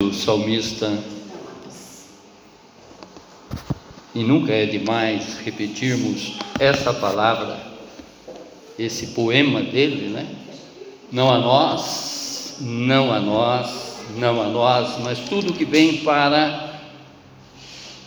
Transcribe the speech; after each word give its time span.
O 0.00 0.12
salmista, 0.12 0.96
e 4.14 4.22
nunca 4.22 4.52
é 4.52 4.64
demais 4.64 5.38
repetirmos 5.38 6.38
essa 6.60 6.94
palavra, 6.94 7.58
esse 8.78 9.08
poema 9.08 9.60
dele, 9.60 10.10
né? 10.10 10.24
Não 11.10 11.28
a 11.28 11.38
nós, 11.38 12.58
não 12.60 13.12
a 13.12 13.18
nós, 13.18 13.96
não 14.16 14.40
a 14.40 14.46
nós, 14.46 15.02
mas 15.02 15.18
tudo 15.28 15.52
que 15.52 15.64
vem 15.64 15.96
para 15.96 16.80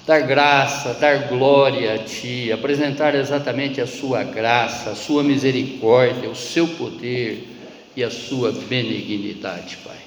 dar 0.08 0.22
graça, 0.22 0.94
dar 0.94 1.28
glória 1.28 1.96
a 1.96 1.98
Ti, 1.98 2.54
apresentar 2.54 3.16
exatamente 3.16 3.82
a 3.82 3.86
Sua 3.86 4.24
graça, 4.24 4.92
a 4.92 4.96
Sua 4.96 5.24
misericórdia, 5.24 6.30
o 6.30 6.36
Seu 6.38 6.70
poder 6.70 7.50
e 7.98 8.02
a 8.02 8.10
Sua 8.10 8.54
benignidade, 8.54 9.78
Pai. 9.84 10.01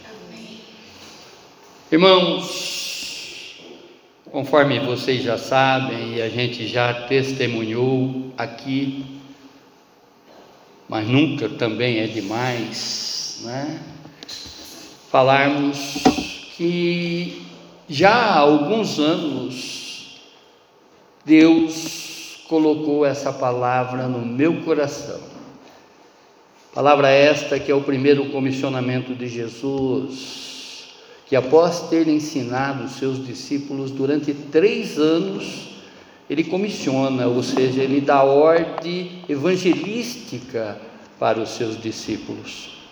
Irmãos, 1.95 3.55
conforme 4.33 4.81
vocês 4.81 5.23
já 5.23 5.39
sabem 5.39 6.17
e 6.17 6.23
a 6.23 6.29
gente 6.29 6.67
já 6.67 6.93
testemunhou 7.07 8.33
aqui, 8.37 9.07
mas 10.89 11.07
nunca 11.07 11.49
também 11.49 12.01
é 12.01 12.09
demais, 12.09 13.43
né? 13.45 13.81
Falarmos 15.09 16.03
que 16.57 17.47
já 17.89 18.13
há 18.13 18.39
alguns 18.39 18.99
anos 18.99 20.21
Deus 21.25 22.41
colocou 22.49 23.07
essa 23.07 23.33
palavra 23.33 24.09
no 24.09 24.27
meu 24.27 24.63
coração. 24.63 25.21
Palavra 26.75 27.09
esta 27.09 27.61
que 27.61 27.71
é 27.71 27.75
o 27.75 27.83
primeiro 27.83 28.31
comissionamento 28.31 29.15
de 29.15 29.29
Jesus 29.29 30.54
que 31.35 31.39
após 31.39 31.89
ter 31.89 32.07
ensinado 32.07 32.85
os 32.85 32.93
seus 32.93 33.27
discípulos 33.27 33.91
durante 33.91 34.33
três 34.33 34.97
anos, 34.97 35.81
ele 36.31 36.45
comissiona, 36.45 37.27
ou 37.27 37.43
seja, 37.43 37.83
ele 37.83 38.01
dá 38.01 38.23
ordem 38.23 39.25
evangelística 39.29 40.81
para 41.19 41.41
os 41.41 41.49
seus 41.49 41.77
discípulos. 41.83 42.87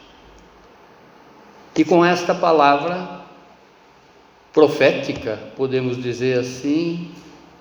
E 1.77 1.85
com 1.85 2.05
esta 2.05 2.35
palavra 2.35 3.21
profética, 4.53 5.39
podemos 5.57 6.03
dizer 6.03 6.41
assim, 6.41 7.13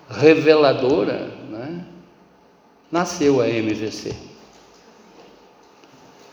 reveladora, 0.09 1.31
né? 1.47 1.85
nasceu 2.91 3.39
a 3.39 3.47
MVC. 3.47 4.15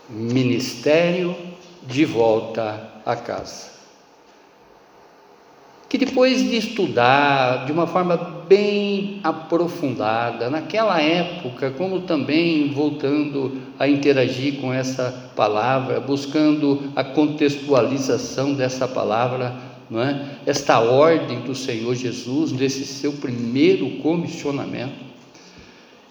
Ministério 0.09 1.35
de 1.83 2.03
volta 2.03 2.99
a 3.05 3.15
casa 3.15 3.77
que 5.89 5.97
depois 5.97 6.47
de 6.47 6.55
estudar 6.55 7.65
de 7.65 7.71
uma 7.71 7.87
forma 7.87 8.15
bem 8.47 9.19
aprofundada, 9.23 10.47
naquela 10.47 11.01
época, 11.01 11.71
como 11.71 12.01
também 12.01 12.71
voltando 12.71 13.59
a 13.79 13.87
interagir 13.87 14.61
com 14.61 14.71
essa 14.71 15.31
palavra, 15.35 15.99
buscando 15.99 16.91
a 16.95 17.03
contextualização 17.03 18.53
dessa 18.53 18.87
palavra, 18.87 19.55
não 19.89 19.99
é? 19.99 20.37
esta 20.45 20.79
ordem 20.79 21.41
do 21.41 21.55
Senhor 21.55 21.95
Jesus, 21.95 22.51
desse 22.51 22.85
seu 22.85 23.13
primeiro 23.13 23.89
comissionamento, 23.97 25.09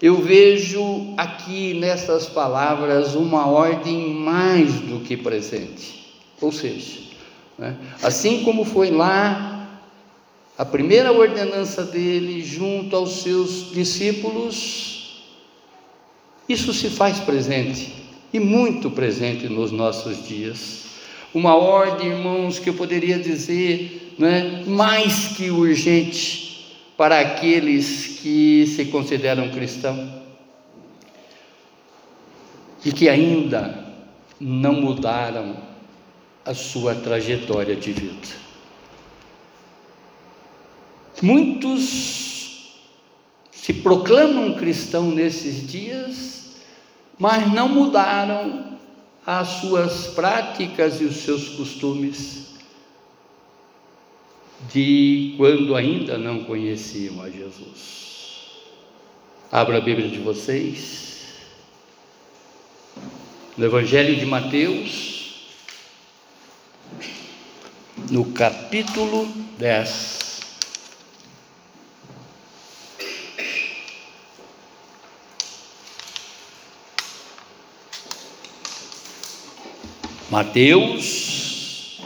eu 0.01 0.17
vejo 0.17 1.13
aqui 1.15 1.73
nessas 1.73 2.25
palavras 2.25 3.15
uma 3.15 3.47
ordem 3.47 4.13
mais 4.13 4.73
do 4.81 4.99
que 4.99 5.15
presente, 5.15 6.05
ou 6.41 6.51
seja, 6.51 6.99
né? 7.57 7.77
assim 8.03 8.43
como 8.43 8.65
foi 8.65 8.91
lá 8.91 9.58
a 10.59 10.65
primeira 10.65 11.13
ordenança 11.13 11.85
dele 11.85 12.43
junto 12.43 12.93
aos 12.93 13.21
seus 13.21 13.71
discípulos, 13.71 15.23
isso 16.49 16.73
se 16.73 16.89
faz 16.89 17.17
presente 17.17 17.93
e 18.33 18.41
muito 18.41 18.91
presente 18.91 19.47
nos 19.47 19.71
nossos 19.71 20.27
dias. 20.27 20.83
Uma 21.33 21.55
ordem, 21.55 22.09
irmãos, 22.09 22.59
que 22.59 22.69
eu 22.69 22.73
poderia 22.73 23.17
dizer, 23.17 24.15
né, 24.19 24.65
mais 24.67 25.29
que 25.29 25.49
urgente 25.49 26.75
para 26.97 27.21
aqueles 27.21 28.19
que 28.21 28.67
se 28.67 28.83
consideram 28.87 29.49
cristãos 29.51 30.09
e 32.83 32.91
que 32.91 33.07
ainda 33.07 33.93
não 34.37 34.73
mudaram 34.73 35.55
a 36.43 36.53
sua 36.53 36.95
trajetória 36.95 37.77
de 37.77 37.93
vida. 37.93 38.48
Muitos 41.21 42.75
se 43.51 43.73
proclamam 43.73 44.55
cristão 44.55 45.11
nesses 45.11 45.69
dias, 45.69 46.55
mas 47.17 47.51
não 47.51 47.67
mudaram 47.67 48.77
as 49.25 49.47
suas 49.47 50.07
práticas 50.07 51.01
e 51.01 51.05
os 51.05 51.17
seus 51.17 51.49
costumes 51.49 52.47
de 54.71 55.35
quando 55.37 55.75
ainda 55.75 56.17
não 56.17 56.43
conheciam 56.45 57.21
a 57.21 57.29
Jesus. 57.29 57.99
Abra 59.51 59.77
a 59.77 59.81
Bíblia 59.81 60.09
de 60.09 60.19
vocês. 60.19 61.09
No 63.57 63.65
Evangelho 63.65 64.15
de 64.15 64.25
Mateus, 64.25 65.49
no 68.09 68.25
capítulo 68.31 69.27
10. 69.57 70.28
Mateus, 80.29 81.99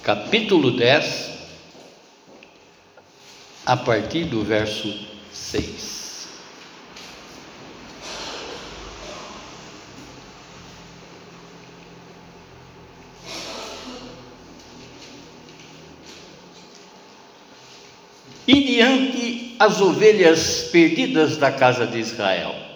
capítulo 0.00 0.70
10, 0.70 1.32
a 3.66 3.76
partir 3.76 4.26
do 4.26 4.44
verso 4.44 4.88
6. 5.32 6.28
E 18.46 18.60
diante 18.64 19.56
as 19.58 19.80
ovelhas 19.80 20.68
perdidas 20.70 21.36
da 21.36 21.50
casa 21.50 21.84
de 21.84 21.98
Israel, 21.98 22.71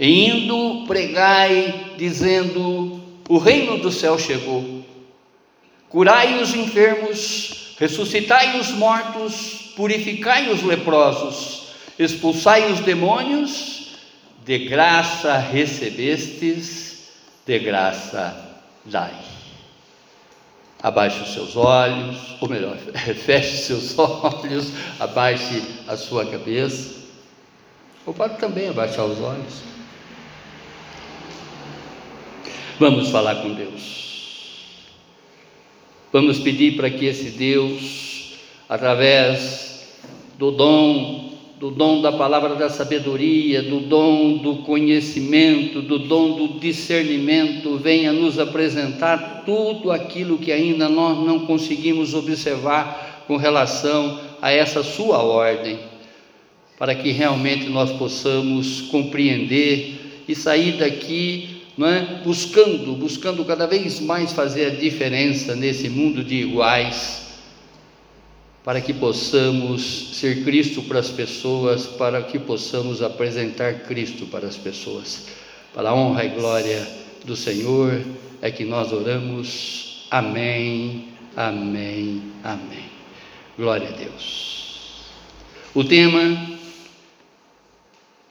e 0.00 0.30
indo 0.30 0.86
pregai, 0.86 1.92
dizendo: 1.98 2.98
O 3.28 3.36
reino 3.36 3.76
do 3.78 3.92
céu 3.92 4.18
chegou. 4.18 4.82
Curai 5.90 6.40
os 6.40 6.54
enfermos, 6.54 7.74
ressuscitai 7.78 8.58
os 8.58 8.70
mortos, 8.70 9.72
purificai 9.76 10.48
os 10.48 10.62
leprosos, 10.62 11.74
expulsai 11.98 12.72
os 12.72 12.80
demônios, 12.80 13.90
de 14.46 14.58
graça 14.60 15.36
recebestes, 15.36 17.10
de 17.44 17.58
graça 17.58 18.62
dai. 18.86 19.14
Abaixe 20.82 21.20
os 21.20 21.34
seus 21.34 21.56
olhos, 21.56 22.36
ou 22.40 22.48
melhor, 22.48 22.78
feche 23.26 23.58
seus 23.58 23.98
olhos, 23.98 24.72
abaixe 24.98 25.62
a 25.86 25.94
sua 25.94 26.24
cabeça. 26.24 27.00
Ou 28.06 28.14
pode 28.14 28.38
também 28.38 28.70
abaixar 28.70 29.04
os 29.04 29.20
olhos. 29.20 29.79
Vamos 32.80 33.10
falar 33.10 33.42
com 33.42 33.52
Deus. 33.52 34.54
Vamos 36.10 36.38
pedir 36.38 36.76
para 36.76 36.88
que 36.88 37.04
esse 37.04 37.28
Deus, 37.28 38.32
através 38.66 39.86
do 40.38 40.50
dom, 40.50 41.34
do 41.58 41.70
dom 41.70 42.00
da 42.00 42.10
palavra 42.10 42.54
da 42.54 42.70
sabedoria, 42.70 43.62
do 43.62 43.80
dom 43.80 44.38
do 44.38 44.62
conhecimento, 44.62 45.82
do 45.82 45.98
dom 45.98 46.38
do 46.38 46.58
discernimento, 46.58 47.76
venha 47.76 48.14
nos 48.14 48.38
apresentar 48.38 49.42
tudo 49.44 49.92
aquilo 49.92 50.38
que 50.38 50.50
ainda 50.50 50.88
nós 50.88 51.18
não 51.18 51.40
conseguimos 51.40 52.14
observar 52.14 53.26
com 53.26 53.36
relação 53.36 54.20
a 54.40 54.50
essa 54.50 54.82
sua 54.82 55.18
ordem, 55.22 55.78
para 56.78 56.94
que 56.94 57.10
realmente 57.10 57.68
nós 57.68 57.92
possamos 57.92 58.80
compreender 58.80 60.22
e 60.26 60.34
sair 60.34 60.78
daqui 60.78 61.49
não 61.76 61.86
é? 61.86 62.20
buscando, 62.24 62.94
buscando 62.94 63.44
cada 63.44 63.66
vez 63.66 64.00
mais 64.00 64.32
fazer 64.32 64.66
a 64.66 64.70
diferença 64.70 65.54
nesse 65.54 65.88
mundo 65.88 66.22
de 66.22 66.36
iguais, 66.36 67.28
para 68.64 68.80
que 68.80 68.92
possamos 68.92 70.10
ser 70.14 70.44
Cristo 70.44 70.82
para 70.82 70.98
as 70.98 71.08
pessoas, 71.08 71.86
para 71.86 72.22
que 72.22 72.38
possamos 72.38 73.02
apresentar 73.02 73.80
Cristo 73.80 74.26
para 74.26 74.46
as 74.46 74.56
pessoas. 74.56 75.28
Para 75.72 75.90
a 75.90 75.94
honra 75.94 76.24
e 76.24 76.28
glória 76.30 76.86
do 77.24 77.34
Senhor 77.34 78.02
é 78.42 78.50
que 78.50 78.64
nós 78.64 78.92
oramos. 78.92 80.06
Amém, 80.10 81.08
amém, 81.36 82.22
amém. 82.42 82.90
Glória 83.56 83.88
a 83.88 83.92
Deus. 83.92 85.04
O 85.74 85.84
tema 85.84 86.58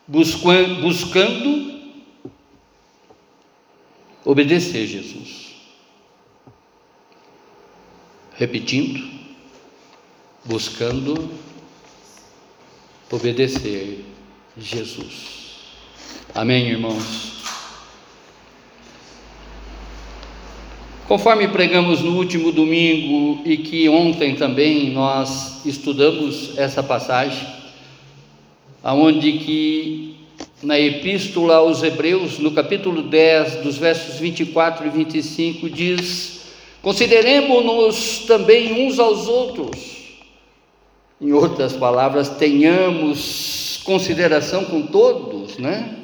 buscando, 0.10 1.79
obedecer 4.30 4.86
Jesus. 4.86 5.56
Repetindo, 8.38 9.04
buscando 10.46 11.32
obedecer 13.12 14.06
Jesus. 14.56 15.56
Amém, 16.36 16.68
irmãos? 16.68 17.40
Conforme 21.08 21.48
pregamos 21.48 22.02
no 22.02 22.16
último 22.16 22.52
domingo 22.52 23.42
e 23.44 23.58
que 23.58 23.90
ontem 23.90 24.36
também 24.36 24.92
nós 24.92 25.66
estudamos 25.66 26.56
essa 26.56 26.84
passagem, 26.84 27.48
aonde 28.84 29.40
que 29.40 30.09
na 30.62 30.80
epístola 30.80 31.56
aos 31.56 31.84
Hebreus, 31.84 32.40
no 32.40 32.52
capítulo 32.52 33.02
10, 33.02 33.58
dos 33.58 33.78
versos 33.78 34.20
24 34.20 34.88
e 34.88 34.90
25, 34.90 35.70
diz: 35.70 36.42
Consideremos-nos 36.82 38.20
também 38.20 38.88
uns 38.88 39.00
aos 39.00 39.28
outros. 39.28 40.00
Em 41.22 41.34
outras 41.34 41.74
palavras, 41.74 42.30
tenhamos 42.30 43.82
consideração 43.84 44.66
com 44.66 44.84
todos, 44.84 45.58
né? 45.58 45.98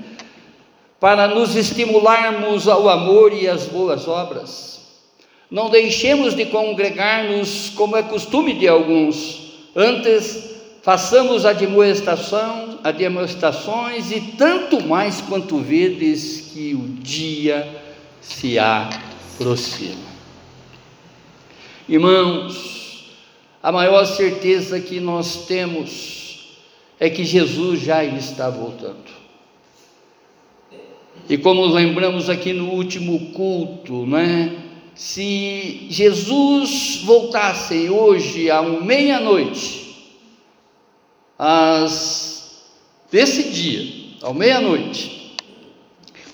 Para 0.99 1.27
nos 1.27 1.55
estimularmos 1.55 2.67
ao 2.67 2.89
amor 2.89 3.33
e 3.33 3.47
às 3.47 3.65
boas 3.65 4.07
obras 4.07 4.75
não 5.49 5.69
deixemos 5.69 6.35
de 6.35 6.45
congregar-nos 6.45 7.69
como 7.75 7.95
é 7.95 8.03
costume 8.03 8.53
de 8.53 8.67
alguns, 8.67 9.53
antes 9.75 10.54
façamos 10.85 11.47
admoestação, 11.47 12.77
admoestações 12.83 14.11
e 14.11 14.21
tanto 14.37 14.79
mais 14.83 15.19
quanto 15.19 15.57
vedes 15.57 16.51
que 16.53 16.75
o 16.75 16.87
dia 17.01 17.67
se 18.21 18.59
aproxima. 18.59 20.13
Irmãos, 21.89 23.15
a 23.63 23.71
maior 23.71 24.05
certeza 24.05 24.79
que 24.79 24.99
nós 24.99 25.47
temos 25.47 26.59
é 26.99 27.09
que 27.09 27.25
Jesus 27.25 27.81
já 27.81 28.03
está 28.03 28.47
voltando. 28.51 29.15
E 31.27 31.35
como 31.35 31.65
lembramos 31.65 32.29
aqui 32.29 32.53
no 32.53 32.69
último 32.69 33.31
culto, 33.31 34.05
né? 34.05 34.55
se 34.93 35.87
Jesus 35.89 37.01
voltasse 37.03 37.89
hoje 37.89 38.51
à 38.51 38.61
meia-noite, 38.61 39.84
às, 41.37 42.63
desse 43.11 43.49
dia, 43.49 44.17
ao 44.21 44.33
meia-noite, 44.33 45.35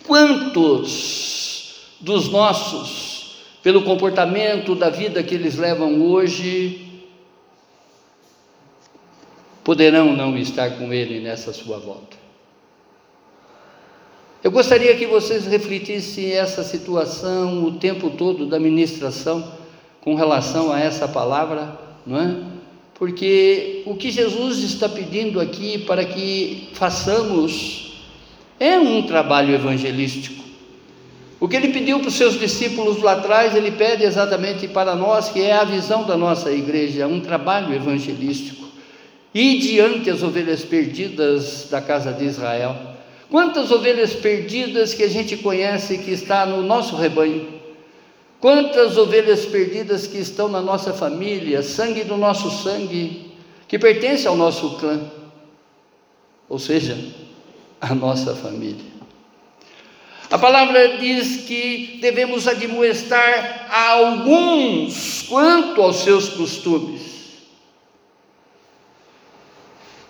quantos 0.06 1.96
dos 2.00 2.30
nossos, 2.30 3.38
pelo 3.64 3.84
comportamento 3.84 4.76
da 4.76 4.90
vida 4.90 5.24
que 5.24 5.36
eles 5.36 5.58
levam 5.58 6.02
hoje, 6.02 7.04
poderão 9.64 10.16
não 10.16 10.38
estar 10.38 10.78
com 10.78 10.92
Ele 10.92 11.20
nessa 11.20 11.54
sua 11.54 11.78
volta? 11.78 12.18
Eu 14.44 14.50
gostaria 14.50 14.96
que 14.98 15.06
vocês 15.06 15.46
refletissem 15.46 16.32
essa 16.32 16.64
situação 16.64 17.64
o 17.64 17.74
tempo 17.74 18.10
todo 18.10 18.48
da 18.48 18.60
ministração 18.60 19.52
com 20.02 20.16
relação 20.16 20.72
a 20.74 20.80
essa 20.80 21.08
palavra, 21.08 21.80
não 22.08 22.20
é? 22.20 22.51
Porque 23.02 23.82
o 23.88 23.96
que 23.96 24.12
Jesus 24.12 24.60
está 24.60 24.88
pedindo 24.88 25.42
aqui 25.42 25.80
para 25.80 26.06
que 26.06 26.70
façamos 26.74 27.94
é 28.60 28.78
um 28.78 29.02
trabalho 29.02 29.56
evangelístico. 29.56 30.44
O 31.40 31.48
que 31.48 31.56
ele 31.56 31.70
pediu 31.70 31.98
para 31.98 32.10
os 32.10 32.14
seus 32.14 32.40
discípulos 32.40 33.02
lá 33.02 33.14
atrás, 33.14 33.56
ele 33.56 33.72
pede 33.72 34.04
exatamente 34.04 34.68
para 34.68 34.96
nós, 34.96 35.30
que 35.30 35.42
é 35.42 35.52
a 35.52 35.64
visão 35.64 36.04
da 36.04 36.16
nossa 36.16 36.52
igreja, 36.52 37.08
um 37.08 37.20
trabalho 37.20 37.74
evangelístico. 37.74 38.68
E 39.34 39.58
diante 39.58 40.08
as 40.12 40.22
ovelhas 40.22 40.64
perdidas 40.64 41.70
da 41.72 41.82
casa 41.82 42.14
de 42.14 42.26
Israel. 42.26 42.76
Quantas 43.32 43.72
ovelhas 43.72 44.14
perdidas 44.14 44.94
que 44.94 45.02
a 45.02 45.10
gente 45.10 45.38
conhece 45.38 45.98
que 45.98 46.12
está 46.12 46.46
no 46.46 46.62
nosso 46.62 46.96
rebanho? 46.96 47.61
Quantas 48.42 48.98
ovelhas 48.98 49.46
perdidas 49.46 50.08
que 50.08 50.18
estão 50.18 50.50
na 50.50 50.60
nossa 50.60 50.92
família, 50.92 51.62
sangue 51.62 52.04
do 52.04 52.18
nosso 52.18 52.50
sangue, 52.50 53.32
que 53.68 53.78
pertence 53.78 54.28
ao 54.28 54.36
nosso 54.36 54.80
clã, 54.80 55.00
ou 56.50 56.58
seja, 56.58 56.98
a 57.80 57.94
nossa 57.94 58.36
família. 58.36 58.92
A 60.32 60.40
palavra 60.40 60.98
diz 60.98 61.46
que 61.46 62.00
devemos 62.02 62.48
admoestar 62.48 63.68
a 63.70 63.90
alguns 63.90 65.22
quanto 65.30 65.80
aos 65.80 65.98
seus 65.98 66.30
costumes. 66.30 67.12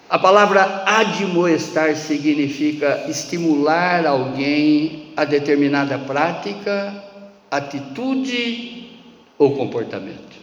A 0.10 0.18
palavra 0.18 0.84
admoestar 0.86 1.98
significa 1.98 3.06
estimular 3.10 4.06
alguém 4.06 5.12
a 5.18 5.26
determinada 5.26 6.00
prática, 6.00 7.11
atitude 7.52 8.90
ou 9.38 9.58
comportamento. 9.58 10.40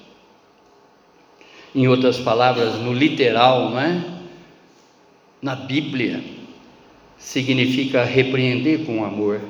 Em 1.75 1.89
outras 1.89 2.19
palavras, 2.19 2.75
no 2.75 2.93
literal, 2.93 3.71
não 3.71 3.81
é? 3.81 4.05
Na 5.41 5.57
Bíblia, 5.57 6.23
significa 7.17 8.05
repreender 8.05 8.85
com 8.85 9.05
amor. 9.05 9.41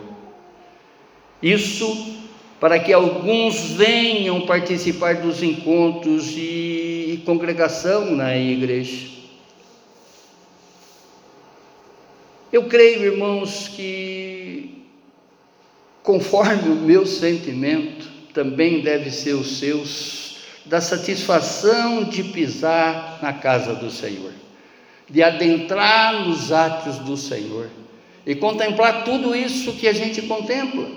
Isso 1.43 2.17
para 2.61 2.79
que 2.79 2.93
alguns 2.93 3.71
venham 3.73 4.43
participar 4.43 5.17
dos 5.17 5.43
encontros 5.43 6.35
e 6.37 7.23
congregação 7.25 8.15
na 8.17 8.37
igreja. 8.37 9.09
Eu 12.53 12.65
creio, 12.65 13.05
irmãos, 13.05 13.69
que 13.69 14.78
conforme 16.09 16.71
o 16.71 16.75
meu 16.75 17.05
sentimento, 17.05 18.09
também 18.33 18.81
deve 18.81 19.11
ser 19.11 19.35
os 19.35 19.59
seus, 19.59 20.39
da 20.65 20.81
satisfação 20.81 22.05
de 22.05 22.25
pisar 22.25 23.19
na 23.21 23.35
casa 23.35 23.75
do 23.75 23.91
Senhor, 23.91 24.33
de 25.07 25.23
adentrar 25.23 26.27
nos 26.27 26.51
atos 26.51 26.97
do 27.01 27.15
Senhor 27.15 27.69
e 28.25 28.35
contemplar 28.35 29.05
tudo 29.05 29.37
isso 29.37 29.75
que 29.75 29.87
a 29.87 29.93
gente 29.93 30.23
contempla, 30.23 30.89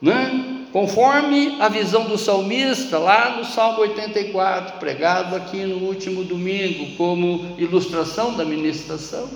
né? 0.00 0.66
conforme 0.72 1.56
a 1.58 1.68
visão 1.68 2.04
do 2.04 2.16
salmista, 2.16 2.98
lá 2.98 3.36
no 3.36 3.44
Salmo 3.44 3.80
84, 3.80 4.78
pregado 4.78 5.34
aqui 5.34 5.64
no 5.64 5.88
último 5.88 6.22
domingo, 6.22 6.96
como 6.96 7.56
ilustração 7.58 8.36
da 8.36 8.44
ministração 8.44 9.28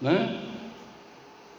né? 0.00 0.53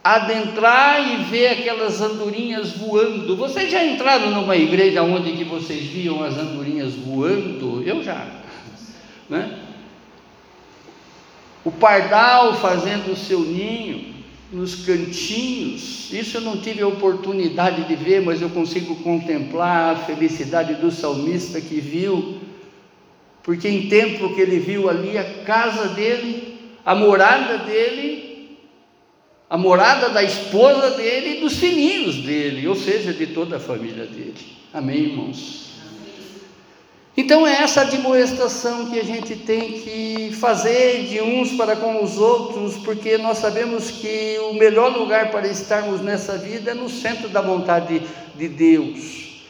Adentrar 0.05 1.01
e 1.01 1.23
ver 1.23 1.47
aquelas 1.47 1.99
andorinhas 1.99 2.73
voando. 2.73 3.35
Vocês 3.35 3.71
já 3.71 3.83
entraram 3.83 4.29
numa 4.29 4.55
igreja 4.55 5.01
onde 5.01 5.31
que 5.31 5.43
vocês 5.43 5.83
viam 5.85 6.23
as 6.23 6.37
andorinhas 6.37 6.93
voando? 6.93 7.81
Eu 7.83 8.03
já. 8.03 8.23
Né? 9.27 9.61
O 11.63 11.71
pardal 11.71 12.53
fazendo 12.53 13.13
o 13.13 13.15
seu 13.15 13.39
ninho 13.39 14.13
nos 14.51 14.85
cantinhos. 14.85 16.13
Isso 16.13 16.37
eu 16.37 16.41
não 16.41 16.57
tive 16.57 16.83
a 16.83 16.87
oportunidade 16.87 17.85
de 17.85 17.95
ver, 17.95 18.21
mas 18.21 18.43
eu 18.43 18.49
consigo 18.51 18.97
contemplar 18.97 19.95
a 19.95 19.97
felicidade 19.97 20.75
do 20.75 20.91
salmista 20.91 21.59
que 21.59 21.81
viu, 21.81 22.37
porque 23.41 23.67
em 23.67 23.89
tempo 23.89 24.35
que 24.35 24.41
ele 24.41 24.59
viu 24.59 24.87
ali 24.87 25.17
a 25.17 25.23
casa 25.43 25.87
dele, 25.95 26.59
a 26.85 26.93
morada 26.93 27.57
dele, 27.57 28.34
a 29.49 29.57
morada 29.57 30.09
da 30.09 30.23
esposa 30.23 30.91
dele 30.91 31.37
e 31.37 31.41
dos 31.41 31.57
filhinhos 31.57 32.17
dele, 32.17 32.67
ou 32.67 32.75
seja, 32.75 33.13
de 33.13 33.27
toda 33.27 33.57
a 33.57 33.59
família 33.59 34.05
dele. 34.05 34.35
Amém, 34.73 34.97
irmãos? 34.97 35.65
Então 37.17 37.47
é 37.47 37.61
essa 37.61 37.81
admoestação 37.81 38.87
que 38.87 38.99
a 38.99 39.03
gente 39.03 39.37
tem 39.37 39.79
que 39.79 40.35
fazer 40.37 41.05
de 41.05 41.21
uns 41.21 41.51
para 41.51 41.75
com 41.77 42.03
os 42.03 42.17
outros, 42.17 42.75
porque 42.83 43.17
nós 43.17 43.37
sabemos 43.37 43.89
que 43.89 44.37
o 44.49 44.53
melhor 44.55 44.97
lugar 44.97 45.31
para 45.31 45.47
estarmos 45.47 46.01
nessa 46.01 46.37
vida 46.37 46.71
é 46.71 46.73
no 46.73 46.89
centro 46.89 47.29
da 47.29 47.39
vontade 47.39 48.01
de 48.35 48.47
Deus. 48.49 49.43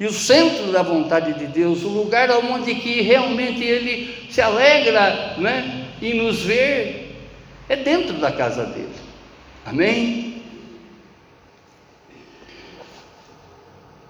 E 0.00 0.06
o 0.06 0.12
centro 0.12 0.72
da 0.72 0.82
vontade 0.82 1.34
de 1.34 1.46
Deus, 1.46 1.84
o 1.84 1.88
lugar 1.88 2.28
onde 2.32 2.74
que 2.74 3.00
realmente 3.00 3.62
Ele 3.62 4.12
se 4.28 4.40
alegra 4.40 5.36
né, 5.38 5.86
em 6.02 6.14
nos 6.14 6.42
ver, 6.42 7.16
é 7.68 7.76
dentro 7.76 8.14
da 8.14 8.32
casa 8.32 8.64
dele. 8.64 9.03
Amém? 9.64 10.42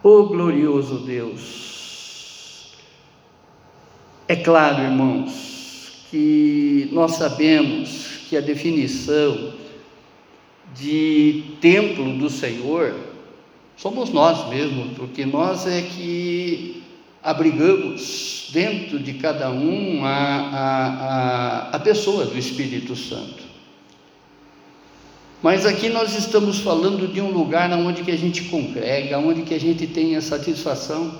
Oh 0.02 0.24
glorioso 0.24 0.98
Deus! 0.98 2.72
É 4.26 4.36
claro, 4.36 4.82
irmãos, 4.82 5.92
que 6.10 6.88
nós 6.92 7.12
sabemos 7.12 8.20
que 8.28 8.36
a 8.36 8.40
definição 8.40 9.54
de 10.74 11.44
templo 11.60 12.18
do 12.18 12.28
Senhor 12.28 12.94
somos 13.76 14.10
nós 14.10 14.48
mesmos, 14.48 14.96
porque 14.96 15.24
nós 15.24 15.66
é 15.66 15.82
que 15.82 16.82
abrigamos 17.22 18.50
dentro 18.52 18.98
de 18.98 19.14
cada 19.14 19.50
um 19.50 20.04
a, 20.04 20.10
a, 20.10 20.86
a, 20.88 21.70
a 21.70 21.78
pessoa 21.78 22.26
do 22.26 22.36
Espírito 22.36 22.96
Santo. 22.96 23.43
Mas 25.44 25.66
aqui 25.66 25.90
nós 25.90 26.16
estamos 26.16 26.60
falando 26.60 27.06
de 27.06 27.20
um 27.20 27.30
lugar 27.30 27.70
onde 27.72 28.02
que 28.02 28.10
a 28.10 28.16
gente 28.16 28.44
congrega, 28.44 29.18
onde 29.18 29.42
que 29.42 29.52
a 29.52 29.60
gente 29.60 29.86
tem 29.86 30.16
a 30.16 30.22
satisfação. 30.22 31.18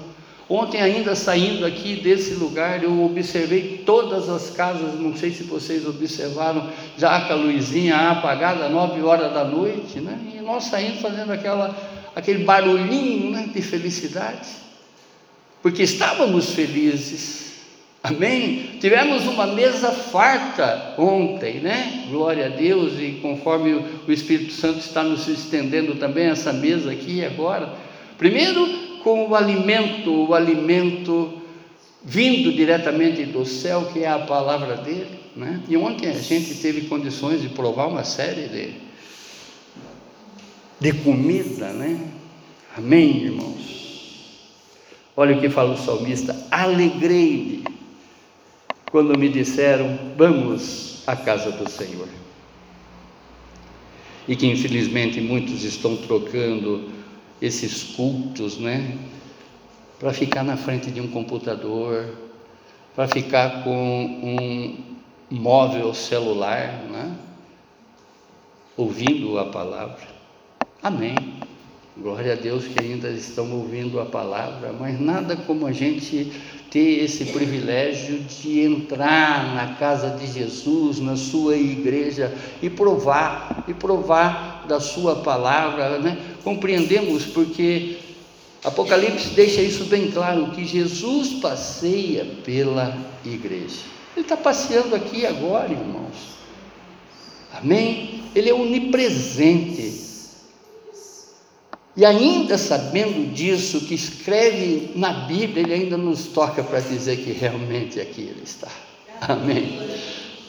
Ontem 0.49 0.81
ainda 0.81 1.15
saindo 1.15 1.67
aqui 1.67 1.97
desse 1.97 2.33
lugar, 2.33 2.83
eu 2.83 3.05
observei 3.05 3.83
todas 3.85 4.31
as 4.31 4.49
casas, 4.49 4.99
não 4.99 5.15
sei 5.15 5.31
se 5.31 5.43
vocês 5.43 5.87
observaram, 5.87 6.71
já 6.97 7.21
com 7.21 7.35
a 7.35 7.37
luzinha 7.37 7.97
apagada, 8.13 8.71
nove 8.71 9.03
horas 9.03 9.31
da 9.35 9.45
noite, 9.45 10.01
né? 10.01 10.19
E 10.35 10.41
nós 10.41 10.65
saindo 10.65 11.03
fazendo 11.03 11.31
aquela, 11.31 11.77
aquele 12.17 12.45
barulhinho 12.45 13.31
né, 13.31 13.51
de 13.55 13.61
felicidade 13.61 14.65
porque 15.65 15.83
estávamos 15.83 16.51
felizes. 16.51 17.54
Amém? 18.05 18.77
Tivemos 18.81 19.25
uma 19.25 19.47
mesa 19.47 19.91
farta 19.91 20.95
ontem, 20.99 21.55
né? 21.61 22.05
Glória 22.11 22.45
a 22.45 22.49
Deus, 22.51 23.01
e 23.01 23.19
conforme 23.23 23.73
o 24.07 24.13
Espírito 24.13 24.53
Santo 24.53 24.81
está 24.81 25.03
nos 25.03 25.27
estendendo 25.27 25.95
também 25.95 26.27
essa 26.27 26.53
mesa 26.53 26.93
aqui 26.93 27.25
agora. 27.25 27.73
Primeiro, 28.19 28.99
com 29.03 29.27
o 29.27 29.35
alimento, 29.35 30.29
o 30.29 30.35
alimento 30.35 31.41
vindo 32.05 32.53
diretamente 32.53 33.25
do 33.25 33.47
céu, 33.47 33.89
que 33.91 34.01
é 34.01 34.09
a 34.11 34.19
palavra 34.19 34.77
dele, 34.77 35.19
né? 35.35 35.63
E 35.67 35.75
ontem 35.75 36.11
a 36.11 36.13
gente 36.13 36.57
teve 36.57 36.83
condições 36.83 37.41
de 37.41 37.49
provar 37.49 37.87
uma 37.87 38.05
série 38.05 38.49
de, 38.49 38.75
de 40.79 40.93
comida, 40.99 41.73
né? 41.73 41.99
Amém, 42.77 43.25
irmãos? 43.25 43.65
Olha 45.17 45.35
o 45.35 45.41
que 45.41 45.49
fala 45.49 45.73
o 45.73 45.79
salmista: 45.79 46.37
alegrei-me 46.51 47.74
quando 48.95 49.19
me 49.19 49.29
disseram, 49.29 49.99
vamos 50.17 51.03
à 51.05 51.17
casa 51.17 51.51
do 51.51 51.69
Senhor. 51.69 52.07
E 54.29 54.37
que 54.37 54.47
infelizmente 54.47 55.21
muitos 55.21 55.65
estão 55.65 55.97
trocando 55.97 56.93
esses 57.43 57.83
cultos, 57.97 58.57
né? 58.57 58.97
Para 59.99 60.13
ficar 60.13 60.45
na 60.45 60.57
frente 60.57 60.93
de 60.93 61.01
um 61.01 61.09
computador, 61.09 62.09
para 62.95 63.09
ficar 63.09 63.65
com 63.65 64.05
um 64.23 64.79
móvel 65.29 65.93
celular, 65.93 66.85
né? 66.89 67.17
Ouvindo 68.77 69.41
a 69.41 69.47
palavra. 69.47 70.07
Amém. 70.81 71.34
Glória 71.97 72.33
a 72.33 72.37
Deus 72.37 72.65
que 72.65 72.83
ainda 72.83 73.09
estão 73.09 73.53
ouvindo 73.53 74.01
a 74.01 74.05
palavra, 74.05 74.75
mas 74.79 75.01
nada 75.01 75.37
como 75.37 75.65
a 75.65 75.71
gente 75.71 76.33
ter 76.69 77.05
esse 77.05 77.27
privilégio 77.27 78.19
de 78.19 78.63
entrar 78.63 79.55
na 79.55 79.75
casa 79.77 80.11
de 80.11 80.27
Jesus, 80.27 80.99
na 80.99 81.17
sua 81.17 81.57
igreja 81.57 82.35
e 82.61 82.69
provar, 82.69 83.65
e 83.69 83.75
provar 83.75 84.65
da 84.67 84.81
sua 84.81 85.17
palavra, 85.17 86.01
né? 86.01 86.19
Compreendemos 86.43 87.27
porque 87.27 87.99
Apocalipse 88.65 89.29
deixa 89.31 89.61
isso 89.61 89.85
bem 89.85 90.11
claro 90.11 90.51
que 90.51 90.65
Jesus 90.65 91.35
passeia 91.35 92.27
pela 92.45 92.97
igreja. 93.25 93.83
Ele 94.17 94.25
está 94.25 94.37
passeando 94.37 94.97
aqui 94.97 95.25
agora, 95.27 95.71
irmãos. 95.71 96.35
Amém? 97.53 98.25
Ele 98.35 98.51
é 98.51 98.55
onipresente. 98.55 100.04
E 101.97 102.05
ainda 102.05 102.59
sabendo 102.59 103.33
disso, 103.33 103.83
que 103.83 103.95
escreve 103.95 104.91
na 104.97 105.13
Bíblia, 105.13 105.63
ele 105.63 105.75
ainda 105.75 105.97
nos 105.97 106.27
toca 106.27 106.63
para 106.63 106.81
dizer 106.81 107.19
que 107.19 107.31
realmente 107.31 108.01
aqui 108.01 108.23
ele 108.23 108.43
está. 108.43 108.71
Amém. 109.21 109.79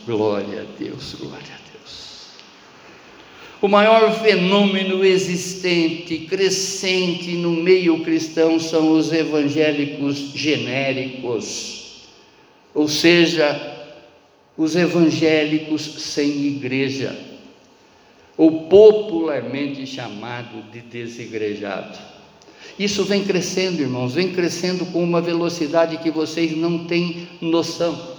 Glória 0.08 0.62
a 0.62 0.80
Deus, 0.80 1.16
glória 1.20 1.38
a 1.38 1.72
Deus. 1.72 2.30
O 3.62 3.68
maior 3.68 4.12
fenômeno 4.22 5.06
existente, 5.06 6.20
crescente 6.30 7.34
no 7.34 7.52
meio 7.52 8.04
cristão 8.04 8.60
são 8.60 8.92
os 8.92 9.14
evangélicos 9.14 10.18
genéricos, 10.34 12.08
ou 12.74 12.88
seja, 12.88 13.74
os 14.58 14.75
evangélicos 14.75 15.82
sem 15.84 16.28
igreja 16.46 17.16
ou 18.38 18.63
popularmente 18.63 19.86
chamado 19.88 20.62
de 20.72 20.82
desigrejado. 20.82 21.98
Isso 22.77 23.06
vem 23.06 23.24
crescendo, 23.24 23.82
irmãos, 23.82 24.15
vem 24.15 24.34
crescendo 24.34 24.86
com 24.88 25.01
uma 25.01 25.22
velocidade 25.22 25.98
que 25.98 26.12
vocês 26.12 26.56
não 26.56 26.86
têm 26.86 27.27
noção. 27.39 28.15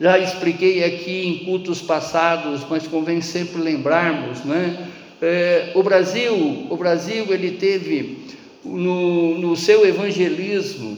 Já 0.00 0.18
expliquei 0.18 0.84
aqui 0.84 1.26
em 1.26 1.44
cultos 1.44 1.82
passados, 1.82 2.64
mas 2.70 2.86
convém 2.86 3.20
sempre 3.20 3.60
lembrarmos, 3.60 4.44
né? 4.44 4.88
É, 5.20 5.72
o 5.74 5.82
Brasil, 5.82 6.66
o 6.70 6.76
Brasil 6.76 7.26
ele 7.30 7.52
teve 7.52 8.18
no, 8.64 9.36
no 9.38 9.56
seu 9.56 9.84
evangelismo 9.84 10.96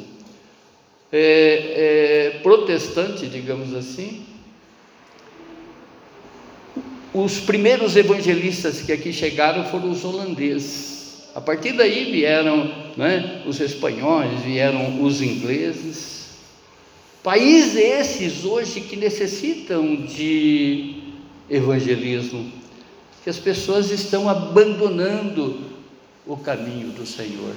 é, 1.10 2.32
é, 2.34 2.40
protestante, 2.42 3.26
digamos 3.26 3.74
assim, 3.74 4.22
os 7.12 7.40
primeiros 7.40 7.96
evangelistas 7.96 8.82
que 8.82 8.92
aqui 8.92 9.12
chegaram 9.12 9.64
foram 9.64 9.90
os 9.90 10.04
holandeses. 10.04 11.30
A 11.34 11.40
partir 11.40 11.72
daí 11.72 12.10
vieram 12.10 12.72
né, 12.96 13.42
os 13.46 13.60
espanhóis, 13.60 14.40
vieram 14.42 15.02
os 15.02 15.20
ingleses. 15.20 16.28
Países 17.22 17.76
esses 17.76 18.44
hoje 18.44 18.80
que 18.80 18.96
necessitam 18.96 19.96
de 19.96 21.02
evangelismo, 21.48 22.50
que 23.22 23.30
as 23.30 23.38
pessoas 23.38 23.90
estão 23.90 24.28
abandonando 24.28 25.60
o 26.26 26.36
caminho 26.36 26.88
do 26.88 27.04
Senhor. 27.04 27.54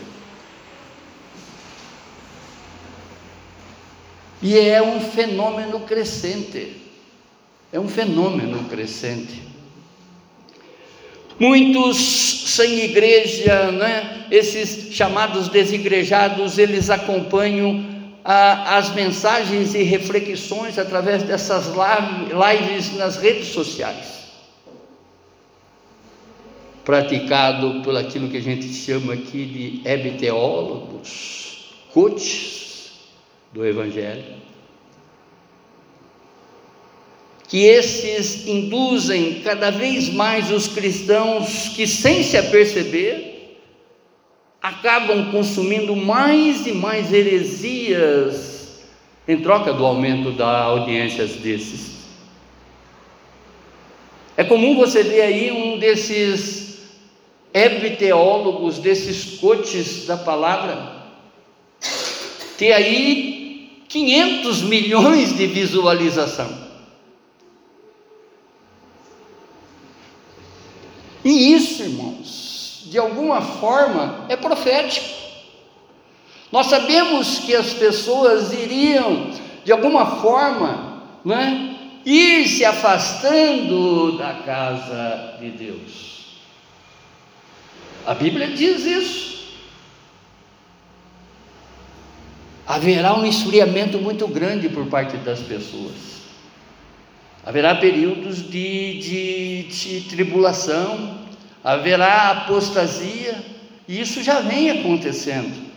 E 4.41 4.57
é 4.57 4.81
um 4.81 4.99
fenômeno 4.99 5.79
crescente. 5.81 6.75
É 7.73 7.79
um 7.79 7.87
fenômeno 7.87 8.65
crescente. 8.65 9.41
Muitos 11.39 11.97
sem 11.97 12.81
igreja, 12.81 13.71
né, 13.71 14.27
esses 14.29 14.93
chamados 14.93 15.47
desigrejados, 15.47 16.59
eles 16.59 16.91
acompanham 16.91 17.83
as 18.23 18.93
mensagens 18.93 19.73
e 19.73 19.81
reflexões 19.81 20.77
através 20.77 21.23
dessas 21.23 21.73
lives 21.73 22.95
nas 22.95 23.17
redes 23.17 23.47
sociais. 23.47 24.21
Praticado 26.85 27.81
por 27.81 27.97
aquilo 27.97 28.29
que 28.29 28.37
a 28.37 28.41
gente 28.41 28.71
chama 28.71 29.13
aqui 29.13 29.81
de 29.83 29.89
hebteólogos, 29.89 31.73
coaches 31.91 32.91
do 33.51 33.65
Evangelho 33.65 34.52
que 37.53 37.65
esses 37.65 38.47
induzem 38.47 39.41
cada 39.41 39.69
vez 39.69 40.09
mais 40.09 40.49
os 40.49 40.67
cristãos 40.67 41.69
que, 41.75 41.85
sem 41.85 42.23
se 42.23 42.35
aperceber, 42.35 43.59
acabam 44.59 45.29
consumindo 45.29 45.95
mais 45.95 46.65
e 46.65 46.71
mais 46.71 47.13
heresias 47.13 48.81
em 49.27 49.37
troca 49.37 49.71
do 49.71 49.85
aumento 49.85 50.31
da 50.31 50.63
audiências 50.63 51.33
desses. 51.33 51.91
É 54.35 54.43
comum 54.43 54.75
você 54.75 55.03
ver 55.03 55.21
aí 55.21 55.51
um 55.51 55.77
desses 55.77 56.79
hebteólogos, 57.53 58.79
desses 58.79 59.37
coaches 59.39 60.07
da 60.07 60.17
palavra, 60.17 61.03
ter 62.57 62.73
aí 62.73 63.83
500 63.87 64.63
milhões 64.63 65.37
de 65.37 65.45
visualização. 65.45 66.63
E 71.23 71.53
isso, 71.53 71.72
irmãos, 71.83 72.83
de 72.85 72.97
alguma 72.97 73.41
forma 73.41 74.25
é 74.29 74.35
profético. 74.35 75.07
Nós 76.51 76.67
sabemos 76.67 77.39
que 77.39 77.55
as 77.55 77.73
pessoas 77.73 78.53
iriam, 78.53 79.31
de 79.63 79.71
alguma 79.71 80.21
forma, 80.21 81.03
né, 81.25 81.77
ir 82.05 82.47
se 82.47 82.63
afastando 82.63 84.17
da 84.17 84.33
casa 84.45 85.37
de 85.39 85.49
Deus. 85.51 86.13
A 88.05 88.13
Bíblia 88.13 88.47
diz 88.47 88.85
isso. 88.85 89.33
haverá 92.65 93.17
um 93.17 93.25
esfriamento 93.25 93.99
muito 93.99 94.27
grande 94.27 94.69
por 94.69 94.85
parte 94.87 95.17
das 95.17 95.39
pessoas. 95.39 96.13
Haverá 97.45 97.75
períodos 97.75 98.49
de, 98.49 98.99
de, 98.99 99.63
de 99.63 100.01
tribulação, 100.09 101.22
haverá 101.63 102.31
apostasia, 102.31 103.43
e 103.87 104.01
isso 104.01 104.21
já 104.21 104.41
vem 104.41 104.69
acontecendo. 104.69 105.71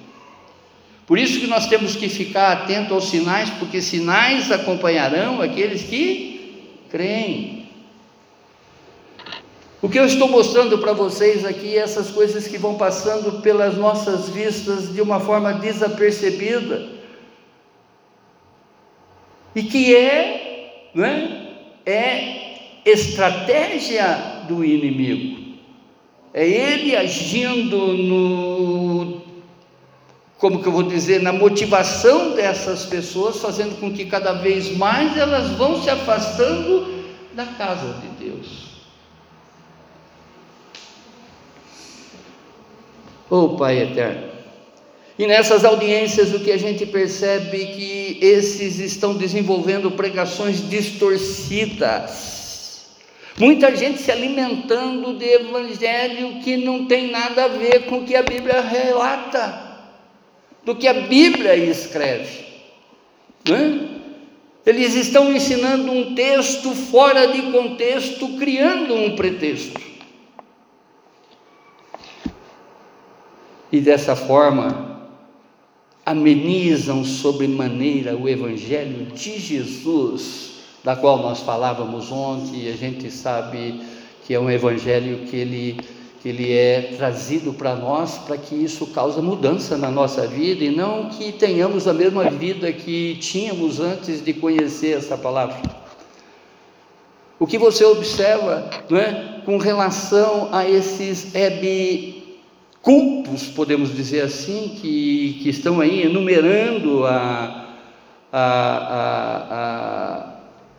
Por 1.07 1.19
isso 1.19 1.39
que 1.39 1.47
nós 1.47 1.69
temos 1.69 1.95
que 1.95 2.09
ficar 2.09 2.53
atento 2.53 2.93
aos 2.93 3.09
sinais, 3.09 3.49
porque 3.51 3.81
sinais 3.81 4.51
acompanharão 4.51 5.41
aqueles 5.41 5.83
que 5.83 6.81
creem. 6.91 7.67
O 9.81 9.89
que 9.89 9.99
eu 9.99 10.07
estou 10.07 10.27
mostrando 10.27 10.79
para 10.79 10.93
vocês 10.93 11.45
aqui 11.45 11.77
é 11.77 11.81
essas 11.81 12.11
coisas 12.11 12.49
que 12.49 12.59
vão 12.59 12.75
passando 12.75 13.41
pelas 13.41 13.77
nossas 13.77 14.29
vistas 14.29 14.93
de 14.93 15.01
uma 15.01 15.21
forma 15.21 15.53
desapercebida. 15.53 16.89
E 19.55 19.63
que 19.63 19.95
é, 19.95 20.91
né, 20.93 21.53
é 21.85 22.57
estratégia 22.85 24.43
do 24.49 24.65
inimigo. 24.65 25.36
É 26.39 26.47
ele 26.47 26.95
agindo 26.95 27.95
no 27.95 29.23
como 30.37 30.63
que 30.63 30.69
eu 30.69 30.73
vou 30.73 30.83
dizer, 30.83 31.23
na 31.23 31.33
motivação 31.33 32.33
dessas 32.33 32.85
pessoas, 32.85 33.39
fazendo 33.39 33.81
com 33.81 33.91
que 33.91 34.05
cada 34.05 34.35
vez 34.35 34.77
mais 34.77 35.17
elas 35.17 35.53
vão 35.53 35.83
se 35.83 35.89
afastando 35.89 37.07
da 37.33 37.47
casa 37.47 38.03
de 38.03 38.09
Deus. 38.27 38.67
Oh 43.31 43.57
Pai 43.57 43.79
eterno. 43.79 44.29
E 45.19 45.27
nessas 45.27 45.65
audiências 45.65 46.35
o 46.35 46.41
que 46.41 46.53
a 46.53 46.59
gente 46.59 46.85
percebe 46.85 47.63
é 47.63 47.67
que 47.67 48.19
esses 48.21 48.79
estão 48.79 49.15
desenvolvendo 49.15 49.91
pregações 49.91 50.69
distorcidas. 50.69 52.46
Muita 53.39 53.75
gente 53.77 53.99
se 53.99 54.11
alimentando 54.11 55.19
de 55.19 55.27
evangelho 55.27 56.41
que 56.43 56.57
não 56.57 56.87
tem 56.87 57.11
nada 57.11 57.45
a 57.45 57.49
ver 57.49 57.87
com 57.87 57.99
o 57.99 58.05
que 58.05 58.17
a 58.17 58.23
Bíblia 58.23 58.61
relata, 58.61 59.79
do 60.65 60.75
que 60.75 60.89
a 60.89 60.95
Bíblia 60.95 61.55
escreve. 61.55 62.47
É? 63.49 63.97
Eles 64.65 64.95
estão 64.95 65.33
ensinando 65.33 65.93
um 65.93 66.15
texto 66.15 66.75
fora 66.75 67.27
de 67.27 67.43
contexto, 67.53 68.37
criando 68.39 68.95
um 68.95 69.15
pretexto. 69.15 69.97
e 73.71 73.81
dessa 73.81 74.15
forma 74.15 75.11
amenizam 76.05 77.05
sobremaneira 77.05 78.17
o 78.17 78.29
Evangelho 78.29 79.07
de 79.07 79.39
Jesus, 79.39 80.56
da 80.87 80.95
qual 80.95 81.19
nós 81.19 81.41
falávamos 81.41 82.13
ontem, 82.13 82.67
e 82.67 82.69
a 82.69 82.77
gente 82.77 83.11
sabe 83.11 83.81
que 84.25 84.33
é 84.33 84.39
um 84.39 84.49
Evangelho 84.49 85.27
que 85.27 85.35
ele, 85.35 85.81
que 86.23 86.29
ele 86.29 86.53
é 86.53 86.95
trazido 86.97 87.53
para 87.53 87.75
nós 87.75 88.19
para 88.19 88.37
que 88.37 88.55
isso 88.55 88.87
cause 88.93 89.21
mudança 89.21 89.77
na 89.77 89.91
nossa 89.91 90.29
vida 90.29 90.63
e 90.63 90.71
não 90.71 91.09
que 91.09 91.33
tenhamos 91.33 91.89
a 91.89 91.93
mesma 91.93 92.31
vida 92.31 92.73
que 92.73 93.17
tínhamos 93.17 93.81
antes 93.81 94.25
de 94.25 94.33
conhecer 94.33 94.97
essa 94.97 95.19
palavra. 95.19 95.61
O 97.37 97.49
que 97.49 97.59
você 97.59 97.85
observa 97.85 98.71
não 98.89 98.97
é, 98.97 99.41
com 99.45 99.59
relação 99.59 100.51
a 100.53 100.71
esses 100.71 101.35
Hebe 101.35 102.39
cultos, 102.81 103.49
podemos 103.49 103.93
dizer 103.93 104.21
assim, 104.21 104.79
que, 104.81 105.41
que 105.43 105.49
estão 105.49 105.81
aí 105.81 106.05
enumerando 106.05 107.05
a, 107.05 107.75
a, 108.33 108.41
a, 108.41 109.47
a 109.51 110.26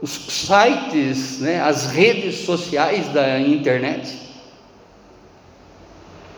os 0.01 0.11
sites, 0.11 1.39
né, 1.39 1.61
as 1.61 1.87
redes 1.87 2.39
sociais 2.45 3.07
da 3.09 3.39
internet, 3.39 4.17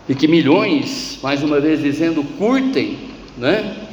e 0.08 0.16
que 0.16 0.28
milhões, 0.28 1.20
mais 1.22 1.44
uma 1.44 1.60
vez 1.60 1.82
dizendo, 1.82 2.24
curtem, 2.24 3.12
né? 3.38 3.88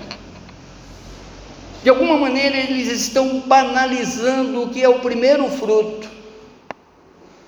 De 1.83 1.91
alguma 1.91 2.17
maneira 2.17 2.57
eles 2.57 2.89
estão 2.89 3.41
banalizando 3.41 4.63
o 4.63 4.71
que 4.71 4.83
é 4.83 4.89
o 4.89 5.01
primeiro 5.01 5.49
fruto 5.51 6.09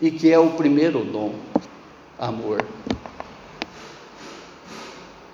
e 0.00 0.10
que 0.10 0.30
é 0.30 0.38
o 0.38 0.50
primeiro 0.50 1.02
dom, 1.02 1.34
amor. 2.18 2.64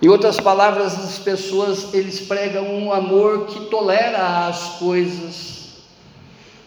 Em 0.01 0.07
outras 0.07 0.39
palavras, 0.39 0.93
as 0.97 1.19
pessoas 1.19 1.93
eles 1.93 2.19
pregam 2.21 2.65
um 2.65 2.93
amor 2.93 3.47
que 3.47 3.65
tolera 3.65 4.47
as 4.47 4.77
coisas, 4.79 5.54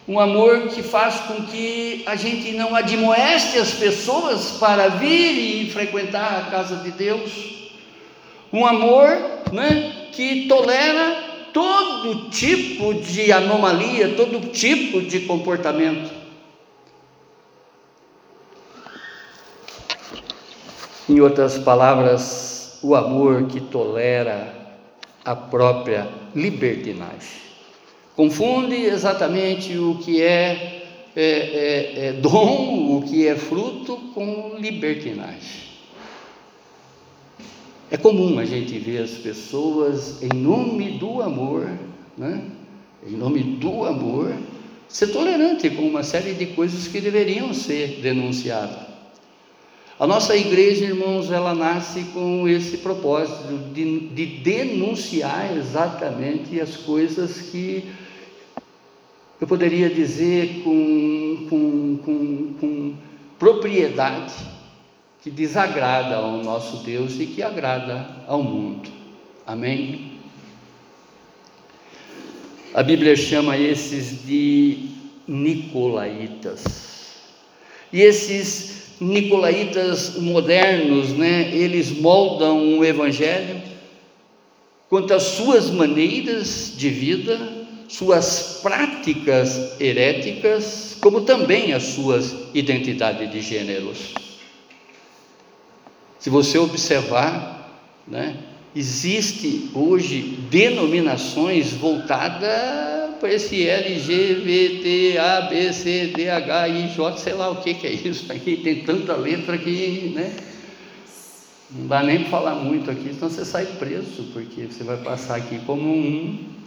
um 0.09 0.19
amor 0.19 0.69
que 0.69 0.83
faz 0.83 1.17
com 1.21 1.43
que 1.43 2.03
a 2.07 2.17
gente 2.17 2.53
não 2.53 2.75
admoeste 2.75 3.59
as 3.59 3.75
pessoas 3.75 4.53
para 4.53 4.89
vir 4.89 5.67
e 5.67 5.71
frequentar 5.71 6.39
a 6.39 6.51
casa 6.51 6.77
de 6.77 6.91
Deus, 6.93 7.31
um 8.51 8.65
amor 8.65 9.11
né, 9.53 10.09
que 10.13 10.49
tolera 10.49 11.25
todo 11.53 12.31
tipo 12.31 12.95
de 12.95 13.31
anomalia, 13.31 14.15
todo 14.17 14.51
tipo 14.51 15.03
de 15.03 15.21
comportamento. 15.21 16.11
Em 21.07 21.21
outras 21.21 21.59
palavras, 21.59 22.79
o 22.83 22.95
amor 22.95 23.47
que 23.47 23.61
tolera 23.61 24.55
a 25.23 25.37
própria 25.37 26.09
libertinagem. 26.35 27.48
Confunde 28.19 28.75
exatamente 28.75 29.79
o 29.79 29.95
que 30.03 30.21
é, 30.21 30.83
é, 31.15 31.23
é, 31.23 32.07
é 32.07 32.13
dom, 32.15 32.97
o 32.97 33.03
que 33.03 33.29
é 33.29 33.37
fruto, 33.37 33.97
com 34.13 34.57
libertinagem. 34.59 35.69
É 37.89 37.97
comum 37.97 38.41
a 38.41 38.45
gente 38.45 38.77
ver 38.81 39.05
as 39.05 39.13
pessoas, 39.13 40.21
em 40.21 40.37
nome 40.37 40.99
do 40.99 41.23
amor, 41.23 41.71
né? 42.17 42.43
em 43.07 43.13
nome 43.13 43.41
do 43.41 43.85
amor, 43.85 44.35
ser 44.89 45.13
tolerante 45.13 45.71
com 45.71 45.83
uma 45.83 46.03
série 46.03 46.35
de 46.35 46.47
coisas 46.47 46.89
que 46.89 47.01
deveriam 47.01 47.55
ser 47.55 48.01
denunciadas. 48.03 48.89
A 49.97 50.09
nossa 50.09 50.37
igreja, 50.37 50.87
irmãos, 50.87 51.31
ela 51.31 51.55
nasce 51.55 52.03
com 52.13 52.49
esse 52.49 52.79
propósito 52.79 53.73
de, 53.73 54.09
de 54.09 54.27
denunciar 54.27 55.57
exatamente 55.57 56.61
as 56.61 56.77
coisas 56.77 57.43
que 57.43 57.85
eu 59.41 59.47
poderia 59.47 59.89
dizer 59.89 60.63
com, 60.65 61.47
com, 61.49 61.99
com, 62.05 62.55
com 62.61 62.95
propriedade 63.39 64.35
que 65.23 65.31
desagrada 65.31 66.17
ao 66.17 66.43
nosso 66.43 66.79
Deus 66.79 67.19
e 67.21 67.27
que 67.27 67.43
agrada 67.43 68.09
ao 68.27 68.43
mundo. 68.43 68.89
Amém? 69.47 70.13
A 72.75 72.83
Bíblia 72.83 73.17
chama 73.17 73.57
esses 73.57 74.27
de 74.27 74.91
Nicolaitas. 75.27 76.89
E 77.93 78.01
esses 78.03 78.97
nicolaítas 79.01 80.17
modernos, 80.17 81.11
né, 81.11 81.55
eles 81.55 81.91
moldam 81.91 82.79
o 82.79 82.85
evangelho 82.85 83.63
quanto 84.89 85.15
às 85.15 85.23
suas 85.23 85.71
maneiras 85.71 86.73
de 86.77 86.89
vida, 86.89 87.58
suas 87.89 88.61
práticas 88.63 89.81
heréticas, 89.81 90.97
como 91.01 91.23
também 91.23 91.73
as 91.73 91.85
suas 91.85 92.37
identidades 92.53 93.31
de 93.31 93.41
gêneros. 93.41 94.15
Se 96.19 96.29
você 96.29 96.59
observar, 96.59 97.83
né, 98.07 98.37
existe 98.77 99.71
hoje 99.75 100.39
denominações 100.51 101.73
voltadas 101.73 103.17
para 103.19 103.33
esse 103.33 103.67
LGBT, 103.67 105.19
A, 105.19 105.41
B, 105.43 105.73
C, 105.73 106.13
D, 106.15 106.29
H, 106.29 106.69
I, 106.69 106.89
J, 106.95 107.17
sei 107.17 107.33
lá 107.33 107.51
o 107.51 107.57
que, 107.63 107.75
que 107.75 107.87
é 107.87 107.93
isso 107.93 108.31
aqui, 108.31 108.59
tem 108.59 108.85
tanta 108.85 109.17
letra 109.17 109.57
que, 109.57 110.13
né? 110.15 110.37
Não 111.71 111.87
dá 111.87 112.03
nem 112.03 112.21
para 112.21 112.31
falar 112.31 112.55
muito 112.55 112.91
aqui, 112.91 113.13
senão 113.13 113.29
você 113.29 113.45
sai 113.45 113.67
preso, 113.79 114.25
porque 114.33 114.67
você 114.67 114.85
vai 114.85 114.97
passar 114.99 115.37
aqui 115.37 115.59
como 115.67 115.83
um 115.83 116.58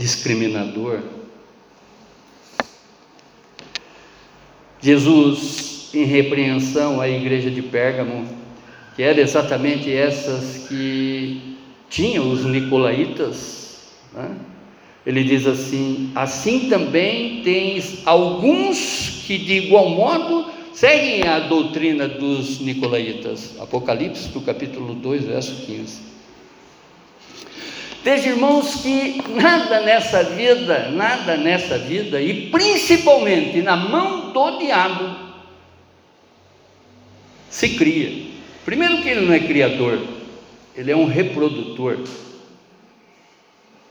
discriminador. 0.00 1.00
Jesus, 4.80 5.90
em 5.92 6.04
repreensão 6.04 7.00
à 7.00 7.08
igreja 7.08 7.50
de 7.50 7.60
Pérgamo, 7.60 8.26
que 8.96 9.02
era 9.02 9.20
exatamente 9.20 9.92
essas 9.92 10.66
que 10.66 11.56
tinham 11.90 12.30
os 12.30 12.44
nicolaítas, 12.46 13.90
né? 14.12 14.36
Ele 15.04 15.22
diz 15.22 15.46
assim: 15.46 16.10
assim 16.14 16.68
também 16.68 17.42
tens 17.42 18.06
alguns 18.06 19.22
que 19.26 19.38
de 19.38 19.54
igual 19.54 19.90
modo 19.90 20.50
seguem 20.72 21.24
a 21.24 21.40
doutrina 21.40 22.08
dos 22.08 22.60
nicolaítas. 22.60 23.54
Apocalipse, 23.60 24.28
do 24.28 24.40
capítulo 24.40 24.94
2, 24.94 25.24
verso 25.24 25.66
15. 25.66 26.10
Veja, 28.02 28.30
irmãos, 28.30 28.76
que 28.76 29.22
nada 29.28 29.82
nessa 29.82 30.22
vida, 30.24 30.90
nada 30.90 31.36
nessa 31.36 31.76
vida, 31.76 32.20
e 32.20 32.48
principalmente 32.50 33.60
na 33.60 33.76
mão 33.76 34.30
do 34.32 34.58
diabo, 34.58 35.16
se 37.50 37.70
cria. 37.70 38.30
Primeiro, 38.64 39.02
que 39.02 39.08
ele 39.08 39.26
não 39.26 39.34
é 39.34 39.40
criador, 39.40 40.00
ele 40.74 40.90
é 40.90 40.96
um 40.96 41.04
reprodutor. 41.04 41.98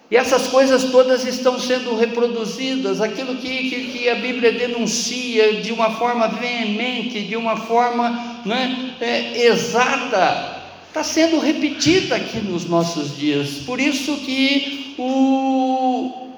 E 0.09 0.15
essas 0.15 0.47
coisas 0.47 0.85
todas 0.85 1.23
estão 1.27 1.59
sendo 1.59 1.95
reproduzidas, 1.95 2.99
aquilo 2.99 3.35
que, 3.35 3.69
que, 3.69 3.91
que, 3.91 4.09
a 4.09 4.15
Bíblia 4.15 4.51
denuncia 4.51 5.61
de 5.61 5.71
uma 5.71 5.91
forma 5.91 6.27
veemente, 6.27 7.21
de 7.21 7.35
uma 7.35 7.55
forma 7.55 8.41
né, 8.43 8.95
é, 8.99 9.45
exata, 9.45 10.58
está 10.89 11.03
sendo 11.03 11.39
repetida 11.39 12.15
aqui 12.15 12.39
nos 12.39 12.65
nossos 12.65 13.15
dias. 13.15 13.59
Por 13.65 13.79
isso 13.79 14.17
que 14.17 14.95
o, 14.97 16.31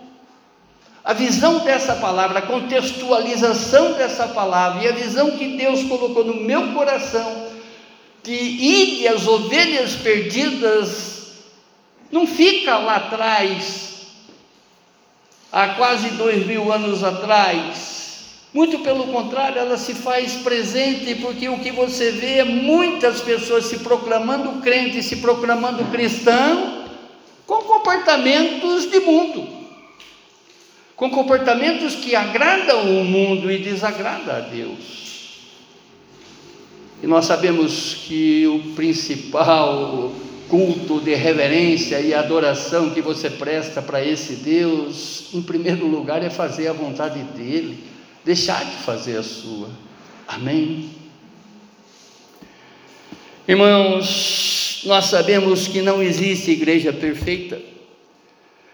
a 1.03 1.13
visão 1.13 1.59
dessa 1.59 1.95
palavra, 1.95 2.39
a 2.39 2.43
contextualização 2.43 3.93
dessa 3.93 4.27
palavra 4.27 4.83
e 4.83 4.87
a 4.89 4.91
visão 4.91 5.31
que 5.31 5.55
Deus 5.55 5.83
colocou 5.83 6.25
no 6.25 6.35
meu 6.35 6.73
coração, 6.73 7.47
de 8.23 8.33
ir 8.33 9.07
as 9.07 9.25
ovelhas 9.25 9.95
perdidas 9.95 11.11
não 12.11 12.27
fica 12.27 12.77
lá 12.77 12.97
atrás, 12.97 14.05
há 15.49 15.69
quase 15.69 16.09
dois 16.09 16.45
mil 16.45 16.71
anos 16.71 17.03
atrás. 17.05 17.90
Muito 18.53 18.79
pelo 18.79 19.05
contrário, 19.07 19.59
ela 19.59 19.77
se 19.77 19.93
faz 19.93 20.33
presente, 20.35 21.15
porque 21.15 21.47
o 21.47 21.59
que 21.59 21.71
você 21.71 22.11
vê 22.11 22.39
é 22.39 22.43
muitas 22.43 23.21
pessoas 23.21 23.65
se 23.65 23.79
proclamando 23.79 24.61
crente, 24.61 25.01
se 25.01 25.17
proclamando 25.17 25.85
cristão, 25.85 26.85
com 27.47 27.61
comportamentos 27.63 28.91
de 28.91 28.99
mundo, 28.99 29.47
com 30.97 31.09
comportamentos 31.09 31.95
que 31.95 32.13
agradam 32.13 32.99
o 32.99 33.05
mundo 33.05 33.49
e 33.49 33.57
desagradam 33.57 34.35
a 34.35 34.39
Deus. 34.39 35.01
E 37.01 37.07
nós 37.07 37.25
sabemos 37.25 37.95
que 38.05 38.45
o 38.47 38.73
principal 38.75 40.11
culto 40.49 40.99
de 40.99 41.15
reverência 41.15 42.01
e 42.01 42.13
adoração 42.13 42.89
que 42.89 43.01
você 43.01 43.29
presta 43.29 43.81
para 43.81 44.05
esse 44.05 44.35
Deus, 44.35 45.33
em 45.33 45.41
primeiro 45.41 45.87
lugar 45.87 46.21
é 46.21 46.29
fazer 46.29 46.67
a 46.67 46.73
vontade 46.73 47.23
dEle, 47.35 47.90
deixar 48.23 48.63
de 48.65 48.77
fazer 48.83 49.17
a 49.17 49.23
sua. 49.23 49.69
Amém? 50.27 50.89
Irmãos, 53.47 54.83
nós 54.85 55.05
sabemos 55.05 55.67
que 55.67 55.81
não 55.81 56.01
existe 56.01 56.51
igreja 56.51 56.93
perfeita, 56.93 57.61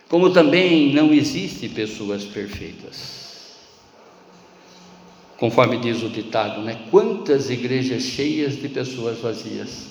como 0.10 0.32
também 0.32 0.94
não 0.94 1.14
existe 1.14 1.68
pessoas 1.70 2.24
perfeitas. 2.24 3.18
Conforme 5.38 5.78
diz 5.78 6.02
o 6.02 6.10
ditado, 6.10 6.62
né? 6.62 6.80
Quantas 6.90 7.50
igrejas 7.50 8.04
cheias 8.04 8.60
de 8.60 8.68
pessoas 8.70 9.20
vazias? 9.20 9.88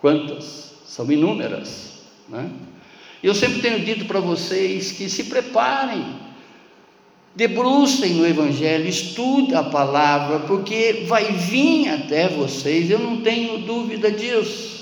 Quantas? 0.00 0.74
São 0.86 1.10
inúmeras. 1.10 2.00
Né? 2.28 2.50
Eu 3.22 3.34
sempre 3.34 3.60
tenho 3.60 3.84
dito 3.84 4.04
para 4.04 4.20
vocês 4.20 4.92
que 4.92 5.08
se 5.08 5.24
preparem, 5.24 6.04
debrucem 7.34 8.14
no 8.14 8.26
Evangelho, 8.26 8.88
estudem 8.88 9.56
a 9.56 9.62
palavra, 9.62 10.40
porque 10.40 11.04
vai 11.06 11.32
vir 11.32 11.88
até 11.88 12.28
vocês, 12.28 12.90
eu 12.90 12.98
não 12.98 13.20
tenho 13.20 13.58
dúvida 13.58 14.10
disso. 14.10 14.74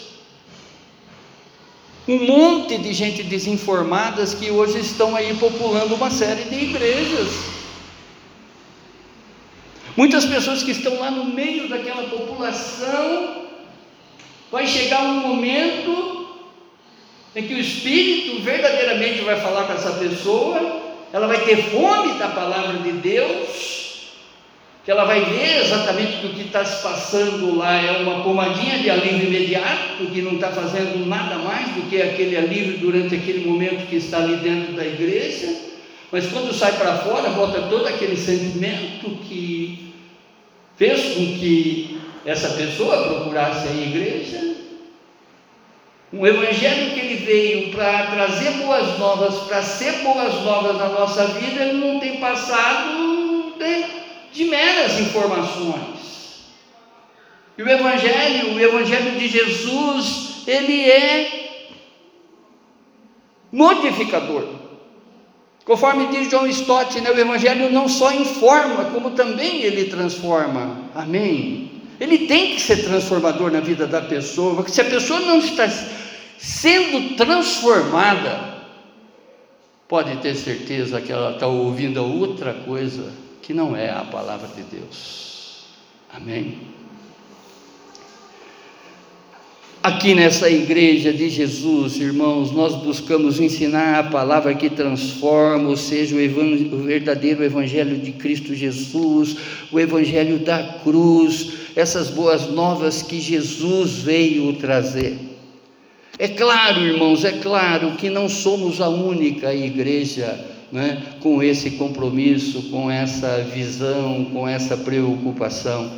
Um 2.06 2.26
monte 2.26 2.78
de 2.78 2.92
gente 2.92 3.22
desinformadas 3.22 4.34
que 4.34 4.50
hoje 4.50 4.80
estão 4.80 5.14
aí 5.14 5.34
populando 5.36 5.94
uma 5.94 6.10
série 6.10 6.42
de 6.44 6.56
igrejas. 6.56 7.30
Muitas 9.96 10.24
pessoas 10.24 10.62
que 10.62 10.72
estão 10.72 10.98
lá 10.98 11.10
no 11.10 11.24
meio 11.26 11.68
daquela 11.68 12.02
população 12.04 13.46
vai 14.50 14.66
chegar 14.66 15.02
um 15.02 15.20
momento 15.20 16.28
em 17.36 17.46
que 17.46 17.54
o 17.54 17.58
Espírito 17.58 18.42
verdadeiramente 18.42 19.22
vai 19.22 19.40
falar 19.40 19.64
com 19.64 19.72
essa 19.72 19.92
pessoa, 19.92 20.81
ela 21.12 21.26
vai 21.26 21.40
ter 21.44 21.56
fome 21.56 22.18
da 22.18 22.28
palavra 22.28 22.78
de 22.78 22.92
Deus, 22.92 23.82
que 24.84 24.90
ela 24.90 25.04
vai 25.04 25.24
ver 25.24 25.64
exatamente 25.64 26.20
que 26.20 26.26
o 26.26 26.30
que 26.30 26.42
está 26.42 26.64
se 26.64 26.82
passando 26.82 27.56
lá 27.56 27.76
é 27.76 28.02
uma 28.02 28.24
pomadinha 28.24 28.78
de 28.78 28.90
alívio 28.90 29.28
imediato, 29.28 30.06
que 30.12 30.22
não 30.22 30.32
está 30.32 30.48
fazendo 30.48 31.06
nada 31.06 31.36
mais 31.38 31.68
do 31.74 31.88
que 31.88 32.00
aquele 32.00 32.36
alívio 32.36 32.78
durante 32.78 33.14
aquele 33.14 33.46
momento 33.46 33.86
que 33.88 33.96
está 33.96 34.18
ali 34.18 34.36
dentro 34.36 34.72
da 34.72 34.84
igreja, 34.84 35.54
mas 36.10 36.26
quando 36.26 36.52
sai 36.52 36.72
para 36.72 36.98
fora, 36.98 37.30
volta 37.30 37.62
todo 37.62 37.86
aquele 37.86 38.16
sentimento 38.16 39.08
que 39.28 39.94
fez 40.76 41.14
com 41.14 41.38
que 41.38 42.00
essa 42.24 42.50
pessoa 42.50 43.08
procurasse 43.08 43.68
a 43.68 43.72
igreja. 43.72 44.61
Um 46.12 46.26
evangelho 46.26 46.92
que 46.92 47.00
ele 47.00 47.24
veio 47.24 47.72
para 47.72 48.06
trazer 48.08 48.50
boas 48.58 48.98
novas, 48.98 49.34
para 49.44 49.62
ser 49.62 49.92
boas 50.02 50.34
novas 50.42 50.76
na 50.76 50.88
nossa 50.88 51.26
vida, 51.28 51.62
ele 51.62 51.78
não 51.78 51.98
tem 51.98 52.18
passado 52.18 53.54
de, 53.58 53.84
de 54.32 54.44
meras 54.44 55.00
informações. 55.00 56.52
E 57.56 57.62
o 57.62 57.68
evangelho, 57.68 58.54
o 58.54 58.60
evangelho 58.60 59.18
de 59.18 59.28
Jesus, 59.28 60.42
ele 60.46 60.90
é 60.90 61.42
modificador. 63.50 64.62
Conforme 65.64 66.08
diz 66.08 66.28
John 66.28 66.46
Stott, 66.46 67.00
né, 67.00 67.10
o 67.10 67.18
Evangelho 67.18 67.70
não 67.70 67.88
só 67.88 68.12
informa, 68.12 68.86
como 68.86 69.12
também 69.12 69.62
ele 69.62 69.84
transforma. 69.84 70.90
Amém? 70.94 71.70
Ele 72.00 72.26
tem 72.26 72.54
que 72.54 72.60
ser 72.60 72.82
transformador 72.82 73.52
na 73.52 73.60
vida 73.60 73.86
da 73.86 74.00
pessoa, 74.00 74.56
porque 74.56 74.72
se 74.72 74.80
a 74.80 74.84
pessoa 74.84 75.20
não 75.20 75.38
está 75.38 75.68
sendo 76.42 77.14
transformada, 77.14 78.64
pode 79.86 80.16
ter 80.16 80.34
certeza 80.34 81.00
que 81.00 81.12
ela 81.12 81.34
está 81.34 81.46
ouvindo 81.46 82.02
outra 82.02 82.52
coisa 82.52 83.12
que 83.40 83.54
não 83.54 83.76
é 83.76 83.90
a 83.90 84.02
palavra 84.02 84.48
de 84.48 84.62
Deus. 84.62 85.66
Amém? 86.12 86.58
Aqui 89.84 90.14
nessa 90.14 90.50
igreja 90.50 91.12
de 91.12 91.28
Jesus, 91.28 91.96
irmãos, 91.96 92.50
nós 92.50 92.74
buscamos 92.82 93.38
ensinar 93.38 93.98
a 93.98 94.10
palavra 94.10 94.54
que 94.54 94.70
transforma, 94.70 95.68
ou 95.68 95.76
seja, 95.76 96.16
o, 96.16 96.74
o, 96.74 96.82
verdadeiro 96.82 97.44
Evangelho 97.44 97.98
de 97.98 98.12
Cristo 98.12 98.54
Jesus, 98.54 99.36
o 99.70 99.78
Evangelho 99.78 100.40
da 100.40 100.80
cruz, 100.82 101.52
essas 101.76 102.10
boas 102.10 102.48
novas 102.48 103.02
que 103.02 103.20
Jesus 103.20 103.98
veio 103.98 104.52
trazer. 104.54 105.31
É 106.22 106.28
claro, 106.28 106.80
irmãos, 106.80 107.24
é 107.24 107.32
claro 107.32 107.96
que 107.96 108.08
não 108.08 108.28
somos 108.28 108.80
a 108.80 108.88
única 108.88 109.52
igreja 109.52 110.38
né, 110.70 111.02
com 111.18 111.42
esse 111.42 111.72
compromisso, 111.72 112.70
com 112.70 112.88
essa 112.88 113.38
visão, 113.38 114.26
com 114.26 114.46
essa 114.46 114.76
preocupação. 114.76 115.90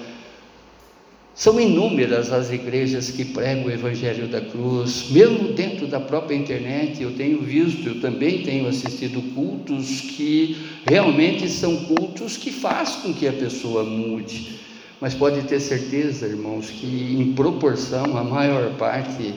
São 1.35 1.61
inúmeras 1.61 2.33
as 2.33 2.51
igrejas 2.51 3.11
que 3.11 3.23
pregam 3.23 3.67
o 3.67 3.71
Evangelho 3.71 4.27
da 4.27 4.41
Cruz, 4.41 5.11
mesmo 5.11 5.53
dentro 5.53 5.87
da 5.87 6.01
própria 6.01 6.35
internet, 6.35 7.03
eu 7.03 7.13
tenho 7.13 7.43
visto, 7.43 7.87
eu 7.87 8.01
também 8.01 8.39
tenho 8.45 8.67
assistido 8.67 9.21
cultos 9.35 10.01
que 10.01 10.57
realmente 10.89 11.51
são 11.51 11.85
cultos 11.85 12.39
que 12.39 12.51
fazem 12.51 13.03
com 13.03 13.13
que 13.13 13.29
a 13.29 13.33
pessoa 13.35 13.85
mude. 13.85 14.59
Mas 15.03 15.13
pode 15.13 15.43
ter 15.43 15.61
certeza, 15.61 16.27
irmãos, 16.27 16.71
que 16.71 17.15
em 17.21 17.35
proporção 17.35 18.17
a 18.17 18.25
maior 18.25 18.73
parte 18.79 19.35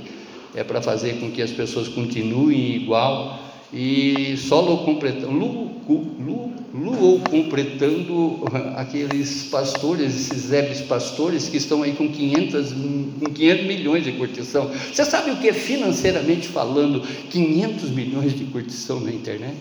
é 0.55 0.63
para 0.63 0.81
fazer 0.81 1.19
com 1.19 1.31
que 1.31 1.41
as 1.41 1.51
pessoas 1.51 1.87
continuem 1.87 2.75
igual 2.75 3.47
e 3.73 4.37
só 4.37 4.61
completando, 4.77 5.29
Lu, 5.29 7.19
completando 7.29 8.43
aqueles 8.75 9.43
pastores, 9.45 10.15
esses 10.15 10.51
ebes 10.51 10.81
pastores 10.81 11.49
que 11.49 11.57
estão 11.57 11.83
aí 11.83 11.93
com 11.93 12.09
500, 12.09 12.73
com 12.73 13.33
500 13.33 13.65
milhões 13.65 14.03
de 14.03 14.11
curtição. 14.13 14.69
Você 14.69 15.03
sabe 15.03 15.31
o 15.31 15.37
que 15.37 15.49
é 15.49 15.53
financeiramente 15.53 16.47
falando 16.47 17.01
500 17.29 17.89
milhões 17.89 18.37
de 18.37 18.45
curtição 18.45 18.99
na 18.99 19.11
internet? 19.11 19.57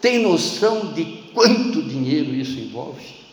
Tem 0.00 0.20
noção 0.20 0.92
de 0.92 1.04
quanto 1.32 1.82
dinheiro 1.82 2.34
isso 2.34 2.58
envolve? 2.58 3.25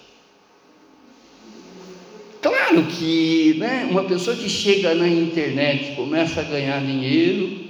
Claro 2.73 2.88
que 2.88 3.53
né, 3.59 3.88
uma 3.88 4.03
pessoa 4.03 4.36
que 4.36 4.49
chega 4.49 4.95
na 4.95 5.07
internet 5.07 5.95
começa 5.95 6.41
a 6.41 6.43
ganhar 6.43 6.83
dinheiro, 6.83 7.69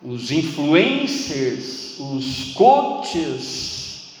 os 0.00 0.30
influencers, 0.30 1.98
os 1.98 2.52
coaches, 2.54 4.14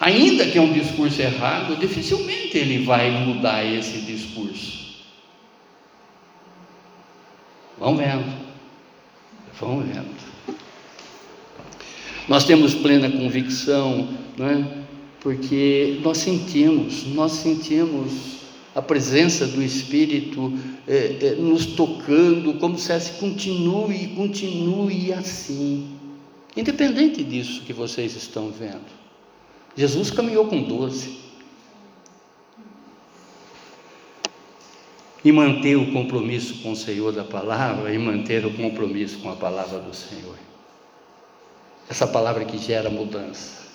ainda 0.00 0.46
que 0.46 0.58
é 0.58 0.60
um 0.60 0.72
discurso 0.72 1.22
errado, 1.22 1.76
dificilmente 1.76 2.58
ele 2.58 2.84
vai 2.84 3.08
mudar 3.24 3.64
esse 3.64 4.00
discurso. 4.00 4.96
Vamos 7.78 8.00
vendo. 8.00 8.50
Vão 9.60 9.80
vendo. 9.80 10.10
Nós 12.26 12.44
temos 12.44 12.74
plena 12.74 13.08
convicção, 13.08 14.08
não 14.36 14.48
é? 14.48 14.79
Porque 15.20 15.98
nós 16.02 16.18
sentimos, 16.18 17.06
nós 17.06 17.32
sentimos 17.32 18.40
a 18.74 18.80
presença 18.80 19.46
do 19.46 19.62
Espírito 19.62 20.52
é, 20.86 21.18
é, 21.20 21.34
nos 21.34 21.66
tocando, 21.66 22.54
como 22.54 22.78
se 22.78 22.88
fosse 22.88 23.12
continue, 23.12 24.08
continue 24.14 25.12
assim, 25.12 25.88
independente 26.56 27.22
disso 27.22 27.62
que 27.62 27.72
vocês 27.72 28.16
estão 28.16 28.50
vendo. 28.50 29.00
Jesus 29.76 30.10
caminhou 30.10 30.46
com 30.46 30.62
doze 30.62 31.18
e 35.24 35.30
manter 35.30 35.76
o 35.76 35.92
compromisso 35.92 36.62
com 36.62 36.72
o 36.72 36.76
Senhor 36.76 37.12
da 37.12 37.24
palavra 37.24 37.92
e 37.92 37.98
manter 37.98 38.46
o 38.46 38.54
compromisso 38.54 39.18
com 39.18 39.30
a 39.30 39.36
palavra 39.36 39.78
do 39.80 39.94
Senhor. 39.94 40.36
Essa 41.88 42.06
palavra 42.06 42.44
que 42.44 42.56
gera 42.56 42.88
mudança. 42.88 43.69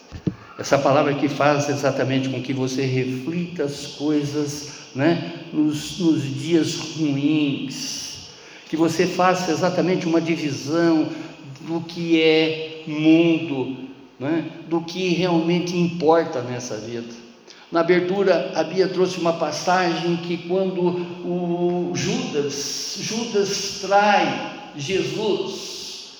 Essa 0.57 0.77
palavra 0.77 1.13
que 1.15 1.27
faz 1.27 1.67
exatamente 1.67 2.29
com 2.29 2.41
que 2.41 2.53
você 2.53 2.83
reflita 2.83 3.63
as 3.63 3.87
coisas 3.87 4.69
né, 4.95 5.41
nos, 5.51 5.99
nos 5.99 6.23
dias 6.23 6.75
ruins, 6.97 8.29
que 8.69 8.77
você 8.77 9.05
faça 9.05 9.51
exatamente 9.51 10.05
uma 10.05 10.21
divisão 10.21 11.09
do 11.61 11.81
que 11.81 12.21
é 12.21 12.83
mundo, 12.87 13.75
né, 14.17 14.49
do 14.69 14.79
que 14.79 15.09
realmente 15.09 15.75
importa 15.75 16.41
nessa 16.41 16.77
vida. 16.77 17.25
Na 17.69 17.81
abertura, 17.81 18.53
a 18.55 18.63
Bia 18.63 18.87
trouxe 18.87 19.19
uma 19.19 19.33
passagem 19.33 20.15
que 20.17 20.37
quando 20.47 20.81
o 21.25 21.91
Judas, 21.93 22.97
Judas 23.01 23.79
trai 23.81 24.71
Jesus, 24.77 26.13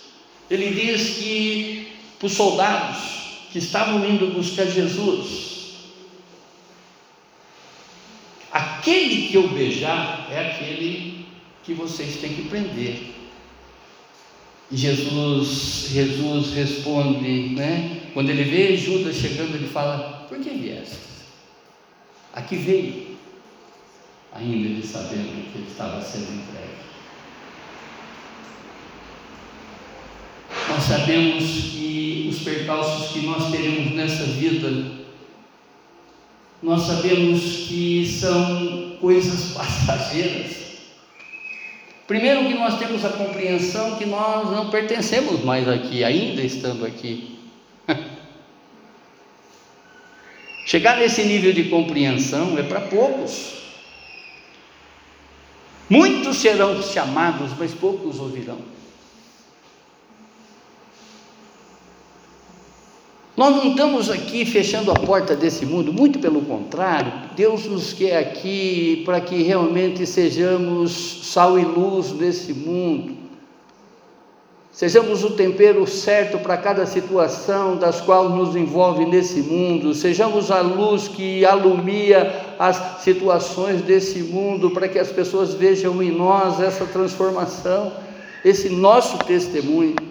ele 0.50 0.72
diz 0.72 1.18
que 1.18 1.88
para 2.20 2.26
os 2.26 2.34
soldados, 2.34 3.25
que 3.56 3.60
estavam 3.60 4.06
indo 4.06 4.34
buscar 4.34 4.66
Jesus. 4.66 5.76
Aquele 8.52 9.30
que 9.30 9.36
eu 9.36 9.48
beijar 9.48 10.28
é 10.30 10.52
aquele 10.52 11.26
que 11.64 11.74
vocês 11.74 12.18
têm 12.18 12.34
que 12.34 12.50
prender. 12.50 13.14
E 14.70 14.76
Jesus, 14.76 15.88
Jesus 15.90 16.54
responde, 16.54 17.56
né? 17.56 18.02
Quando 18.14 18.30
ele 18.30 18.44
vê 18.44 18.76
Judas 18.76 19.16
chegando, 19.16 19.56
ele 19.56 19.70
fala: 19.70 20.26
Por 20.28 20.38
que 20.40 20.50
vieste? 20.50 20.98
Aqui 22.34 22.58
veio, 22.58 23.18
ainda 24.34 24.68
ele 24.68 24.86
sabendo 24.86 25.50
que 25.54 25.60
ele 25.60 25.68
estava 25.70 26.02
sendo 26.02 26.24
entregue. 26.24 26.85
Nós 30.76 30.84
sabemos 30.84 31.72
que 31.72 32.28
os 32.30 32.40
percalços 32.40 33.14
que 33.14 33.26
nós 33.26 33.50
teremos 33.50 33.94
nessa 33.94 34.26
vida, 34.26 34.92
nós 36.62 36.82
sabemos 36.82 37.42
que 37.66 38.06
são 38.06 38.98
coisas 39.00 39.54
passageiras. 39.56 40.52
Primeiro 42.06 42.46
que 42.48 42.56
nós 42.56 42.78
temos 42.78 43.06
a 43.06 43.10
compreensão 43.12 43.96
que 43.96 44.06
nós 44.06 44.52
não 44.52 44.70
pertencemos 44.70 45.46
mais 45.46 45.66
aqui, 45.66 46.04
ainda 46.04 46.42
estando 46.42 46.86
aqui. 46.86 47.40
Chegar 50.68 50.98
nesse 50.98 51.24
nível 51.24 51.54
de 51.54 51.70
compreensão 51.70 52.60
é 52.60 52.64
para 52.64 52.82
poucos. 52.82 53.54
Muitos 55.90 56.36
serão 56.36 56.84
chamados, 56.84 57.52
mas 57.58 57.74
poucos 57.74 58.20
ouvirão. 58.20 58.75
Nós 63.38 63.54
não 63.54 63.72
estamos 63.72 64.10
aqui 64.10 64.46
fechando 64.46 64.90
a 64.90 64.94
porta 64.94 65.36
desse 65.36 65.66
mundo, 65.66 65.92
muito 65.92 66.20
pelo 66.20 66.42
contrário, 66.42 67.12
Deus 67.36 67.66
nos 67.66 67.92
quer 67.92 68.18
aqui 68.18 69.02
para 69.04 69.20
que 69.20 69.44
realmente 69.44 70.06
sejamos 70.08 71.20
sal 71.34 71.60
e 71.60 71.66
luz 71.66 72.12
desse 72.12 72.54
mundo, 72.54 73.14
sejamos 74.72 75.26
o 75.26 75.32
tempero 75.32 75.86
certo 75.86 76.38
para 76.40 76.56
cada 76.56 76.86
situação 76.86 77.76
das 77.76 78.00
quais 78.00 78.32
nos 78.32 78.56
envolve 78.56 79.06
nesse 79.06 79.42
mundo, 79.42 79.94
sejamos 79.94 80.50
a 80.50 80.62
luz 80.62 81.10
que 81.10 81.46
alumia 81.46 82.56
as 82.58 83.02
situações 83.02 83.82
desse 83.82 84.20
mundo 84.20 84.72
para 84.72 84.88
que 84.88 84.98
as 84.98 85.12
pessoas 85.12 85.54
vejam 85.54 86.02
em 86.02 86.10
nós 86.10 86.62
essa 86.62 86.86
transformação, 86.86 87.92
esse 88.46 88.70
nosso 88.70 89.18
testemunho. 89.18 90.05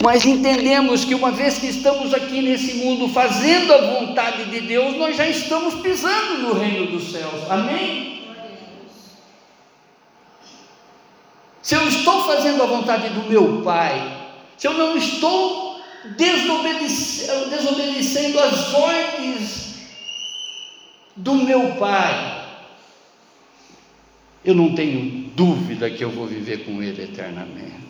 Mas 0.00 0.24
entendemos 0.24 1.04
que 1.04 1.14
uma 1.14 1.32
vez 1.32 1.58
que 1.58 1.66
estamos 1.66 2.14
aqui 2.14 2.40
nesse 2.40 2.74
mundo 2.74 3.08
fazendo 3.08 3.72
a 3.72 3.78
vontade 3.78 4.44
de 4.44 4.60
Deus, 4.60 4.96
nós 4.96 5.16
já 5.16 5.26
estamos 5.26 5.74
pisando 5.76 6.38
no 6.42 6.52
reino 6.52 6.86
dos 6.86 7.10
céus. 7.10 7.50
Amém? 7.50 8.08
Se 11.60 11.74
eu 11.74 11.86
estou 11.88 12.24
fazendo 12.24 12.62
a 12.62 12.66
vontade 12.66 13.08
do 13.10 13.28
meu 13.28 13.62
Pai, 13.62 14.16
se 14.56 14.66
eu 14.66 14.74
não 14.74 14.96
estou 14.96 15.80
desobedecendo, 16.16 17.50
desobedecendo 17.50 18.38
as 18.38 18.72
ordens 18.72 19.74
do 21.16 21.34
meu 21.34 21.74
Pai, 21.74 22.46
eu 24.44 24.54
não 24.54 24.74
tenho 24.74 25.28
dúvida 25.34 25.90
que 25.90 26.02
eu 26.02 26.10
vou 26.10 26.26
viver 26.26 26.64
com 26.64 26.82
Ele 26.82 27.02
eternamente. 27.02 27.87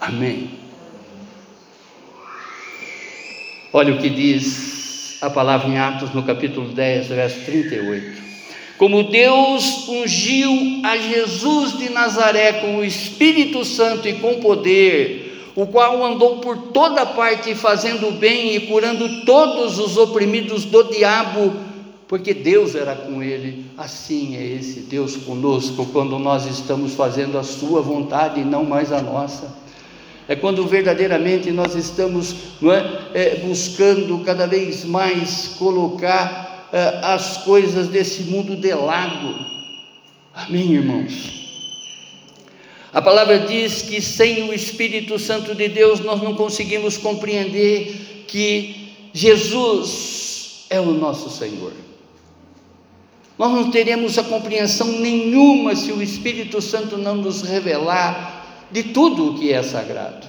Amém. 0.00 0.50
Olha 3.72 3.94
o 3.94 3.98
que 3.98 4.08
diz 4.08 5.18
a 5.20 5.28
palavra 5.28 5.68
em 5.68 5.78
Atos, 5.78 6.14
no 6.14 6.22
capítulo 6.22 6.68
10, 6.68 7.08
verso 7.08 7.44
38. 7.44 8.28
Como 8.78 9.02
Deus 9.02 9.88
ungiu 9.88 10.80
a 10.84 10.96
Jesus 10.96 11.76
de 11.76 11.90
Nazaré 11.90 12.54
com 12.54 12.78
o 12.78 12.84
Espírito 12.84 13.64
Santo 13.64 14.06
e 14.08 14.14
com 14.14 14.36
poder, 14.36 15.52
o 15.56 15.66
qual 15.66 16.04
andou 16.04 16.38
por 16.38 16.56
toda 16.68 17.04
parte 17.04 17.54
fazendo 17.56 18.12
bem 18.12 18.54
e 18.54 18.60
curando 18.60 19.22
todos 19.24 19.80
os 19.80 19.96
oprimidos 19.96 20.64
do 20.64 20.84
diabo, 20.84 21.52
porque 22.06 22.32
Deus 22.32 22.76
era 22.76 22.94
com 22.94 23.20
ele. 23.20 23.66
Assim 23.76 24.36
é 24.36 24.44
esse 24.44 24.80
Deus 24.80 25.16
conosco 25.16 25.84
quando 25.86 26.16
nós 26.16 26.46
estamos 26.46 26.94
fazendo 26.94 27.36
a 27.36 27.42
sua 27.42 27.82
vontade 27.82 28.40
e 28.40 28.44
não 28.44 28.64
mais 28.64 28.92
a 28.92 29.02
nossa 29.02 29.67
é 30.28 30.36
quando 30.36 30.66
verdadeiramente 30.66 31.50
nós 31.50 31.74
estamos 31.74 32.34
é, 33.14 33.30
é 33.32 33.36
buscando 33.36 34.22
cada 34.24 34.46
vez 34.46 34.84
mais 34.84 35.56
colocar 35.58 36.68
é, 36.70 37.00
as 37.02 37.38
coisas 37.38 37.88
desse 37.88 38.24
mundo 38.24 38.54
de 38.54 38.74
lado. 38.74 39.34
Amém, 40.34 40.74
irmãos? 40.74 41.38
A 42.92 43.00
palavra 43.00 43.38
diz 43.40 43.82
que 43.82 44.02
sem 44.02 44.48
o 44.48 44.52
Espírito 44.52 45.18
Santo 45.18 45.54
de 45.54 45.68
Deus 45.68 46.00
nós 46.00 46.22
não 46.22 46.34
conseguimos 46.34 46.98
compreender 46.98 48.24
que 48.26 48.92
Jesus 49.14 50.66
é 50.68 50.78
o 50.78 50.92
nosso 50.92 51.30
Senhor. 51.30 51.72
Nós 53.38 53.52
não 53.52 53.70
teremos 53.70 54.18
a 54.18 54.24
compreensão 54.24 54.86
nenhuma 55.00 55.74
se 55.74 55.92
o 55.92 56.02
Espírito 56.02 56.60
Santo 56.60 56.98
não 56.98 57.14
nos 57.14 57.42
revelar 57.42 58.37
de 58.70 58.82
tudo 58.84 59.30
o 59.30 59.38
que 59.38 59.52
é 59.52 59.62
sagrado. 59.62 60.26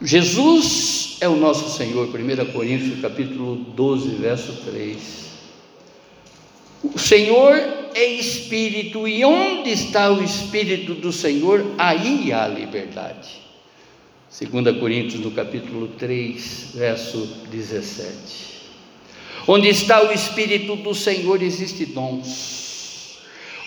Jesus 0.00 1.16
é 1.20 1.28
o 1.28 1.36
nosso 1.36 1.76
Senhor, 1.76 2.06
1 2.06 2.52
Coríntios 2.52 3.00
capítulo 3.00 3.56
12, 3.56 4.08
verso 4.16 4.52
3. 4.64 5.28
O 6.94 6.98
Senhor 6.98 7.56
é 7.94 8.04
Espírito, 8.04 9.08
e 9.08 9.24
onde 9.24 9.70
está 9.70 10.12
o 10.12 10.22
Espírito 10.22 10.94
do 10.94 11.12
Senhor, 11.12 11.74
aí 11.76 12.32
há 12.32 12.46
liberdade. 12.46 13.48
2 14.30 14.78
Coríntios 14.78 15.20
no 15.20 15.32
capítulo 15.32 15.88
3, 15.98 16.70
verso 16.74 17.26
17. 17.50 18.58
Onde 19.48 19.68
está 19.68 20.08
o 20.08 20.12
Espírito 20.12 20.76
do 20.76 20.94
Senhor, 20.94 21.42
existe 21.42 21.86
dons. 21.86 22.67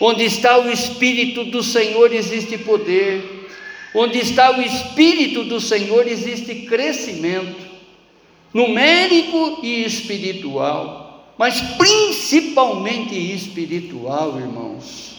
Onde 0.03 0.25
está 0.25 0.57
o 0.57 0.71
Espírito 0.71 1.45
do 1.45 1.61
Senhor 1.61 2.11
existe 2.11 2.57
poder. 2.57 3.47
Onde 3.93 4.17
está 4.17 4.57
o 4.57 4.59
Espírito 4.59 5.43
do 5.43 5.61
Senhor 5.61 6.07
existe 6.07 6.55
crescimento, 6.65 7.69
numérico 8.51 9.59
e 9.61 9.83
espiritual, 9.83 11.35
mas 11.37 11.61
principalmente 11.77 13.13
espiritual, 13.15 14.39
irmãos. 14.39 15.11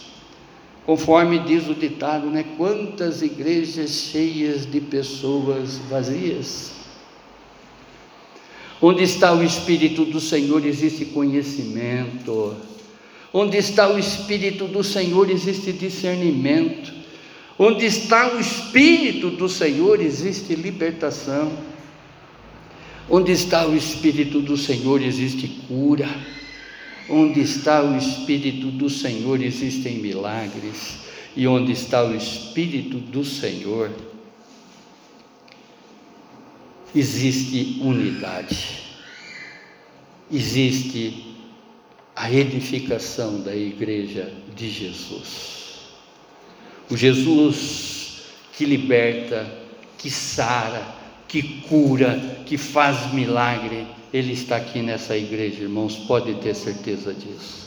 Conforme 0.85 1.39
diz 1.39 1.69
o 1.69 1.75
ditado, 1.75 2.29
né? 2.29 2.43
Quantas 2.57 3.21
igrejas 3.21 4.09
cheias 4.11 4.69
de 4.69 4.81
pessoas 4.81 5.77
vazias. 5.89 6.73
Onde 8.81 9.03
está 9.03 9.33
o 9.33 9.41
Espírito 9.41 10.03
do 10.03 10.19
Senhor 10.19 10.65
existe 10.65 11.05
conhecimento 11.05 12.72
Onde 13.33 13.57
está 13.57 13.91
o 13.91 13.97
Espírito 13.97 14.67
do 14.67 14.83
Senhor 14.83 15.29
existe 15.29 15.71
discernimento. 15.71 16.93
Onde 17.57 17.85
está 17.85 18.35
o 18.35 18.39
Espírito 18.39 19.31
do 19.31 19.49
Senhor 19.49 19.99
existe 19.99 20.53
libertação. 20.53 21.51
Onde 23.09 23.31
está 23.31 23.67
o 23.67 23.75
Espírito 23.75 24.39
do 24.39 24.55
Senhor 24.55 25.01
existe 25.01 25.47
cura. 25.67 26.07
Onde 27.09 27.41
está 27.41 27.83
o 27.83 27.97
Espírito 27.97 28.67
do 28.67 28.87
Senhor 28.87 29.41
existem 29.41 29.97
milagres. 29.97 30.99
E 31.35 31.47
onde 31.47 31.71
está 31.71 32.03
o 32.03 32.15
Espírito 32.15 32.97
do 32.97 33.25
Senhor 33.25 33.89
existe 36.95 37.79
unidade. 37.81 38.83
Existe 40.31 41.22
a 42.15 42.31
edificação 42.31 43.41
da 43.41 43.55
igreja 43.55 44.31
de 44.55 44.69
Jesus. 44.69 45.79
O 46.89 46.97
Jesus 46.97 47.93
que 48.55 48.65
liberta, 48.65 49.51
que 49.97 50.09
sara, 50.09 50.85
que 51.27 51.41
cura, 51.67 52.43
que 52.45 52.57
faz 52.57 53.11
milagre, 53.13 53.87
ele 54.13 54.33
está 54.33 54.57
aqui 54.57 54.81
nessa 54.81 55.17
igreja, 55.17 55.63
irmãos, 55.63 55.95
pode 55.95 56.35
ter 56.35 56.53
certeza 56.53 57.13
disso. 57.13 57.63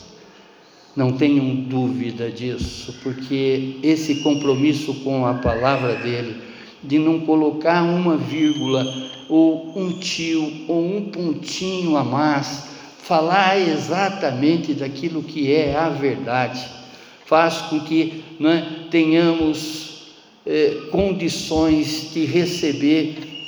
Não 0.95 1.11
tenham 1.11 1.53
dúvida 1.55 2.31
disso, 2.31 2.95
porque 3.03 3.75
esse 3.83 4.23
compromisso 4.23 4.93
com 5.03 5.25
a 5.25 5.33
palavra 5.35 5.95
dele, 5.95 6.41
de 6.81 6.97
não 6.97 7.19
colocar 7.19 7.83
uma 7.83 8.15
vírgula, 8.15 8.85
ou 9.27 9.77
um 9.77 9.99
tio, 9.99 10.65
ou 10.69 10.85
um 10.85 11.09
pontinho 11.11 11.97
a 11.97 12.03
mais, 12.03 12.76
falar 13.07 13.57
exatamente 13.57 14.73
daquilo 14.73 15.23
que 15.23 15.53
é 15.53 15.77
a 15.77 15.87
verdade, 15.87 16.69
faz 17.25 17.55
com 17.61 17.79
que 17.79 18.23
né, 18.37 18.85
tenhamos 18.91 20.11
eh, 20.45 20.89
condições 20.91 22.11
de 22.13 22.25
receber 22.25 23.45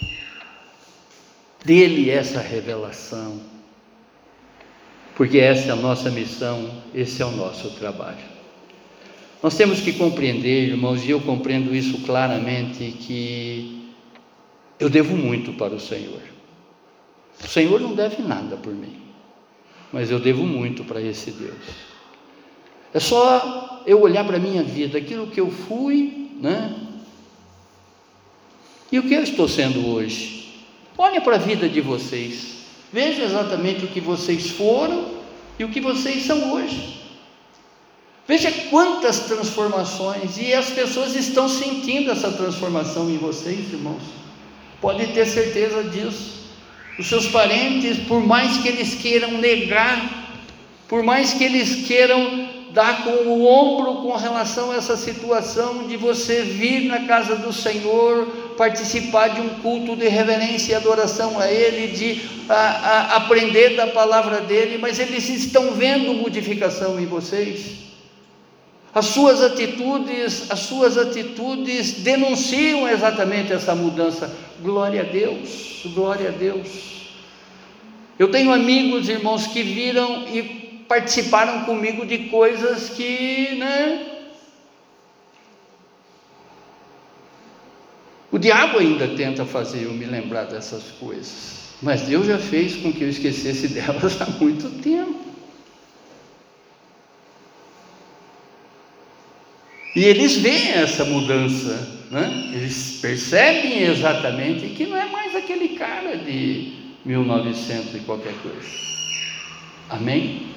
dele 1.65 2.10
essa 2.10 2.39
revelação, 2.39 3.41
porque 5.17 5.39
essa 5.39 5.67
é 5.67 5.72
a 5.72 5.76
nossa 5.76 6.10
missão, 6.10 6.72
esse 6.95 7.22
é 7.22 7.26
o 7.26 7.32
nosso 7.32 7.72
trabalho. 7.72 8.39
Nós 9.43 9.58
temos 9.58 9.82
que 9.82 9.91
compreender, 9.91 10.69
irmãos, 10.69 11.04
e 11.04 11.10
eu 11.10 11.19
compreendo 11.19 11.76
isso 11.76 11.98
claramente, 12.06 12.95
que 13.02 13.91
eu 14.80 14.89
devo 14.89 15.17
muito 15.17 15.52
para 15.54 15.74
o 15.74 15.80
Senhor. 15.80 16.22
O 17.43 17.48
Senhor 17.48 17.82
não 17.82 17.93
deve 17.93 18.22
nada 18.22 18.56
por 18.56 18.74
mim 18.74 18.99
mas 19.91 20.12
eu 20.12 20.19
devo 20.19 20.45
muito 20.45 20.84
para 20.84 21.02
esse 21.02 21.32
Deus. 21.32 21.56
É 22.93 22.99
só 22.99 23.84
eu 23.86 24.02
olhar 24.02 24.23
para 24.25 24.38
a 24.38 24.39
minha 24.39 24.63
vida, 24.63 24.97
aquilo 24.97 25.28
que 25.28 25.39
eu 25.39 25.49
fui, 25.49 26.32
né? 26.39 26.75
E 28.91 28.97
o 28.97 29.04
que 29.04 29.13
eu 29.13 29.23
estou 29.23 29.47
sendo 29.47 29.88
hoje? 29.88 30.63
Olhe 30.97 31.21
para 31.21 31.36
a 31.36 31.39
vida 31.39 31.69
de 31.69 31.82
vocês, 31.82 32.65
veja 32.91 33.23
exatamente 33.23 33.86
o 33.86 33.88
que 33.88 34.02
vocês 34.02 34.49
foram 34.49 35.19
e 35.58 35.63
o 35.63 35.69
que 35.69 35.80
vocês 35.80 36.25
são 36.25 36.54
hoje. 36.54 36.99
Veja 38.28 38.52
quantas 38.69 39.21
transformações, 39.21 40.38
e 40.38 40.54
as 40.54 40.69
pessoas 40.69 41.15
estão 41.15 41.49
sentindo 41.49 42.12
essa 42.12 42.32
transformação 42.32 43.10
em 43.10 43.17
vocês, 43.17 43.73
irmãos. 43.73 44.04
Pode 44.80 45.08
ter 45.13 45.25
certeza 45.25 45.84
disso. 45.86 46.38
Os 47.00 47.08
seus 47.08 47.28
parentes, 47.28 47.98
por 48.00 48.22
mais 48.22 48.58
que 48.58 48.68
eles 48.68 48.94
queiram 48.94 49.38
negar, 49.38 50.44
por 50.86 51.02
mais 51.02 51.32
que 51.32 51.46
eles 51.46 51.88
queiram 51.88 52.50
dar 52.74 53.06
com 53.06 53.10
o 53.10 53.48
ombro 53.48 54.02
com 54.02 54.16
relação 54.18 54.72
a 54.72 54.76
essa 54.76 54.98
situação 54.98 55.88
de 55.88 55.96
você 55.96 56.42
vir 56.42 56.90
na 56.90 57.06
casa 57.08 57.38
do 57.38 57.54
Senhor, 57.54 58.28
participar 58.58 59.30
de 59.30 59.40
um 59.40 59.50
culto 59.62 59.96
de 59.96 60.10
reverência 60.10 60.74
e 60.74 60.76
adoração 60.76 61.40
a 61.40 61.50
Ele, 61.50 61.88
de 61.88 62.22
a, 62.50 62.54
a, 62.54 63.16
aprender 63.16 63.78
da 63.78 63.88
palavra 63.88 64.42
dele, 64.42 64.78
mas 64.78 65.00
eles 65.00 65.30
estão 65.30 65.72
vendo 65.72 66.14
modificação 66.14 67.00
em 67.00 67.06
vocês. 67.06 67.88
As 69.00 69.06
suas 69.06 69.42
atitudes, 69.42 70.52
as 70.52 70.60
suas 70.60 70.98
atitudes 70.98 72.02
denunciam 72.02 72.86
exatamente 72.86 73.54
essa 73.54 73.74
mudança. 73.74 74.30
Glória 74.62 75.04
a 75.04 75.06
Deus, 75.06 75.84
glória 75.94 76.28
a 76.28 76.32
Deus. 76.34 76.68
Eu 78.20 78.30
tenho 78.30 78.52
amigos, 78.52 79.08
irmãos, 79.08 79.48
que 79.48 79.64
viram 79.64 80.28
e 80.28 80.84
participaram 80.86 81.64
comigo 81.64 82.06
de 82.06 82.26
coisas 82.26 82.90
que, 82.90 83.56
né? 83.56 84.06
O 88.30 88.38
diabo 88.38 88.80
ainda 88.80 89.08
tenta 89.16 89.46
fazer 89.46 89.86
eu 89.86 89.94
me 89.94 90.04
lembrar 90.04 90.44
dessas 90.44 90.84
coisas, 91.00 91.70
mas 91.82 92.02
Deus 92.02 92.28
já 92.28 92.38
fez 92.38 92.76
com 92.76 92.92
que 92.92 93.06
eu 93.06 93.10
esquecesse 93.10 93.70
delas 93.80 94.22
há 94.22 94.26
muito 94.26 94.70
tempo. 94.82 95.29
E 99.95 100.04
eles 100.04 100.38
veem 100.38 100.71
essa 100.73 101.04
mudança, 101.04 102.06
né? 102.12 102.52
eles 102.54 102.99
percebem 103.02 103.84
exatamente 103.84 104.69
que 104.69 104.86
não 104.86 104.95
é 104.95 105.06
mais 105.06 105.36
aquele 105.36 105.69
cara 105.69 106.17
de 106.17 106.73
1900 107.06 107.95
e 107.95 107.99
qualquer 107.99 108.34
coisa. 108.43 108.67
Amém? 109.89 110.47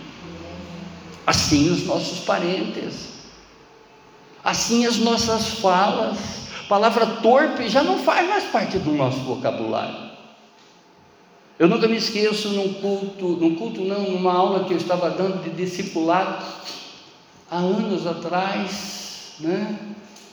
Assim 1.27 1.71
os 1.71 1.87
nossos 1.87 2.21
parentes, 2.21 3.13
assim 4.45 4.85
as 4.85 4.99
nossas 4.99 5.61
falas, 5.61 6.19
palavra 6.69 7.07
torpe 7.07 7.69
já 7.69 7.83
não 7.83 7.99
faz 7.99 8.29
mais 8.29 8.45
parte 8.45 8.79
do 8.79 8.93
nosso 8.93 9.21
vocabulário. 9.21 10.11
Eu 11.59 11.69
nunca 11.69 11.87
me 11.87 11.97
esqueço 11.97 12.49
num 12.49 12.75
culto, 12.75 13.29
num 13.29 13.55
culto 13.55 13.83
não, 13.83 14.11
numa 14.11 14.33
aula 14.33 14.65
que 14.65 14.73
eu 14.73 14.79
estava 14.79 15.11
dando 15.11 15.43
de 15.45 15.51
discipulado 15.51 16.45
há 17.51 17.59
anos 17.59 18.07
atrás, 18.07 19.02
né? 19.41 19.79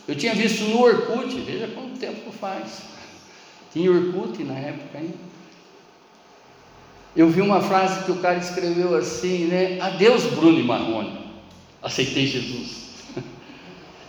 Eu 0.07 0.15
tinha 0.15 0.33
visto 0.33 0.63
no 0.63 0.81
Orkut, 0.81 1.33
veja 1.41 1.67
quanto 1.67 1.99
tempo 1.99 2.31
faz. 2.31 2.81
Tinha 3.71 3.91
Orkut 3.91 4.43
na 4.43 4.57
época 4.57 4.97
ainda. 4.97 5.29
Eu 7.15 7.29
vi 7.29 7.41
uma 7.41 7.61
frase 7.61 8.05
que 8.05 8.11
o 8.11 8.17
cara 8.17 8.37
escreveu 8.37 8.95
assim, 8.95 9.45
né? 9.45 9.79
Adeus, 9.81 10.23
Bruno 10.25 10.59
e 10.59 10.63
Marrone. 10.63 11.19
Aceitei 11.81 12.27
Jesus. 12.27 12.89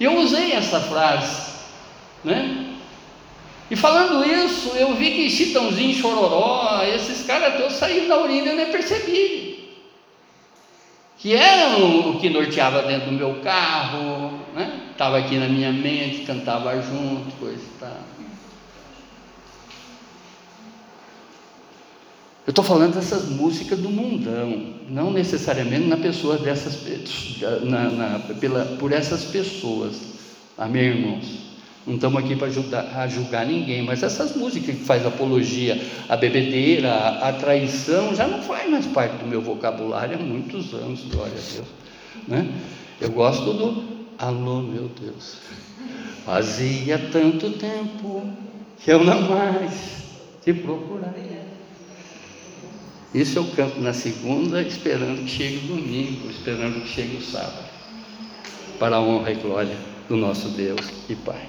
E 0.00 0.04
eu 0.04 0.16
usei 0.18 0.52
essa 0.52 0.80
frase, 0.80 1.58
né? 2.24 2.70
E 3.70 3.76
falando 3.76 4.24
isso, 4.24 4.70
eu 4.70 4.94
vi 4.94 5.10
que 5.10 5.30
Chitãozinho, 5.30 5.94
Chororó, 5.94 6.82
esses 6.82 7.26
caras 7.26 7.58
todos 7.58 7.74
saíram 7.74 8.08
da 8.08 8.20
urina 8.20 8.46
e 8.46 8.48
eu 8.48 8.56
nem 8.56 8.72
percebi. 8.72 9.76
Que 11.18 11.34
eram 11.34 12.10
o 12.10 12.18
que 12.18 12.30
norteava 12.30 12.82
dentro 12.82 13.10
do 13.10 13.12
meu 13.12 13.40
carro? 13.42 14.19
Estava 15.00 15.16
aqui 15.16 15.38
na 15.38 15.48
minha 15.48 15.72
mente, 15.72 16.26
cantava 16.26 16.74
junto, 16.74 17.34
coisa 17.40 17.56
e 17.56 17.80
tal. 17.80 17.96
Eu 22.46 22.50
estou 22.50 22.62
falando 22.62 22.96
dessas 22.96 23.30
músicas 23.30 23.78
do 23.78 23.88
mundão, 23.88 24.74
não 24.90 25.10
necessariamente 25.10 25.86
na 25.86 25.96
pessoa 25.96 26.36
dessas 26.36 26.78
na, 27.62 27.88
na, 27.88 28.18
pela, 28.38 28.76
por 28.78 28.92
essas 28.92 29.24
pessoas. 29.24 29.96
Amém, 30.58 30.88
irmãos? 30.88 31.24
Não 31.86 31.94
estamos 31.94 32.22
aqui 32.22 32.36
para 32.36 32.50
julgar, 33.08 33.46
ninguém, 33.46 33.82
mas 33.82 34.02
essas 34.02 34.36
músicas 34.36 34.76
que 34.76 34.84
faz 34.84 35.06
apologia 35.06 35.80
à 36.10 36.16
bebedeira, 36.18 36.92
à, 36.92 37.30
à 37.30 37.32
traição, 37.32 38.14
já 38.14 38.28
não 38.28 38.42
faz 38.42 38.68
mais 38.68 38.84
parte 38.88 39.16
do 39.16 39.26
meu 39.26 39.40
vocabulário 39.40 40.16
há 40.16 40.22
muitos 40.22 40.74
anos, 40.74 41.00
glória 41.10 41.32
a 41.32 41.54
Deus. 41.54 41.68
Né? 42.28 42.52
Eu 43.00 43.10
gosto 43.12 43.50
do 43.54 43.99
alô, 44.20 44.60
meu 44.60 44.90
Deus. 45.00 45.38
Fazia 46.26 46.98
tanto 47.10 47.50
tempo 47.52 48.22
que 48.78 48.92
eu 48.92 49.02
não 49.02 49.22
mais 49.22 50.02
te 50.44 50.52
procuraria. 50.52 51.40
Isso 53.14 53.38
eu 53.38 53.46
canto 53.56 53.80
na 53.80 53.92
segunda, 53.92 54.62
esperando 54.62 55.24
que 55.24 55.30
chegue 55.30 55.56
o 55.64 55.76
domingo, 55.76 56.30
esperando 56.30 56.82
que 56.82 56.88
chegue 56.88 57.16
o 57.16 57.22
sábado, 57.22 57.68
para 58.78 58.96
a 58.96 59.00
honra 59.00 59.32
e 59.32 59.36
glória 59.36 59.76
do 60.08 60.16
nosso 60.16 60.50
Deus 60.50 60.86
e 61.08 61.16
Pai. 61.16 61.46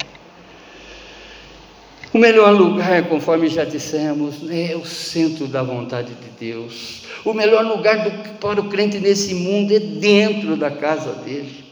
O 2.13 2.17
melhor 2.17 2.51
lugar, 2.51 3.07
conforme 3.07 3.47
já 3.47 3.63
dissemos, 3.63 4.49
é 4.49 4.75
o 4.75 4.85
centro 4.85 5.47
da 5.47 5.61
vontade 5.61 6.13
de 6.13 6.29
Deus. 6.39 7.03
O 7.23 7.33
melhor 7.33 7.63
lugar 7.65 8.09
do, 8.09 8.39
para 8.39 8.59
o 8.59 8.69
crente 8.69 8.99
nesse 8.99 9.33
mundo 9.35 9.73
é 9.73 9.79
dentro 9.79 10.57
da 10.57 10.71
casa 10.71 11.13
dele. 11.13 11.70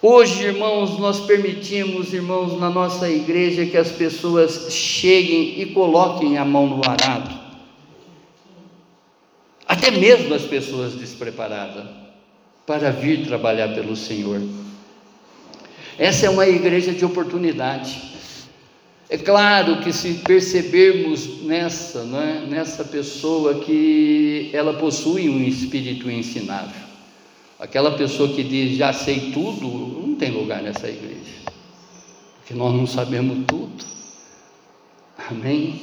Hoje, 0.00 0.44
irmãos, 0.44 0.98
nós 0.98 1.20
permitimos, 1.20 2.12
irmãos, 2.12 2.58
na 2.58 2.70
nossa 2.70 3.10
igreja 3.10 3.66
que 3.66 3.76
as 3.76 3.90
pessoas 3.90 4.72
cheguem 4.72 5.60
e 5.60 5.66
coloquem 5.66 6.38
a 6.38 6.44
mão 6.44 6.66
no 6.66 6.80
arado 6.88 7.48
até 9.68 9.90
mesmo 9.90 10.34
as 10.34 10.42
pessoas 10.42 10.94
despreparadas. 10.94 11.84
para 12.66 12.90
vir 12.90 13.24
trabalhar 13.24 13.68
pelo 13.68 13.96
Senhor. 13.96 14.42
Essa 15.98 16.26
é 16.26 16.28
uma 16.28 16.46
igreja 16.46 16.92
de 16.92 17.02
oportunidade. 17.02 17.98
É 19.08 19.16
claro 19.16 19.80
que 19.80 19.90
se 19.90 20.16
percebermos 20.16 21.44
nessa, 21.44 22.04
né, 22.04 22.46
nessa 22.46 22.84
pessoa 22.84 23.60
que 23.60 24.50
ela 24.52 24.74
possui 24.74 25.30
um 25.30 25.42
espírito 25.42 26.10
ensinável, 26.10 26.87
aquela 27.58 27.92
pessoa 27.92 28.28
que 28.28 28.42
diz 28.42 28.76
já 28.76 28.92
sei 28.92 29.32
tudo, 29.32 29.66
não 29.66 30.14
tem 30.14 30.30
lugar 30.30 30.62
nessa 30.62 30.88
igreja, 30.88 31.42
porque 32.38 32.54
nós 32.54 32.72
não 32.72 32.86
sabemos 32.86 33.44
tudo. 33.46 33.84
Amém? 35.30 35.80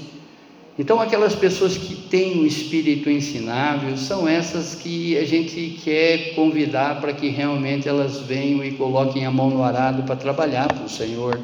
Então, 0.77 0.99
aquelas 0.99 1.33
pessoas 1.35 1.77
que 1.77 1.95
têm 1.95 2.39
um 2.39 2.45
espírito 2.45 3.09
ensinável 3.09 3.95
são 3.95 4.27
essas 4.27 4.75
que 4.75 5.17
a 5.17 5.25
gente 5.25 5.79
quer 5.83 6.35
convidar 6.35 6.99
para 6.99 7.13
que 7.13 7.29
realmente 7.29 7.87
elas 7.87 8.19
venham 8.19 8.63
e 8.63 8.71
coloquem 8.71 9.25
a 9.25 9.31
mão 9.31 9.49
no 9.49 9.63
arado 9.63 10.03
para 10.03 10.17
trabalhar 10.17 10.67
para 10.67 10.83
o 10.83 10.89
Senhor. 10.89 11.41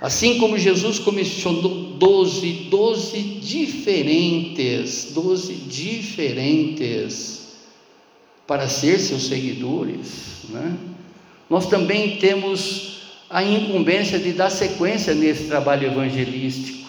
Assim 0.00 0.38
como 0.38 0.56
Jesus 0.56 1.00
comissionou 1.00 1.96
doze, 1.98 2.68
doze 2.70 3.20
diferentes, 3.40 5.10
doze 5.12 5.54
diferentes 5.54 7.45
para 8.46 8.68
ser 8.68 8.98
seus 8.98 9.26
seguidores, 9.26 10.44
né? 10.50 10.76
nós 11.50 11.68
também 11.68 12.16
temos 12.16 12.96
a 13.28 13.42
incumbência 13.42 14.18
de 14.18 14.32
dar 14.32 14.50
sequência 14.50 15.14
nesse 15.14 15.44
trabalho 15.44 15.86
evangelístico. 15.88 16.86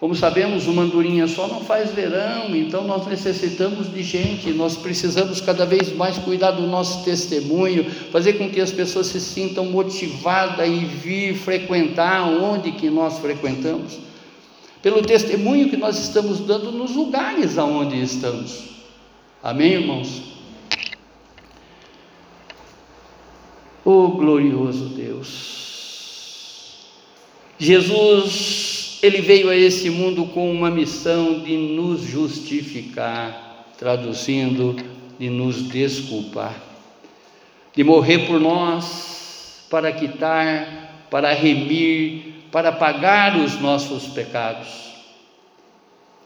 Como 0.00 0.14
sabemos, 0.14 0.66
uma 0.66 0.82
andorinha 0.82 1.26
só 1.28 1.46
não 1.46 1.60
faz 1.60 1.90
verão, 1.90 2.56
então 2.56 2.84
nós 2.84 3.06
necessitamos 3.06 3.92
de 3.92 4.02
gente, 4.02 4.50
nós 4.50 4.74
precisamos 4.74 5.42
cada 5.42 5.66
vez 5.66 5.94
mais 5.94 6.16
cuidar 6.16 6.52
do 6.52 6.66
nosso 6.66 7.04
testemunho, 7.04 7.84
fazer 8.10 8.34
com 8.34 8.48
que 8.48 8.62
as 8.62 8.72
pessoas 8.72 9.08
se 9.08 9.20
sintam 9.20 9.66
motivadas 9.66 10.66
e 10.66 10.86
vir 10.86 11.34
frequentar 11.34 12.26
onde 12.26 12.72
que 12.72 12.88
nós 12.88 13.18
frequentamos, 13.18 13.98
pelo 14.80 15.02
testemunho 15.02 15.68
que 15.68 15.76
nós 15.76 15.98
estamos 15.98 16.40
dando 16.40 16.72
nos 16.72 16.96
lugares 16.96 17.58
aonde 17.58 18.00
estamos. 18.00 18.70
Amém, 19.42 19.72
irmãos? 19.72 20.22
Oh 23.84 24.09
glorioso 24.20 24.90
Deus! 24.90 25.60
Jesus 27.58 28.98
ele 29.02 29.20
veio 29.22 29.48
a 29.48 29.56
esse 29.56 29.88
mundo 29.88 30.26
com 30.26 30.50
uma 30.50 30.70
missão 30.70 31.40
de 31.40 31.56
nos 31.56 32.02
justificar, 32.02 33.66
traduzindo, 33.78 34.76
de 35.18 35.30
nos 35.30 35.68
desculpar, 35.68 36.54
de 37.74 37.82
morrer 37.82 38.26
por 38.26 38.38
nós, 38.38 39.66
para 39.70 39.90
quitar, 39.90 41.06
para 41.10 41.32
remir, 41.32 42.44
para 42.52 42.72
pagar 42.72 43.36
os 43.36 43.58
nossos 43.58 44.08
pecados 44.08 44.90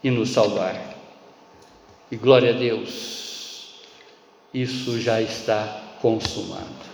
e 0.03 0.11
nos 0.11 0.31
salvar. 0.31 0.95
E 2.11 2.17
glória 2.17 2.51
a 2.55 2.59
Deus, 2.59 3.75
isso 4.53 5.01
já 5.01 5.21
está 5.23 5.81
consumado. 6.01 6.94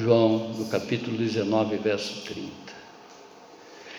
João, 0.00 0.54
no 0.56 0.66
capítulo 0.66 1.16
19, 1.16 1.76
verso 1.78 2.22
30. 2.22 2.48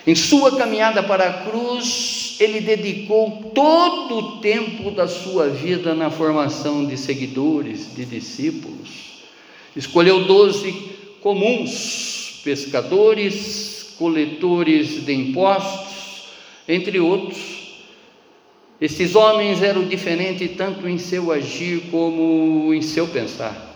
Em 0.06 0.14
sua 0.14 0.56
caminhada 0.56 1.02
para 1.02 1.28
a 1.28 1.32
cruz, 1.44 2.36
ele 2.40 2.60
dedicou 2.60 3.52
todo 3.54 4.16
o 4.16 4.40
tempo 4.40 4.90
da 4.92 5.06
sua 5.06 5.48
vida 5.48 5.94
na 5.94 6.10
formação 6.10 6.86
de 6.86 6.96
seguidores, 6.96 7.94
de 7.94 8.06
discípulos. 8.06 8.88
Escolheu 9.76 10.24
doze 10.24 10.72
comuns, 11.20 12.40
pescadores, 12.42 13.94
coletores 13.98 15.04
de 15.04 15.12
impostos, 15.12 16.30
entre 16.66 16.98
outros. 16.98 17.38
Esses 18.80 19.14
homens 19.14 19.62
eram 19.62 19.86
diferentes 19.86 20.56
tanto 20.56 20.88
em 20.88 20.96
seu 20.96 21.30
agir 21.30 21.90
como 21.90 22.72
em 22.72 22.80
seu 22.80 23.06
pensar. 23.06 23.69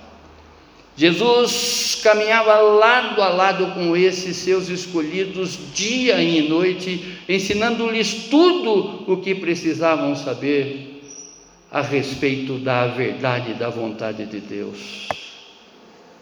Jesus 0.96 2.00
caminhava 2.02 2.54
lado 2.60 3.20
a 3.20 3.28
lado 3.28 3.74
com 3.74 3.96
esses 3.96 4.36
seus 4.36 4.68
escolhidos, 4.68 5.58
dia 5.74 6.22
e 6.22 6.48
noite, 6.48 7.18
ensinando-lhes 7.28 8.28
tudo 8.30 9.10
o 9.12 9.16
que 9.16 9.34
precisavam 9.34 10.14
saber 10.14 11.02
a 11.70 11.80
respeito 11.80 12.58
da 12.58 12.86
verdade 12.86 13.50
e 13.50 13.54
da 13.54 13.68
vontade 13.68 14.24
de 14.26 14.38
Deus. 14.38 15.08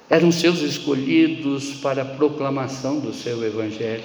Eram 0.09 0.33
seus 0.33 0.61
escolhidos 0.61 1.75
para 1.83 2.03
a 2.03 2.07
proclamação 2.07 2.99
do 2.99 3.13
seu 3.13 3.45
Evangelho. 3.45 4.05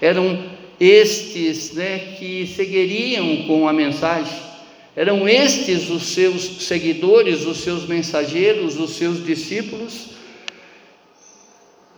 Eram 0.00 0.38
estes 0.78 1.72
né, 1.72 2.16
que 2.18 2.46
seguiriam 2.46 3.44
com 3.46 3.66
a 3.66 3.72
mensagem 3.72 4.55
eram 4.96 5.28
estes 5.28 5.90
os 5.90 6.14
seus 6.14 6.64
seguidores, 6.64 7.44
os 7.44 7.58
seus 7.58 7.86
mensageiros, 7.86 8.80
os 8.80 8.96
seus 8.96 9.22
discípulos. 9.22 10.16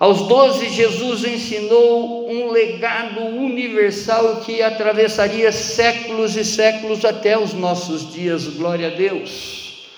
Aos 0.01 0.27
doze, 0.27 0.69
Jesus 0.69 1.25
ensinou 1.25 2.29
um 2.29 2.51
legado 2.51 3.21
universal 3.21 4.43
que 4.45 4.63
atravessaria 4.63 5.53
séculos 5.53 6.37
e 6.37 6.45
séculos 6.45 7.05
até 7.05 7.39
os 7.39 7.53
nossos 7.53 8.13
dias, 8.13 8.49
glória 8.49 8.89
a 8.89 8.91
Deus. 8.91 9.89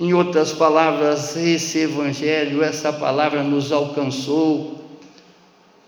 Em 0.00 0.14
outras 0.14 0.52
palavras, 0.52 1.36
esse 1.36 1.80
Evangelho, 1.80 2.62
essa 2.62 2.92
palavra 2.92 3.42
nos 3.42 3.70
alcançou 3.70 4.78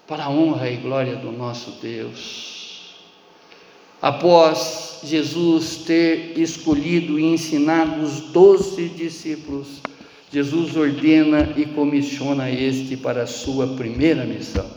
para 0.06 0.24
a 0.24 0.30
honra 0.30 0.70
e 0.70 0.76
glória 0.76 1.16
do 1.16 1.32
nosso 1.32 1.72
Deus. 1.82 2.53
Após 4.04 5.00
Jesus 5.02 5.76
ter 5.86 6.38
escolhido 6.38 7.18
e 7.18 7.24
ensinado 7.24 8.02
os 8.02 8.20
doze 8.20 8.86
discípulos, 8.90 9.80
Jesus 10.30 10.76
ordena 10.76 11.54
e 11.56 11.64
comissiona 11.64 12.50
este 12.50 12.98
para 12.98 13.22
a 13.22 13.26
sua 13.26 13.66
primeira 13.66 14.26
missão, 14.26 14.68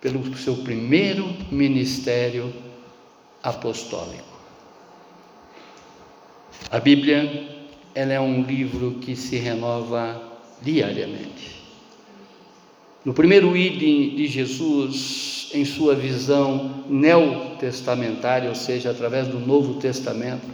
pelo 0.00 0.34
seu 0.34 0.56
primeiro 0.56 1.28
ministério 1.52 2.50
apostólico. 3.42 4.40
A 6.70 6.80
Bíblia, 6.80 7.50
ela 7.94 8.14
é 8.14 8.20
um 8.20 8.40
livro 8.40 8.92
que 8.92 9.14
se 9.14 9.36
renova 9.36 10.22
diariamente. 10.62 11.62
No 13.04 13.12
primeiro 13.12 13.54
item 13.54 14.16
de 14.16 14.26
Jesus, 14.26 15.50
em 15.52 15.66
sua 15.66 15.94
visão 15.94 16.84
neotestamentária, 17.58 18.48
ou 18.48 18.54
seja, 18.54 18.90
através 18.90 19.26
do 19.26 19.40
Novo 19.40 19.74
Testamento, 19.74 20.46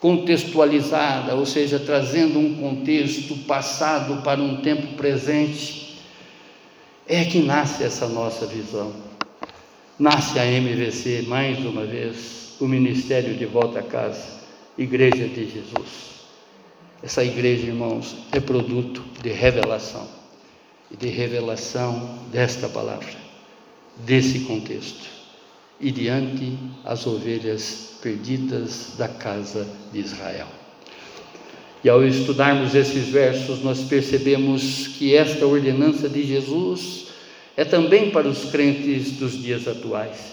contextualizada, 0.00 1.34
ou 1.34 1.46
seja, 1.46 1.78
trazendo 1.78 2.38
um 2.38 2.56
contexto 2.56 3.36
passado 3.46 4.22
para 4.22 4.40
um 4.40 4.60
tempo 4.60 4.94
presente, 4.94 6.00
é 7.06 7.24
que 7.24 7.40
nasce 7.40 7.84
essa 7.84 8.08
nossa 8.08 8.46
visão. 8.46 8.92
Nasce 9.98 10.38
a 10.38 10.44
MVC, 10.44 11.22
mais 11.28 11.58
uma 11.64 11.84
vez, 11.84 12.54
o 12.60 12.66
Ministério 12.66 13.34
de 13.34 13.46
Volta 13.46 13.78
a 13.78 13.82
Casa, 13.82 14.42
Igreja 14.76 15.28
de 15.28 15.48
Jesus. 15.48 16.12
Essa 17.02 17.24
igreja, 17.24 17.66
irmãos, 17.66 18.16
é 18.32 18.40
produto 18.40 19.04
de 19.22 19.30
revelação 19.30 20.08
e 20.90 20.96
de 20.96 21.08
revelação 21.08 22.18
desta 22.30 22.68
palavra 22.68 23.22
desse 24.06 24.40
contexto 24.40 25.21
e 25.82 25.90
diante 25.90 26.56
as 26.84 27.06
ovelhas 27.06 27.98
perdidas 28.00 28.94
da 28.96 29.08
casa 29.08 29.68
de 29.92 29.98
Israel. 29.98 30.46
E 31.84 31.88
ao 31.88 32.04
estudarmos 32.04 32.76
esses 32.76 33.08
versos, 33.08 33.62
nós 33.62 33.82
percebemos 33.82 34.86
que 34.86 35.16
esta 35.16 35.44
ordenança 35.44 36.08
de 36.08 36.24
Jesus 36.24 37.08
é 37.56 37.64
também 37.64 38.10
para 38.10 38.28
os 38.28 38.44
crentes 38.50 39.12
dos 39.12 39.42
dias 39.42 39.66
atuais. 39.66 40.32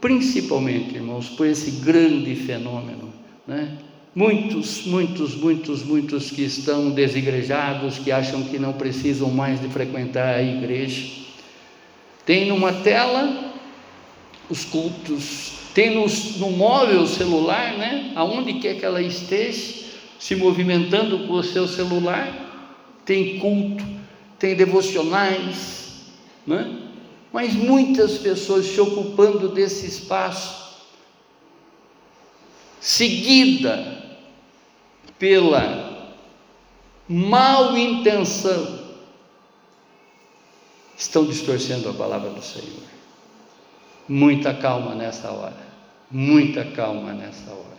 Principalmente, 0.00 0.94
irmãos, 0.94 1.28
por 1.28 1.46
esse 1.46 1.82
grande 1.82 2.34
fenômeno, 2.34 3.12
né? 3.46 3.76
Muitos, 4.14 4.86
muitos, 4.86 5.34
muitos, 5.34 5.82
muitos 5.82 6.30
que 6.30 6.42
estão 6.42 6.90
desigrejados, 6.90 7.98
que 7.98 8.12
acham 8.12 8.44
que 8.44 8.60
não 8.60 8.72
precisam 8.72 9.28
mais 9.28 9.60
de 9.60 9.68
frequentar 9.68 10.36
a 10.36 10.42
igreja, 10.42 11.24
tem 12.24 12.46
numa 12.46 12.72
tela 12.72 13.43
os 14.48 14.64
cultos, 14.64 15.52
tem 15.74 15.94
no, 15.94 16.06
no 16.38 16.50
móvel 16.56 17.06
celular, 17.06 17.76
né? 17.76 18.12
Aonde 18.14 18.54
quer 18.54 18.78
que 18.78 18.84
ela 18.84 19.02
esteja, 19.02 19.84
se 20.18 20.36
movimentando 20.36 21.26
com 21.26 21.34
o 21.34 21.42
seu 21.42 21.66
celular, 21.66 22.44
tem 23.04 23.38
culto, 23.38 23.84
tem 24.38 24.54
devocionais, 24.54 26.04
né? 26.46 26.80
Mas 27.32 27.52
muitas 27.54 28.18
pessoas 28.18 28.66
se 28.66 28.80
ocupando 28.80 29.48
desse 29.48 29.86
espaço, 29.86 30.84
seguida 32.80 34.02
pela 35.18 36.14
mal 37.08 37.76
intenção, 37.76 38.84
estão 40.96 41.24
distorcendo 41.26 41.88
a 41.88 41.92
palavra 41.92 42.30
do 42.30 42.42
Senhor. 42.42 42.93
Muita 44.08 44.52
calma 44.54 44.94
nessa 44.94 45.30
hora, 45.30 45.56
muita 46.10 46.64
calma 46.64 47.12
nessa 47.12 47.50
hora. 47.50 47.74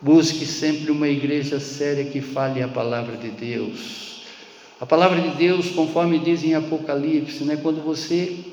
Busque 0.00 0.44
sempre 0.44 0.90
uma 0.90 1.08
igreja 1.08 1.58
séria 1.58 2.04
que 2.04 2.20
fale 2.20 2.62
a 2.62 2.68
palavra 2.68 3.16
de 3.16 3.30
Deus. 3.30 4.24
A 4.78 4.84
palavra 4.84 5.20
de 5.20 5.30
Deus, 5.30 5.70
conforme 5.70 6.18
diz 6.18 6.44
em 6.44 6.54
Apocalipse, 6.54 7.44
né, 7.44 7.56
quando 7.56 7.82
você 7.82 8.44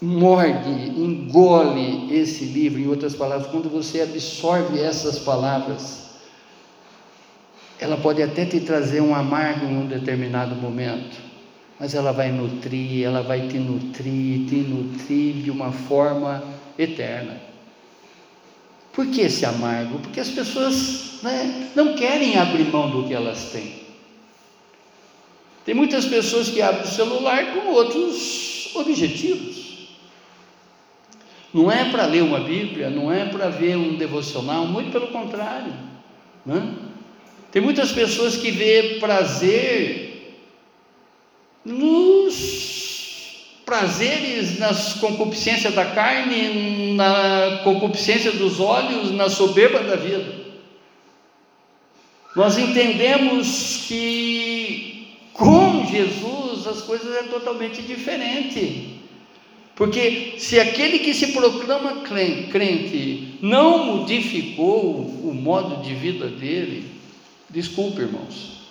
morde, 0.00 0.68
engole 0.68 2.12
esse 2.12 2.46
livro, 2.46 2.80
em 2.80 2.88
outras 2.88 3.14
palavras, 3.14 3.46
quando 3.46 3.70
você 3.70 4.00
absorve 4.00 4.80
essas 4.80 5.20
palavras, 5.20 6.10
ela 7.78 7.96
pode 7.96 8.20
até 8.20 8.44
te 8.44 8.58
trazer 8.60 9.00
um 9.00 9.14
amargo 9.14 9.66
em 9.66 9.76
um 9.76 9.86
determinado 9.86 10.56
momento, 10.56 11.16
mas 11.78 11.94
ela 11.94 12.12
vai 12.12 12.30
nutrir, 12.30 13.04
ela 13.04 13.22
vai 13.22 13.48
te 13.48 13.58
nutrir, 13.58 14.46
te 14.48 14.56
nutrir 14.56 15.34
de 15.42 15.50
uma 15.50 15.72
forma 15.72 16.42
eterna. 16.78 17.40
Por 18.92 19.06
que 19.06 19.22
esse 19.22 19.44
amargo? 19.44 19.98
Porque 19.98 20.20
as 20.20 20.28
pessoas 20.28 21.20
né, 21.22 21.70
não 21.74 21.94
querem 21.94 22.36
abrir 22.38 22.70
mão 22.70 22.90
do 22.90 23.08
que 23.08 23.14
elas 23.14 23.50
têm. 23.50 23.82
Tem 25.64 25.74
muitas 25.74 26.04
pessoas 26.04 26.48
que 26.48 26.60
abrem 26.60 26.82
o 26.82 26.88
celular 26.88 27.54
com 27.54 27.70
outros 27.70 28.70
objetivos. 28.74 29.88
Não 31.54 31.70
é 31.70 31.90
para 31.90 32.06
ler 32.06 32.22
uma 32.22 32.40
Bíblia, 32.40 32.90
não 32.90 33.12
é 33.12 33.26
para 33.26 33.48
ver 33.48 33.76
um 33.76 33.96
devocional, 33.96 34.66
muito 34.66 34.90
pelo 34.90 35.08
contrário. 35.08 35.72
Né? 36.44 36.74
Tem 37.50 37.60
muitas 37.60 37.92
pessoas 37.92 38.36
que 38.36 38.50
vê 38.50 38.96
prazer 38.98 40.01
nos 41.64 42.62
prazeres, 43.64 44.58
nas 44.58 44.94
concupiscências 44.94 45.74
da 45.74 45.84
carne, 45.86 46.94
na 46.94 47.60
concupiscência 47.64 48.32
dos 48.32 48.60
olhos, 48.60 49.10
na 49.12 49.30
soberba 49.30 49.80
da 49.80 49.96
vida. 49.96 50.42
Nós 52.34 52.58
entendemos 52.58 53.84
que 53.86 55.08
com 55.32 55.86
Jesus 55.86 56.66
as 56.66 56.82
coisas 56.82 57.14
é 57.16 57.22
totalmente 57.24 57.82
diferente. 57.82 59.00
Porque 59.74 60.34
se 60.38 60.60
aquele 60.60 60.98
que 60.98 61.14
se 61.14 61.28
proclama 61.32 62.02
crente 62.02 63.38
não 63.40 63.96
modificou 63.96 64.96
o 65.24 65.32
modo 65.34 65.82
de 65.82 65.94
vida 65.94 66.28
dele, 66.28 66.84
desculpe, 67.48 68.02
irmãos, 68.02 68.61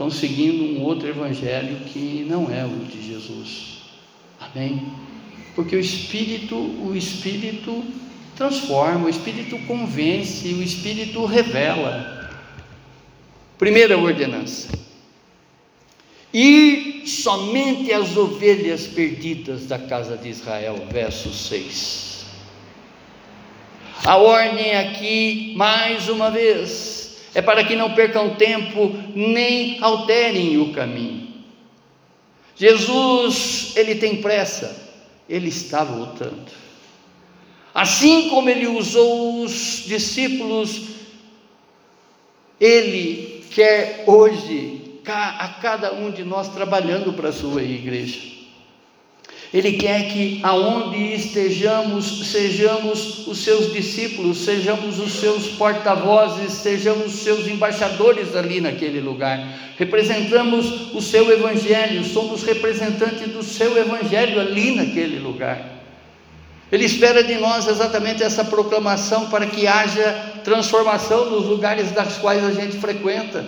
estão 0.00 0.10
seguindo 0.10 0.64
um 0.64 0.82
outro 0.82 1.06
evangelho 1.06 1.76
que 1.80 2.24
não 2.26 2.50
é 2.50 2.64
o 2.64 2.86
de 2.86 3.06
Jesus. 3.06 3.82
Amém? 4.40 4.82
Porque 5.54 5.76
o 5.76 5.80
Espírito, 5.80 6.56
o 6.56 6.96
Espírito 6.96 7.84
transforma, 8.34 9.04
o 9.04 9.08
Espírito 9.10 9.58
convence, 9.66 10.48
o 10.54 10.62
Espírito 10.62 11.26
revela. 11.26 12.30
Primeira 13.58 13.98
ordenança 13.98 14.70
ir 16.32 17.06
somente 17.06 17.92
as 17.92 18.16
ovelhas 18.16 18.86
perdidas 18.86 19.66
da 19.66 19.78
casa 19.78 20.16
de 20.16 20.30
Israel, 20.30 20.86
verso 20.90 21.30
6. 21.30 22.24
A 24.06 24.16
ordem 24.16 24.76
aqui, 24.76 25.52
mais 25.56 26.08
uma 26.08 26.30
vez, 26.30 26.99
é 27.34 27.40
para 27.40 27.64
que 27.64 27.76
não 27.76 27.94
percam 27.94 28.34
tempo 28.34 28.94
nem 29.14 29.82
alterem 29.82 30.58
o 30.58 30.72
caminho. 30.72 31.28
Jesus, 32.56 33.72
ele 33.76 33.94
tem 33.94 34.20
pressa, 34.20 34.76
ele 35.28 35.48
está 35.48 35.84
voltando. 35.84 36.50
Assim 37.72 38.28
como 38.28 38.50
ele 38.50 38.66
usou 38.66 39.42
os 39.42 39.84
discípulos, 39.86 40.88
ele 42.60 43.44
quer 43.50 44.04
hoje 44.06 45.00
a 45.06 45.48
cada 45.60 45.92
um 45.92 46.10
de 46.10 46.22
nós 46.22 46.48
trabalhando 46.48 47.12
para 47.12 47.30
a 47.30 47.32
sua 47.32 47.62
igreja. 47.62 48.39
Ele 49.52 49.72
quer 49.72 50.12
que 50.12 50.38
aonde 50.44 51.12
estejamos, 51.12 52.30
sejamos 52.30 53.26
os 53.26 53.38
seus 53.38 53.72
discípulos, 53.72 54.38
sejamos 54.38 55.00
os 55.00 55.14
seus 55.14 55.48
porta-vozes, 55.48 56.52
sejamos 56.52 57.06
os 57.14 57.20
seus 57.20 57.48
embaixadores 57.48 58.36
ali 58.36 58.60
naquele 58.60 59.00
lugar. 59.00 59.44
Representamos 59.76 60.94
o 60.94 61.00
seu 61.00 61.32
evangelho, 61.32 62.04
somos 62.04 62.44
representantes 62.44 63.26
do 63.28 63.42
seu 63.42 63.76
evangelho 63.76 64.40
ali 64.40 64.76
naquele 64.76 65.18
lugar. 65.18 65.80
Ele 66.70 66.84
espera 66.84 67.24
de 67.24 67.34
nós 67.34 67.66
exatamente 67.66 68.22
essa 68.22 68.44
proclamação 68.44 69.28
para 69.30 69.46
que 69.46 69.66
haja 69.66 70.34
transformação 70.44 71.28
nos 71.28 71.44
lugares 71.44 71.90
das 71.90 72.18
quais 72.18 72.44
a 72.44 72.52
gente 72.52 72.76
frequenta. 72.78 73.44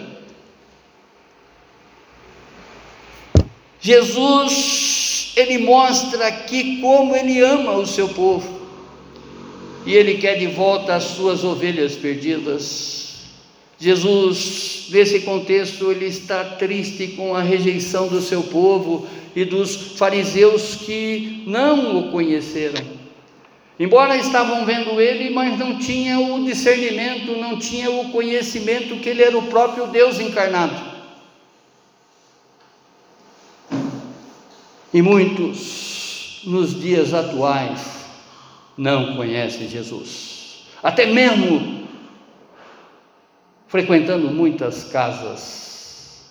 Jesus, 3.81 5.12
ele 5.37 5.59
mostra 5.59 6.27
aqui 6.27 6.81
como 6.81 7.17
ele 7.17 7.41
ama 7.41 7.73
o 7.73 7.87
seu 7.87 8.09
povo. 8.09 8.61
E 9.85 9.95
ele 9.95 10.15
quer 10.15 10.39
de 10.39 10.47
volta 10.47 10.95
as 10.95 11.05
suas 11.05 11.43
ovelhas 11.43 11.95
perdidas. 11.97 12.93
Jesus, 13.79 14.87
nesse 14.91 15.21
contexto, 15.21 15.91
ele 15.91 16.07
está 16.07 16.45
triste 16.45 17.09
com 17.09 17.35
a 17.35 17.43
rejeição 17.43 18.07
do 18.07 18.21
seu 18.21 18.43
povo 18.45 19.07
e 19.35 19.45
dos 19.45 19.75
fariseus 19.97 20.77
que 20.77 21.43
não 21.47 21.99
o 21.99 22.13
conheceram. 22.13 22.85
Embora 23.81 24.17
estavam 24.17 24.65
vendo 24.65 25.01
ele, 25.01 25.31
mas 25.31 25.59
não 25.59 25.79
tinha 25.79 26.21
o 26.21 26.45
discernimento, 26.45 27.37
não 27.37 27.59
tinha 27.59 27.91
o 27.91 28.11
conhecimento 28.11 28.97
que 28.97 29.09
ele 29.09 29.23
era 29.23 29.37
o 29.37 29.49
próprio 29.49 29.89
Deus 29.89 30.21
encarnado. 30.21 30.92
E 34.93 35.01
muitos, 35.01 36.43
nos 36.45 36.79
dias 36.79 37.15
atuais, 37.15 38.05
não 38.77 39.17
conhecem 39.17 39.67
Jesus. 39.67 40.65
Até 40.83 41.07
mesmo 41.07 41.89
frequentando 43.69 44.31
muitas 44.31 44.85
casas 44.85 46.31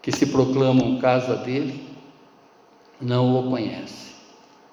que 0.00 0.10
se 0.10 0.26
proclamam 0.26 0.98
casa 0.98 1.36
dele, 1.36 1.78
não 2.98 3.38
o 3.38 3.50
conhece. 3.50 4.14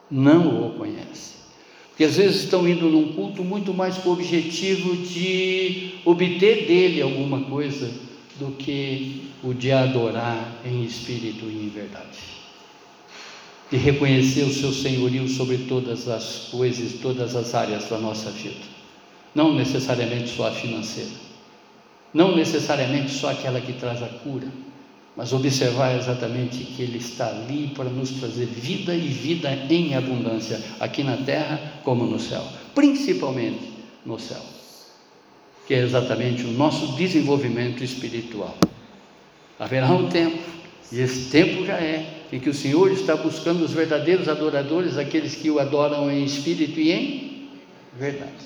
Não 0.10 0.68
o 0.68 0.78
conhece. 0.78 1.36
Porque 1.90 2.06
às 2.06 2.16
vezes 2.16 2.44
estão 2.44 2.68
indo 2.68 2.90
num 2.90 3.12
culto 3.12 3.44
muito 3.44 3.74
mais 3.74 3.98
com 3.98 4.10
o 4.10 4.14
objetivo 4.14 4.96
de 4.96 5.96
obter 6.06 6.66
dele 6.66 7.02
alguma 7.02 7.42
coisa 7.42 7.92
do 8.40 8.52
que 8.52 9.32
o 9.44 9.54
de 9.54 9.72
adorar 9.72 10.62
em 10.66 10.84
espírito 10.84 11.46
e 11.46 11.66
em 11.66 11.70
verdade 11.70 12.35
de 13.72 13.78
reconhecer 13.78 14.44
o 14.44 14.54
seu 14.54 14.72
senhorio 14.72 15.28
sobre 15.28 15.58
todas 15.60 16.08
as 16.08 16.50
coisas, 16.52 16.94
todas 17.02 17.36
as 17.36 17.56
áreas 17.56 17.90
da 17.90 17.98
nossa 17.98 18.30
vida. 18.30 18.76
Não 19.34 19.54
necessariamente 19.54 20.30
só 20.30 20.48
a 20.48 20.52
financeira, 20.52 21.12
não 22.14 22.36
necessariamente 22.36 23.12
só 23.12 23.32
aquela 23.32 23.60
que 23.60 23.74
traz 23.74 24.02
a 24.02 24.08
cura, 24.08 24.48
mas 25.16 25.32
observar 25.34 25.96
exatamente 25.98 26.64
que 26.64 26.84
Ele 26.84 26.98
está 26.98 27.28
ali 27.28 27.72
para 27.76 27.86
nos 27.86 28.12
trazer 28.12 28.46
vida 28.46 28.94
e 28.94 29.08
vida 29.08 29.50
em 29.70 29.96
abundância, 29.96 30.62
aqui 30.80 31.04
na 31.04 31.18
terra 31.18 31.60
como 31.84 32.06
no 32.06 32.20
céu, 32.20 32.44
principalmente 32.74 33.72
no 34.06 34.20
céu, 34.20 34.42
que 35.68 35.74
é 35.74 35.80
exatamente 35.80 36.44
o 36.44 36.52
nosso 36.52 36.96
desenvolvimento 36.96 37.84
espiritual. 37.84 38.56
Haverá 39.58 39.92
um 39.92 40.10
tempo, 40.10 40.38
e 40.92 41.00
esse 41.00 41.30
tempo 41.30 41.66
já 41.66 41.76
é, 41.76 42.15
em 42.36 42.40
que 42.40 42.50
o 42.50 42.54
Senhor 42.54 42.92
está 42.92 43.16
buscando 43.16 43.64
os 43.64 43.72
verdadeiros 43.72 44.28
adoradores, 44.28 44.98
aqueles 44.98 45.36
que 45.36 45.50
o 45.50 45.58
adoram 45.58 46.12
em 46.12 46.26
espírito 46.26 46.78
e 46.82 46.92
em 46.92 47.50
verdade. 47.98 48.44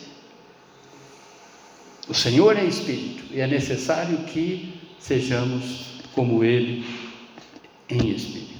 O 2.07 2.13
Senhor 2.13 2.55
é 2.55 2.63
espírito 2.65 3.23
e 3.31 3.41
é 3.41 3.47
necessário 3.47 4.19
que 4.25 4.75
sejamos 4.99 5.85
como 6.13 6.43
Ele 6.43 6.85
em 7.89 8.11
espírito. 8.11 8.59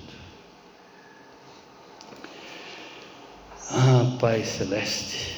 Ah, 3.70 4.18
Pai 4.20 4.44
Celeste, 4.44 5.36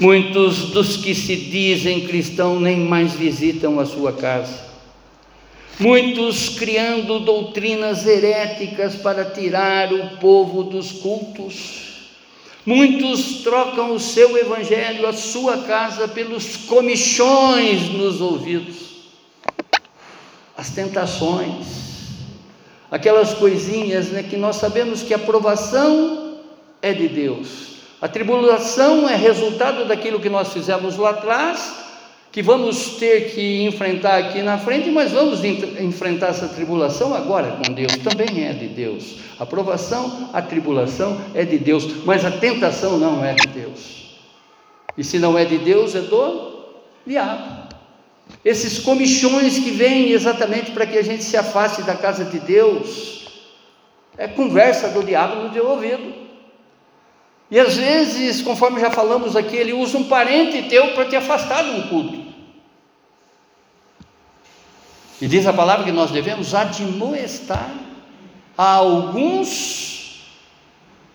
muitos 0.00 0.72
dos 0.72 0.96
que 0.96 1.14
se 1.14 1.36
dizem 1.36 2.04
cristãos 2.08 2.60
nem 2.60 2.80
mais 2.80 3.12
visitam 3.12 3.78
a 3.78 3.86
sua 3.86 4.12
casa 4.12 4.71
muitos 5.78 6.50
criando 6.50 7.20
doutrinas 7.20 8.06
heréticas 8.06 8.96
para 8.96 9.24
tirar 9.24 9.92
o 9.92 10.16
povo 10.18 10.62
dos 10.62 10.92
cultos, 10.92 11.82
Muitos 12.64 13.42
trocam 13.42 13.92
o 13.92 13.98
seu 13.98 14.38
evangelho, 14.38 15.08
a 15.08 15.12
sua 15.12 15.64
casa, 15.64 16.06
pelos 16.06 16.56
comichões 16.58 17.92
nos 17.92 18.20
ouvidos, 18.20 18.76
as 20.56 20.70
tentações, 20.70 21.66
aquelas 22.88 23.34
coisinhas 23.34 24.10
né, 24.10 24.22
que 24.22 24.36
nós 24.36 24.56
sabemos 24.56 25.02
que 25.02 25.12
a 25.12 25.16
aprovação 25.16 26.38
é 26.80 26.92
de 26.92 27.08
Deus, 27.08 27.48
a 28.00 28.06
tribulação 28.06 29.08
é 29.08 29.16
resultado 29.16 29.84
daquilo 29.84 30.20
que 30.20 30.28
nós 30.28 30.52
fizemos 30.52 30.96
lá 30.96 31.10
atrás, 31.10 31.81
que 32.32 32.40
vamos 32.40 32.96
ter 32.96 33.34
que 33.34 33.62
enfrentar 33.62 34.16
aqui 34.16 34.40
na 34.40 34.56
frente, 34.56 34.90
mas 34.90 35.12
vamos 35.12 35.44
enfrentar 35.44 36.28
essa 36.28 36.48
tribulação 36.48 37.14
agora 37.14 37.58
com 37.58 37.74
Deus, 37.74 37.92
também 37.98 38.46
é 38.46 38.54
de 38.54 38.68
Deus. 38.68 39.18
A 39.38 39.44
provação, 39.44 40.30
a 40.32 40.40
tribulação 40.40 41.20
é 41.34 41.44
de 41.44 41.58
Deus, 41.58 42.04
mas 42.06 42.24
a 42.24 42.30
tentação 42.30 42.98
não 42.98 43.22
é 43.22 43.34
de 43.34 43.46
Deus. 43.48 44.18
E 44.96 45.04
se 45.04 45.18
não 45.18 45.38
é 45.38 45.44
de 45.44 45.58
Deus, 45.58 45.94
é 45.94 46.00
do 46.00 46.64
diabo. 47.06 47.68
Esses 48.42 48.78
comichões 48.78 49.58
que 49.58 49.70
vêm 49.70 50.12
exatamente 50.12 50.70
para 50.70 50.86
que 50.86 50.96
a 50.96 51.02
gente 51.02 51.22
se 51.22 51.36
afaste 51.36 51.82
da 51.82 51.94
casa 51.94 52.24
de 52.24 52.40
Deus, 52.40 53.28
é 54.16 54.26
conversa 54.26 54.88
do 54.88 55.02
diabo 55.02 55.42
no 55.42 55.50
teu 55.50 55.68
ouvido. 55.68 56.22
E 57.50 57.60
às 57.60 57.76
vezes, 57.76 58.40
conforme 58.40 58.80
já 58.80 58.90
falamos 58.90 59.36
aqui, 59.36 59.54
ele 59.54 59.74
usa 59.74 59.98
um 59.98 60.04
parente 60.04 60.70
teu 60.70 60.94
para 60.94 61.04
te 61.04 61.14
afastar 61.14 61.62
de 61.62 61.70
um 61.72 61.82
culto. 61.82 62.21
E 65.22 65.28
diz 65.28 65.46
a 65.46 65.52
palavra 65.52 65.84
que 65.84 65.92
nós 65.92 66.10
devemos 66.10 66.52
admoestar 66.52 67.72
a 68.58 68.72
alguns 68.72 70.24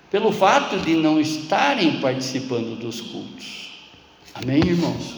pelo 0.10 0.32
fato 0.32 0.80
de 0.80 0.96
não 0.96 1.20
estarem 1.20 2.00
participando 2.00 2.80
dos 2.80 3.02
cultos. 3.02 3.74
Amém, 4.34 4.62
irmãos? 4.66 5.14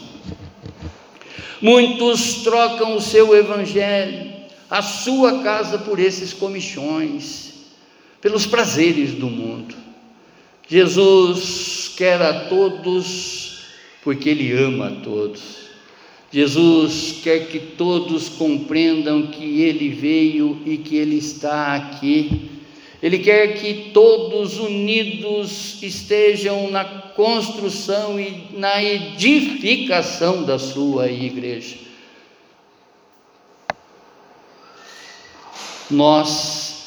Muitos 1.62 2.42
trocam 2.42 2.96
o 2.96 3.02
seu 3.02 3.36
evangelho, 3.36 4.32
a 4.68 4.82
sua 4.82 5.44
casa 5.44 5.78
por 5.78 6.00
esses 6.00 6.34
comichões, 6.34 7.54
pelos 8.20 8.48
prazeres 8.48 9.14
do 9.14 9.28
mundo. 9.28 9.76
Jesus 10.68 11.94
quer 11.96 12.20
a 12.20 12.48
todos 12.48 13.66
porque 14.02 14.30
Ele 14.30 14.52
ama 14.52 14.88
a 14.88 14.96
todos. 15.04 15.59
Jesus 16.32 17.22
quer 17.24 17.48
que 17.48 17.60
todos 17.60 18.30
compreendam 18.30 19.28
que 19.28 19.62
Ele 19.62 19.90
veio 19.90 20.62
e 20.66 20.78
que 20.78 20.96
Ele 20.96 21.18
está 21.18 21.76
aqui. 21.76 22.52
Ele 23.02 23.18
quer 23.20 23.60
que 23.60 23.92
todos 23.92 24.60
unidos 24.60 25.82
estejam 25.82 26.70
na 26.70 26.84
construção 26.86 28.20
e 28.20 28.50
na 28.54 28.84
edificação 28.84 30.44
da 30.44 30.60
sua 30.60 31.10
igreja. 31.10 31.78
Nós 35.90 36.28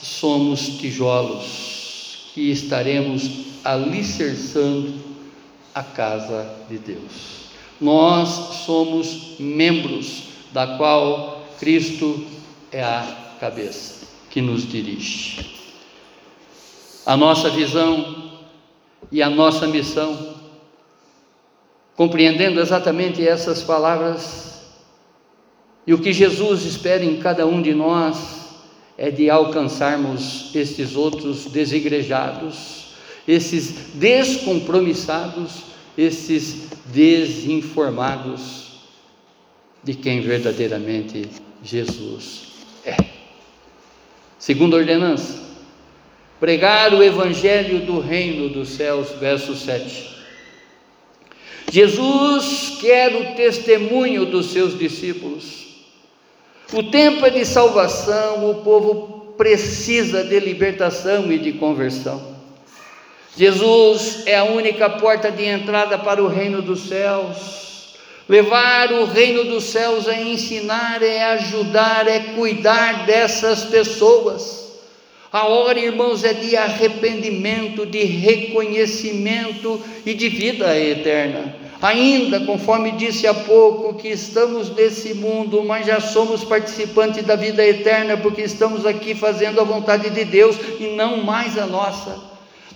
somos 0.03 0.79
tijolos 0.79 2.29
que 2.35 2.53
estaremos 2.53 3.29
alicerçando 3.65 4.95
a 5.75 5.83
casa 5.83 6.55
de 6.69 6.79
Deus. 6.79 7.42
Nós 7.83 8.29
somos 8.65 9.37
membros 9.39 10.29
da 10.53 10.79
qual 10.79 11.43
Cristo 11.59 12.25
é 12.71 12.83
a 12.83 13.37
cabeça 13.41 14.07
que 14.31 14.41
nos 14.41 14.67
dirige. 14.67 15.61
A 17.05 17.17
nossa 17.17 17.51
visão 17.51 18.31
e 19.11 19.23
a 19.23 19.29
nossa 19.29 19.67
missão, 19.67 20.37
compreendendo 21.97 22.61
exatamente 22.61 23.27
essas 23.27 23.63
palavras, 23.63 24.63
e 25.87 25.93
o 25.93 25.99
que 25.99 26.13
Jesus 26.13 26.65
espera 26.65 27.05
em 27.05 27.19
cada 27.19 27.47
um 27.47 27.61
de 27.61 27.75
nós 27.75 28.49
é 28.97 29.11
de 29.11 29.29
alcançarmos 29.29 30.55
estes 30.55 30.95
outros 30.95 31.47
desigrejados 31.47 32.83
esses 33.27 33.95
descompromissados, 33.95 35.72
esses 35.97 36.69
desinformados 36.87 38.63
de 39.83 39.95
quem 39.95 40.21
verdadeiramente 40.21 41.29
Jesus 41.63 42.53
é. 42.85 42.97
Segunda 44.39 44.77
ordenança, 44.77 45.41
pregar 46.41 46.93
o 46.95 47.03
evangelho 47.03 47.87
do 47.87 48.01
reino 48.01 48.49
dos 48.49 48.71
céus, 48.71 49.11
verso 49.21 49.55
7. 49.55 50.11
Jesus 51.71 52.79
quer 52.81 53.15
o 53.15 53.35
testemunho 53.37 54.27
dos 54.27 54.53
seus 54.53 54.79
discípulos. 54.79 55.63
O 56.73 56.83
tempo 56.85 57.25
é 57.25 57.31
de 57.31 57.45
salvação, 57.45 58.51
o 58.51 58.63
povo 58.63 59.35
precisa 59.37 60.25
de 60.25 60.41
libertação 60.41 61.31
e 61.33 61.39
de 61.39 61.53
conversão. 61.53 62.32
Jesus 63.37 64.25
é 64.27 64.37
a 64.37 64.45
única 64.45 64.91
porta 64.91 65.31
de 65.31 65.45
entrada 65.45 65.99
para 65.99 66.23
o 66.23 66.29
reino 66.29 66.61
dos 66.61 66.89
céus. 66.89 67.63
Levar 68.29 68.93
o 68.93 69.07
reino 69.07 69.45
dos 69.45 69.65
céus 69.65 70.07
é 70.07 70.23
ensinar, 70.23 71.03
é 71.03 71.25
ajudar, 71.25 72.07
é 72.07 72.21
cuidar 72.35 73.07
dessas 73.07 73.65
pessoas. 73.65 74.63
A 75.33 75.47
hora, 75.47 75.79
irmãos, 75.79 76.25
é 76.25 76.35
de 76.35 76.55
arrependimento, 76.57 77.87
de 77.87 78.05
reconhecimento 78.05 79.83
e 80.05 80.13
de 80.13 80.29
vida 80.29 80.79
eterna. 80.79 81.57
Ainda, 81.81 82.41
conforme 82.41 82.93
disse 82.93 83.27
há 83.27 83.33
pouco, 83.33 83.95
que 83.95 84.09
estamos 84.09 84.71
nesse 84.71 85.15
mundo, 85.15 85.65
mas 85.65 85.87
já 85.87 86.01
somos 86.01 86.45
participantes 86.45 87.25
da 87.25 87.35
vida 87.35 87.67
eterna, 87.67 88.17
porque 88.17 88.43
estamos 88.43 88.85
aqui 88.85 89.15
fazendo 89.15 89.61
a 89.61 89.65
vontade 89.65 90.11
de 90.11 90.25
Deus 90.25 90.55
e 90.79 90.89
não 90.89 91.25
mais 91.25 91.59
a 91.59 91.67
nossa. 91.67 92.32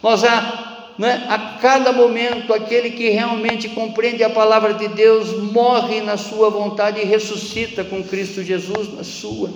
Nós 0.06 0.20
já, 0.20 0.92
né, 0.96 1.26
a 1.28 1.58
cada 1.60 1.92
momento, 1.92 2.54
aquele 2.54 2.90
que 2.90 3.10
realmente 3.10 3.68
compreende 3.70 4.22
a 4.22 4.30
palavra 4.30 4.72
de 4.72 4.86
Deus 4.86 5.32
morre 5.50 6.00
na 6.00 6.16
sua 6.16 6.48
vontade 6.48 7.00
e 7.00 7.04
ressuscita 7.04 7.82
com 7.82 8.04
Cristo 8.04 8.40
Jesus 8.40 8.94
na 8.94 9.02
sua. 9.02 9.50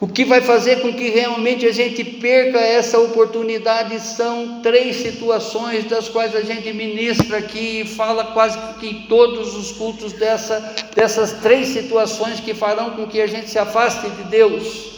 O 0.00 0.06
que 0.06 0.24
vai 0.24 0.40
fazer 0.40 0.82
com 0.82 0.92
que 0.92 1.08
realmente 1.08 1.66
a 1.66 1.72
gente 1.72 2.04
perca 2.04 2.60
essa 2.60 3.00
oportunidade 3.00 3.98
são 3.98 4.60
três 4.62 4.94
situações 4.94 5.86
das 5.86 6.08
quais 6.08 6.36
a 6.36 6.42
gente 6.42 6.72
ministra 6.72 7.38
aqui 7.38 7.80
e 7.80 7.84
fala 7.84 8.26
quase 8.26 8.56
que 8.78 8.86
em 8.86 9.02
todos 9.08 9.56
os 9.56 9.72
cultos 9.72 10.12
dessa, 10.12 10.60
dessas 10.94 11.32
três 11.42 11.70
situações 11.70 12.38
que 12.38 12.54
farão 12.54 12.90
com 12.90 13.08
que 13.08 13.20
a 13.20 13.26
gente 13.26 13.50
se 13.50 13.58
afaste 13.58 14.08
de 14.10 14.22
Deus. 14.30 14.93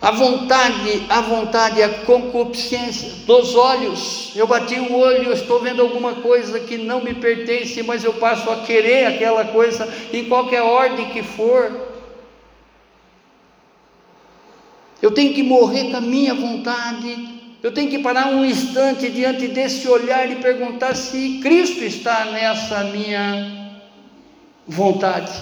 A 0.00 0.12
vontade, 0.12 1.06
a 1.08 1.20
vontade, 1.20 1.82
a 1.82 1.88
concupiscência 2.04 3.10
dos 3.26 3.56
olhos. 3.56 4.32
Eu 4.36 4.46
bati 4.46 4.78
o 4.78 4.96
olho, 4.96 5.24
eu 5.24 5.32
estou 5.32 5.60
vendo 5.60 5.82
alguma 5.82 6.14
coisa 6.16 6.60
que 6.60 6.78
não 6.78 7.02
me 7.02 7.14
pertence, 7.14 7.82
mas 7.82 8.04
eu 8.04 8.12
passo 8.14 8.48
a 8.48 8.58
querer 8.58 9.06
aquela 9.06 9.44
coisa 9.46 9.92
em 10.12 10.28
qualquer 10.28 10.62
ordem 10.62 11.10
que 11.10 11.22
for. 11.24 11.88
Eu 15.02 15.10
tenho 15.10 15.34
que 15.34 15.42
morrer 15.42 15.90
com 15.90 15.96
a 15.96 16.00
minha 16.00 16.32
vontade. 16.32 17.40
Eu 17.60 17.72
tenho 17.72 17.90
que 17.90 17.98
parar 17.98 18.28
um 18.28 18.44
instante 18.44 19.10
diante 19.10 19.48
desse 19.48 19.88
olhar 19.88 20.30
e 20.30 20.36
perguntar 20.36 20.94
se 20.94 21.40
Cristo 21.42 21.82
está 21.82 22.26
nessa 22.26 22.84
minha 22.84 23.80
vontade. 24.64 25.32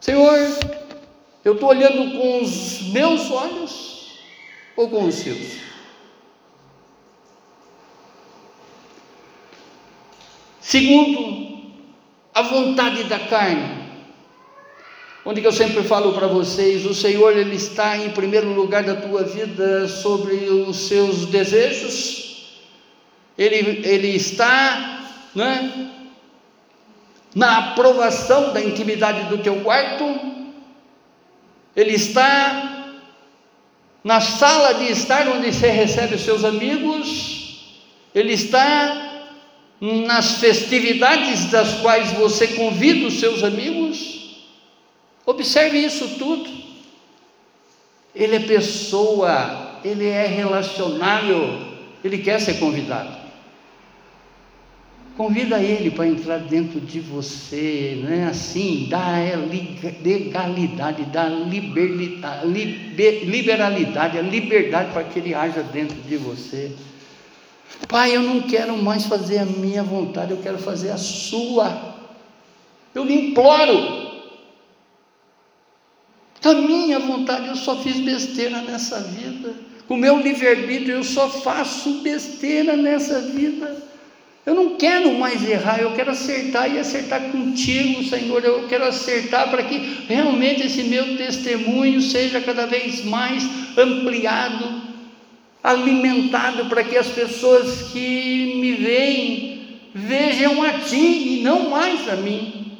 Senhor, 0.00 0.38
eu 1.48 1.54
estou 1.54 1.70
olhando 1.70 2.18
com 2.18 2.42
os 2.42 2.82
meus 2.90 3.30
olhos 3.30 4.18
ou 4.76 4.86
com 4.90 5.04
os 5.04 5.14
seus? 5.14 5.56
Segundo, 10.60 11.72
a 12.34 12.42
vontade 12.42 13.04
da 13.04 13.18
carne. 13.18 13.78
Onde 15.24 15.40
que 15.40 15.46
eu 15.46 15.52
sempre 15.52 15.82
falo 15.84 16.12
para 16.12 16.26
vocês, 16.26 16.84
o 16.84 16.94
Senhor 16.94 17.34
ele 17.34 17.56
está 17.56 17.96
em 17.96 18.10
primeiro 18.10 18.52
lugar 18.52 18.82
da 18.82 18.96
tua 18.96 19.22
vida 19.22 19.88
sobre 19.88 20.34
os 20.50 20.76
seus 20.88 21.24
desejos. 21.26 22.58
Ele, 23.38 23.86
ele 23.88 24.08
está, 24.08 25.02
né, 25.34 25.92
na 27.34 27.70
aprovação 27.70 28.52
da 28.52 28.60
intimidade 28.60 29.30
do 29.30 29.38
teu 29.38 29.60
quarto 29.60 30.37
ele 31.78 31.94
está 31.94 32.94
na 34.02 34.20
sala 34.20 34.74
de 34.74 34.90
estar 34.90 35.28
onde 35.28 35.52
você 35.52 35.70
recebe 35.70 36.14
os 36.14 36.22
seus 36.22 36.44
amigos, 36.44 37.64
ele 38.14 38.32
está 38.32 39.26
nas 39.80 40.38
festividades 40.38 41.50
das 41.50 41.80
quais 41.80 42.12
você 42.12 42.48
convida 42.48 43.06
os 43.06 43.20
seus 43.20 43.44
amigos. 43.44 44.36
Observe 45.24 45.78
isso 45.78 46.16
tudo. 46.18 46.50
Ele 48.14 48.36
é 48.36 48.40
pessoa 48.40 49.68
ele 49.84 50.06
é 50.06 50.26
relacionável, 50.26 51.58
ele 52.02 52.18
quer 52.18 52.40
ser 52.40 52.54
convidado. 52.54 53.17
Convida 55.18 55.60
ele 55.60 55.90
para 55.90 56.06
entrar 56.06 56.38
dentro 56.38 56.80
de 56.80 57.00
você, 57.00 58.00
não 58.04 58.12
é 58.12 58.26
assim? 58.26 58.86
Dá 58.88 59.14
legalidade, 60.00 61.02
dá 61.06 61.28
liberalidade, 61.28 62.46
a 64.16 64.22
liberdade 64.22 64.92
para 64.92 65.02
que 65.02 65.18
ele 65.18 65.34
haja 65.34 65.64
dentro 65.64 66.00
de 66.02 66.16
você. 66.16 66.70
Pai, 67.88 68.14
eu 68.14 68.22
não 68.22 68.42
quero 68.42 68.76
mais 68.76 69.06
fazer 69.06 69.38
a 69.38 69.44
minha 69.44 69.82
vontade, 69.82 70.30
eu 70.30 70.36
quero 70.36 70.58
fazer 70.58 70.90
a 70.90 70.96
sua. 70.96 71.96
Eu 72.94 73.02
lhe 73.02 73.30
imploro. 73.30 74.06
A 76.44 76.54
minha 76.54 77.00
vontade, 77.00 77.48
eu 77.48 77.56
só 77.56 77.82
fiz 77.82 77.98
besteira 77.98 78.62
nessa 78.62 79.00
vida. 79.00 79.52
Com 79.88 79.96
meu 79.96 80.20
livre-arbítrio, 80.20 80.94
eu 80.94 81.02
só 81.02 81.28
faço 81.28 82.02
besteira 82.02 82.76
nessa 82.76 83.20
vida. 83.20 83.87
Eu 84.48 84.54
não 84.54 84.76
quero 84.76 85.12
mais 85.12 85.46
errar, 85.46 85.78
eu 85.78 85.92
quero 85.92 86.10
acertar 86.10 86.74
e 86.74 86.78
acertar 86.78 87.20
contigo, 87.30 88.02
Senhor. 88.02 88.42
Eu 88.42 88.66
quero 88.66 88.86
acertar 88.86 89.50
para 89.50 89.62
que 89.62 90.06
realmente 90.08 90.66
esse 90.66 90.84
meu 90.84 91.18
testemunho 91.18 92.00
seja 92.00 92.40
cada 92.40 92.64
vez 92.66 93.04
mais 93.04 93.46
ampliado, 93.76 94.80
alimentado, 95.62 96.64
para 96.64 96.82
que 96.82 96.96
as 96.96 97.08
pessoas 97.08 97.92
que 97.92 98.58
me 98.58 98.72
veem 98.72 99.80
vejam 99.94 100.62
a 100.62 100.78
Ti 100.78 100.96
e 100.96 101.40
não 101.42 101.68
mais 101.68 102.08
a 102.08 102.16
mim. 102.16 102.72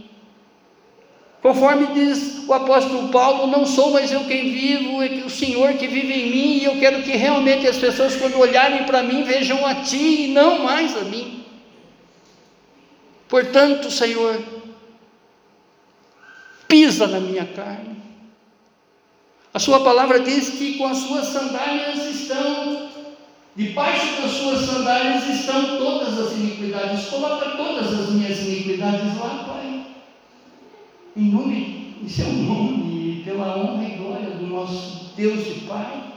Conforme 1.43 1.89
diz 1.93 2.45
o 2.49 2.55
apóstolo 2.55 3.09
Paulo, 3.09 3.47
não 3.47 3.67
sou 3.67 3.91
mais 3.91 4.11
eu 4.11 4.21
quem 4.21 4.55
vivo, 4.55 5.03
é 5.03 5.23
o 5.23 5.29
Senhor 5.29 5.75
que 5.75 5.87
vive 5.87 6.15
em 6.15 6.31
mim, 6.31 6.59
e 6.63 6.65
eu 6.65 6.79
quero 6.79 7.03
que 7.03 7.15
realmente 7.15 7.67
as 7.67 7.77
pessoas, 7.77 8.17
quando 8.17 8.39
olharem 8.39 8.85
para 8.85 9.03
mim, 9.03 9.23
vejam 9.23 9.67
a 9.67 9.75
Ti 9.75 10.25
e 10.25 10.29
não 10.29 10.65
mais 10.65 10.97
a 10.97 11.03
mim. 11.03 11.38
Portanto, 13.29 13.91
Senhor, 13.91 14.43
pisa 16.67 17.07
na 17.07 17.21
minha 17.21 17.47
carne. 17.47 17.97
A 19.53 19.59
Sua 19.59 19.81
palavra 19.81 20.21
diz 20.21 20.51
que 20.51 20.79
com 20.79 20.87
as 20.87 20.99
Suas 20.99 21.27
sandálias 21.27 22.05
estão, 22.07 22.91
debaixo 23.55 24.23
das 24.23 24.31
Suas 24.33 24.61
sandálias 24.61 25.29
estão 25.29 25.79
todas 25.79 26.19
as 26.19 26.33
iniquidades. 26.33 27.09
Coloca 27.09 27.51
todas 27.57 27.93
as 27.93 28.11
minhas 28.11 28.39
iniquidades 28.41 29.17
lá, 29.19 29.45
Pai 29.47 29.59
em 31.19 31.33
nome, 31.33 31.97
em 32.01 32.09
seu 32.09 32.33
nome, 32.33 33.23
pela 33.25 33.59
honra 33.59 33.89
e 33.89 33.97
glória 33.97 34.31
do 34.31 34.47
nosso 34.47 35.13
Deus 35.17 35.45
e 35.49 35.61
Pai. 35.67 36.08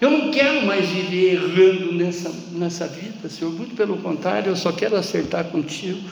Eu 0.00 0.10
não 0.10 0.30
quero 0.30 0.64
mais 0.64 0.88
viver 0.88 1.34
errando 1.34 1.92
nessa, 1.92 2.32
nessa 2.52 2.86
vida, 2.86 3.28
Senhor, 3.28 3.52
muito 3.52 3.76
pelo 3.76 3.98
contrário, 3.98 4.50
eu 4.50 4.56
só 4.56 4.72
quero 4.72 4.96
acertar 4.96 5.44
contigo. 5.46 6.08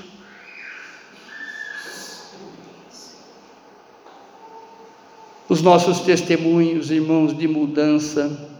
Os 5.49 5.63
nossos 5.63 6.01
testemunhos, 6.01 6.91
irmãos, 6.91 7.37
de 7.37 7.49
mudança, 7.49 8.51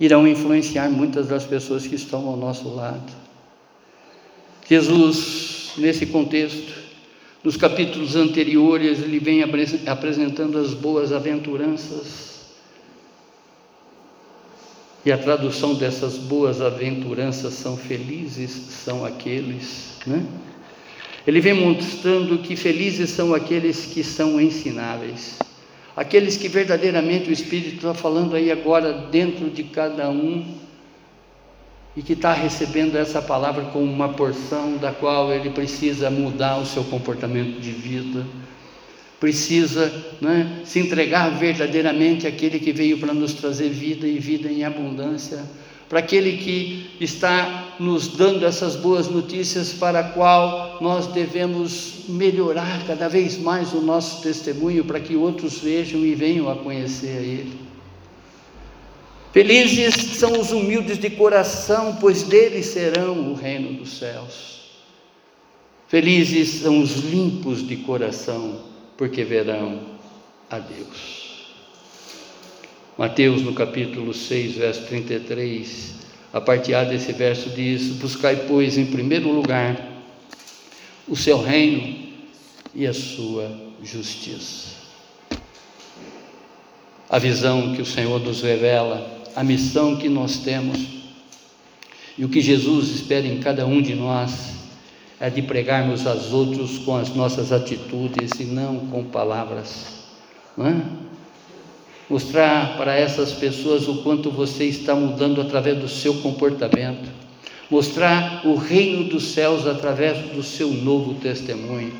irão 0.00 0.26
influenciar 0.26 0.88
muitas 0.88 1.28
das 1.28 1.44
pessoas 1.44 1.86
que 1.86 1.96
estão 1.96 2.26
ao 2.26 2.36
nosso 2.36 2.74
lado. 2.74 3.12
Jesus, 4.66 5.72
nesse 5.76 6.06
contexto, 6.06 6.72
nos 7.44 7.58
capítulos 7.58 8.16
anteriores, 8.16 9.00
ele 9.00 9.18
vem 9.18 9.42
apresentando 9.86 10.58
as 10.58 10.72
boas 10.72 11.12
aventuranças. 11.12 12.37
E 15.08 15.12
a 15.12 15.16
tradução 15.16 15.74
dessas 15.74 16.18
boas 16.18 16.60
aventuranças 16.60 17.54
são 17.54 17.78
felizes 17.78 18.50
são 18.50 19.06
aqueles, 19.06 19.96
né? 20.06 20.22
Ele 21.26 21.40
vem 21.40 21.54
mostrando 21.54 22.36
que 22.40 22.54
felizes 22.54 23.08
são 23.08 23.32
aqueles 23.32 23.86
que 23.86 24.04
são 24.04 24.38
ensináveis, 24.38 25.38
aqueles 25.96 26.36
que 26.36 26.46
verdadeiramente 26.46 27.30
o 27.30 27.32
Espírito 27.32 27.76
está 27.76 27.94
falando 27.94 28.36
aí 28.36 28.52
agora 28.52 28.92
dentro 29.10 29.48
de 29.48 29.62
cada 29.62 30.10
um 30.10 30.44
e 31.96 32.02
que 32.02 32.12
está 32.12 32.34
recebendo 32.34 32.94
essa 32.94 33.22
palavra 33.22 33.64
como 33.64 33.90
uma 33.90 34.10
porção 34.10 34.76
da 34.76 34.92
qual 34.92 35.32
ele 35.32 35.48
precisa 35.48 36.10
mudar 36.10 36.58
o 36.58 36.66
seu 36.66 36.84
comportamento 36.84 37.58
de 37.58 37.70
vida, 37.70 38.26
precisa 39.20 39.92
né, 40.20 40.60
se 40.64 40.78
entregar 40.78 41.30
verdadeiramente 41.38 42.26
àquele 42.26 42.58
que 42.58 42.72
veio 42.72 42.98
para 42.98 43.12
nos 43.12 43.34
trazer 43.34 43.68
vida 43.68 44.06
e 44.06 44.18
vida 44.18 44.48
em 44.48 44.64
abundância, 44.64 45.44
para 45.88 46.00
aquele 46.00 46.36
que 46.36 46.90
está 47.00 47.76
nos 47.80 48.08
dando 48.08 48.44
essas 48.44 48.76
boas 48.76 49.08
notícias 49.08 49.72
para 49.72 50.00
a 50.00 50.04
qual 50.10 50.78
nós 50.80 51.06
devemos 51.08 52.04
melhorar 52.08 52.86
cada 52.86 53.08
vez 53.08 53.38
mais 53.38 53.72
o 53.72 53.80
nosso 53.80 54.22
testemunho 54.22 54.84
para 54.84 55.00
que 55.00 55.16
outros 55.16 55.58
vejam 55.58 56.04
e 56.04 56.14
venham 56.14 56.48
a 56.48 56.56
conhecer 56.56 57.18
a 57.18 57.22
Ele. 57.22 57.68
Felizes 59.32 59.94
são 60.16 60.40
os 60.40 60.52
humildes 60.52 60.98
de 60.98 61.10
coração, 61.10 61.96
pois 62.00 62.22
deles 62.22 62.66
serão 62.66 63.30
o 63.30 63.34
reino 63.34 63.74
dos 63.74 63.98
céus. 63.98 64.58
Felizes 65.86 66.60
são 66.60 66.80
os 66.80 66.96
limpos 66.96 67.66
de 67.66 67.76
coração, 67.76 68.60
porque 68.98 69.22
verão 69.22 69.80
a 70.50 70.58
Deus. 70.58 71.46
Mateus, 72.98 73.42
no 73.42 73.54
capítulo 73.54 74.12
6, 74.12 74.56
verso 74.56 74.86
33, 74.88 75.94
a 76.32 76.40
parte 76.40 76.74
A 76.74 76.82
desse 76.82 77.12
verso 77.12 77.48
diz: 77.50 77.92
Buscai, 77.92 78.44
pois, 78.48 78.76
em 78.76 78.86
primeiro 78.86 79.30
lugar 79.30 79.96
o 81.06 81.16
seu 81.16 81.40
reino 81.40 82.08
e 82.74 82.86
a 82.86 82.92
sua 82.92 83.50
justiça. 83.82 84.76
A 87.08 87.18
visão 87.18 87.74
que 87.74 87.80
o 87.80 87.86
Senhor 87.86 88.20
nos 88.20 88.42
revela 88.42 89.24
a 89.34 89.42
missão 89.42 89.96
que 89.96 90.08
nós 90.08 90.38
temos 90.38 90.78
e 92.18 92.24
o 92.24 92.28
que 92.28 92.40
Jesus 92.40 92.90
espera 92.90 93.26
em 93.26 93.38
cada 93.38 93.64
um 93.64 93.80
de 93.80 93.94
nós 93.94 94.57
é 95.20 95.28
de 95.28 95.42
pregarmos 95.42 96.06
aos 96.06 96.32
outros 96.32 96.78
com 96.78 96.96
as 96.96 97.14
nossas 97.14 97.52
atitudes 97.52 98.38
e 98.38 98.44
não 98.44 98.86
com 98.86 99.04
palavras. 99.04 100.04
Não 100.56 100.66
é? 100.66 100.76
Mostrar 102.08 102.76
para 102.76 102.94
essas 102.94 103.32
pessoas 103.32 103.86
o 103.86 104.02
quanto 104.02 104.30
você 104.30 104.64
está 104.64 104.94
mudando 104.94 105.40
através 105.40 105.78
do 105.78 105.88
seu 105.88 106.14
comportamento. 106.14 107.08
Mostrar 107.70 108.46
o 108.46 108.54
reino 108.54 109.04
dos 109.10 109.32
céus 109.32 109.66
através 109.66 110.18
do 110.30 110.42
seu 110.42 110.68
novo 110.68 111.14
testemunho, 111.14 111.92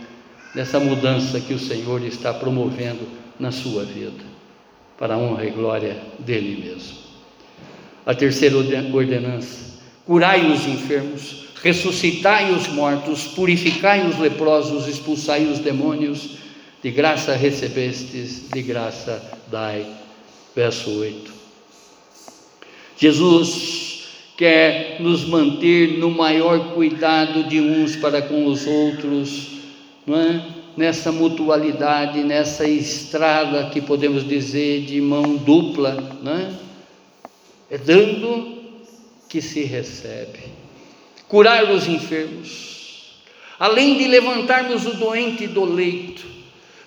dessa 0.55 0.81
mudança 0.81 1.41
que 1.41 1.53
o 1.53 1.59
Senhor 1.59 2.03
está 2.05 2.33
promovendo 2.33 3.07
na 3.39 3.53
sua 3.53 3.85
vida, 3.85 4.25
para 4.99 5.15
a 5.15 5.19
honra 5.19 5.45
e 5.45 5.51
glória 5.51 5.99
dele 6.19 6.65
mesmo. 6.65 6.97
A 8.07 8.15
terceira 8.15 8.57
ordenança: 8.57 9.79
curai 10.07 10.51
os 10.51 10.67
enfermos, 10.67 11.48
ressuscitai 11.63 12.53
os 12.53 12.69
mortos, 12.69 13.25
purificai 13.25 14.07
os 14.07 14.19
leprosos, 14.19 14.87
expulsai 14.87 15.47
os 15.47 15.59
demônios, 15.59 16.39
de 16.83 16.91
graça 16.91 17.35
recebestes, 17.35 18.49
de 18.53 18.63
graça 18.63 19.23
dai. 19.51 19.87
Verso 20.55 20.91
8. 20.91 21.33
Jesus 22.97 24.09
quer 24.37 24.99
nos 25.01 25.25
manter 25.25 25.99
no 25.99 26.11
maior 26.11 26.75
cuidado 26.75 27.45
de 27.45 27.61
uns 27.61 27.97
para 27.97 28.23
com 28.23 28.47
os 28.47 28.67
outros, 28.67 29.49
não 30.07 30.17
é? 30.17 30.59
nessa 30.77 31.11
mutualidade, 31.11 32.23
nessa 32.23 32.65
estrada 32.65 33.69
que 33.71 33.81
podemos 33.81 34.27
dizer 34.27 34.83
de 34.83 35.01
mão 35.01 35.35
dupla, 35.35 36.19
não 36.23 36.33
é? 36.33 36.53
É 37.69 37.77
dando 37.77 38.59
que 39.29 39.43
se 39.43 39.65
recebe. 39.65 40.39
Curar 41.29 41.71
os 41.71 41.87
enfermos, 41.87 43.23
além 43.59 43.99
de 43.99 44.09
levantarmos 44.09 44.87
o 44.87 44.95
doente 44.95 45.47
do 45.47 45.65
leito, 45.65 46.25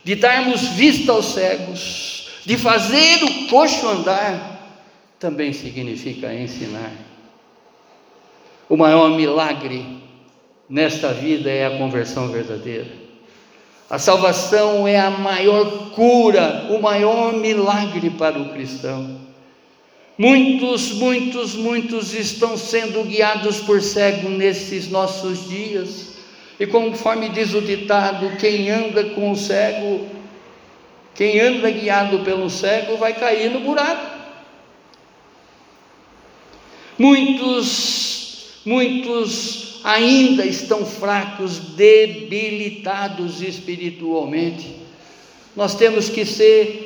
de 0.03 0.15
darmos 0.15 0.61
vista 0.69 1.11
aos 1.11 1.33
cegos, 1.33 2.29
de 2.45 2.57
fazer 2.57 3.23
o 3.23 3.47
coxo 3.47 3.87
andar, 3.87 4.51
também 5.19 5.53
significa 5.53 6.33
ensinar. 6.33 6.91
O 8.67 8.75
maior 8.75 9.11
milagre 9.11 9.85
nesta 10.67 11.13
vida 11.13 11.49
é 11.51 11.67
a 11.67 11.77
conversão 11.77 12.29
verdadeira. 12.29 12.89
A 13.89 13.99
salvação 13.99 14.87
é 14.87 14.97
a 14.99 15.11
maior 15.11 15.91
cura, 15.91 16.67
o 16.69 16.81
maior 16.81 17.33
milagre 17.33 18.09
para 18.11 18.39
o 18.39 18.53
cristão. 18.53 19.19
Muitos, 20.21 20.91
muitos, 20.91 21.55
muitos 21.55 22.13
estão 22.13 22.55
sendo 22.55 23.03
guiados 23.03 23.57
por 23.61 23.81
cego 23.81 24.29
nesses 24.29 24.87
nossos 24.87 25.49
dias. 25.49 26.09
E 26.59 26.67
conforme 26.67 27.27
diz 27.29 27.55
o 27.55 27.61
ditado, 27.61 28.37
quem 28.37 28.69
anda 28.69 29.03
com 29.03 29.31
o 29.31 29.35
cego 29.35 30.07
Quem 31.15 31.39
anda 31.39 31.71
guiado 31.71 32.19
pelo 32.19 32.51
cego 32.51 32.97
vai 32.97 33.15
cair 33.15 33.49
no 33.49 33.61
buraco. 33.61 34.15
Muitos, 36.99 38.59
muitos 38.63 39.79
ainda 39.83 40.45
estão 40.45 40.85
fracos, 40.85 41.57
debilitados 41.75 43.41
espiritualmente. 43.41 44.75
Nós 45.55 45.73
temos 45.73 46.09
que 46.09 46.23
ser 46.25 46.80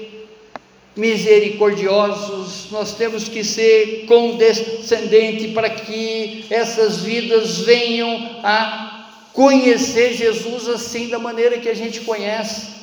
misericordiosos, 0.95 2.71
nós 2.71 2.95
temos 2.95 3.27
que 3.27 3.43
ser 3.43 4.05
condescendentes 4.07 5.53
para 5.53 5.69
que 5.69 6.45
essas 6.49 7.01
vidas 7.01 7.59
venham 7.59 8.39
a 8.43 9.09
conhecer 9.33 10.13
Jesus 10.13 10.67
assim 10.69 11.09
da 11.09 11.19
maneira 11.19 11.59
que 11.59 11.69
a 11.69 11.73
gente 11.73 12.01
conhece. 12.01 12.75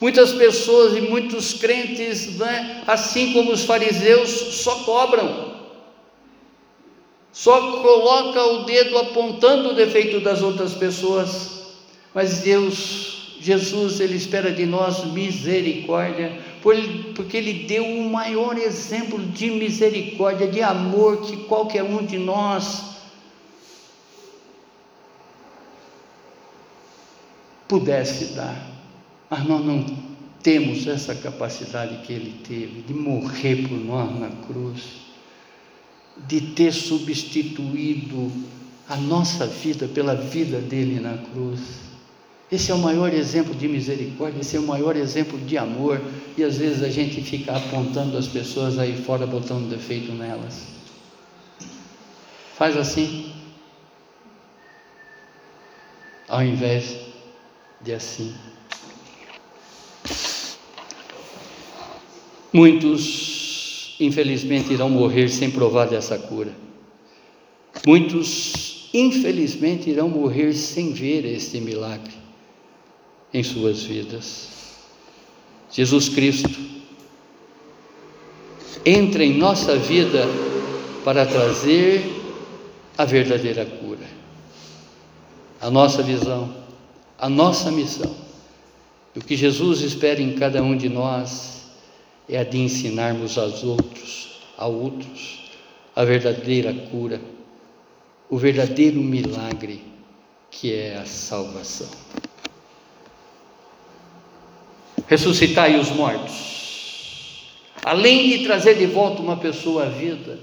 Muitas 0.00 0.32
pessoas 0.32 0.96
e 0.96 1.00
muitos 1.00 1.54
crentes, 1.54 2.36
né, 2.36 2.82
assim 2.86 3.32
como 3.32 3.50
os 3.50 3.64
fariseus, 3.64 4.30
só 4.30 4.76
cobram 4.84 5.56
só 7.36 7.82
coloca 7.82 8.42
o 8.46 8.64
dedo 8.64 8.96
apontando 8.96 9.68
o 9.68 9.74
defeito 9.74 10.20
das 10.20 10.40
outras 10.40 10.72
pessoas, 10.72 11.66
mas 12.14 12.38
Deus, 12.38 13.36
Jesus, 13.38 14.00
Ele 14.00 14.16
espera 14.16 14.50
de 14.50 14.64
nós 14.64 15.04
misericórdia, 15.04 16.32
porque 17.14 17.36
Ele 17.36 17.66
deu 17.66 17.84
o 17.84 18.10
maior 18.10 18.58
exemplo 18.58 19.18
de 19.18 19.50
misericórdia, 19.50 20.48
de 20.48 20.62
amor 20.62 21.22
que 21.22 21.36
qualquer 21.44 21.82
um 21.82 22.04
de 22.04 22.18
nós 22.18 22.96
pudesse 27.68 28.34
dar, 28.34 28.70
mas 29.28 29.44
nós 29.44 29.64
não 29.64 29.84
temos 30.42 30.86
essa 30.86 31.14
capacidade 31.14 32.06
que 32.06 32.12
Ele 32.12 32.40
teve 32.46 32.82
de 32.82 32.94
morrer 32.94 33.68
por 33.68 33.78
nós 33.78 34.18
na 34.18 34.30
cruz 34.46 35.06
de 36.26 36.40
ter 36.40 36.72
substituído 36.72 38.32
a 38.88 38.96
nossa 38.96 39.46
vida 39.46 39.86
pela 39.88 40.14
vida 40.14 40.60
dele 40.60 41.00
na 41.00 41.18
cruz. 41.18 41.85
Esse 42.50 42.70
é 42.70 42.74
o 42.74 42.78
maior 42.78 43.12
exemplo 43.12 43.54
de 43.54 43.66
misericórdia, 43.66 44.40
esse 44.40 44.56
é 44.56 44.60
o 44.60 44.66
maior 44.66 44.96
exemplo 44.96 45.38
de 45.38 45.58
amor, 45.58 46.00
e 46.36 46.44
às 46.44 46.56
vezes 46.56 46.82
a 46.82 46.88
gente 46.88 47.20
fica 47.20 47.56
apontando 47.56 48.16
as 48.16 48.28
pessoas 48.28 48.78
aí 48.78 48.96
fora, 48.96 49.26
botando 49.26 49.68
defeito 49.68 50.12
nelas. 50.12 50.62
Faz 52.54 52.76
assim, 52.76 53.32
ao 56.28 56.42
invés 56.42 56.96
de 57.82 57.92
assim. 57.92 58.32
Muitos 62.52 63.36
infelizmente, 63.98 64.72
irão 64.72 64.90
morrer 64.90 65.28
sem 65.28 65.50
provar 65.50 65.86
dessa 65.86 66.18
cura. 66.18 66.52
Muitos, 67.86 68.88
infelizmente, 68.92 69.90
irão 69.90 70.08
morrer 70.08 70.52
sem 70.52 70.92
ver 70.92 71.24
este 71.24 71.60
milagre 71.60 72.15
em 73.32 73.42
suas 73.42 73.82
vidas. 73.82 74.48
Jesus 75.70 76.08
Cristo 76.08 76.76
entra 78.84 79.24
em 79.24 79.36
nossa 79.36 79.76
vida 79.76 80.24
para 81.04 81.26
trazer 81.26 82.04
a 82.96 83.04
verdadeira 83.04 83.66
cura. 83.66 84.06
A 85.60 85.70
nossa 85.70 86.02
visão, 86.02 86.54
a 87.18 87.28
nossa 87.28 87.70
missão, 87.70 88.14
o 89.14 89.20
que 89.20 89.36
Jesus 89.36 89.80
espera 89.80 90.20
em 90.20 90.34
cada 90.34 90.62
um 90.62 90.76
de 90.76 90.88
nós 90.88 91.64
é 92.28 92.38
a 92.38 92.44
de 92.44 92.58
ensinarmos 92.58 93.38
aos 93.38 93.64
outros, 93.64 94.42
a 94.58 94.66
outros, 94.66 95.50
a 95.94 96.04
verdadeira 96.04 96.72
cura, 96.90 97.20
o 98.28 98.36
verdadeiro 98.36 99.00
milagre 99.00 99.82
que 100.50 100.72
é 100.72 100.96
a 100.96 101.06
salvação. 101.06 101.88
Ressuscitai 105.08 105.78
os 105.78 105.90
mortos, 105.90 107.44
além 107.84 108.30
de 108.30 108.44
trazer 108.44 108.74
de 108.74 108.86
volta 108.86 109.22
uma 109.22 109.36
pessoa 109.36 109.84
à 109.84 109.88
vida, 109.88 110.38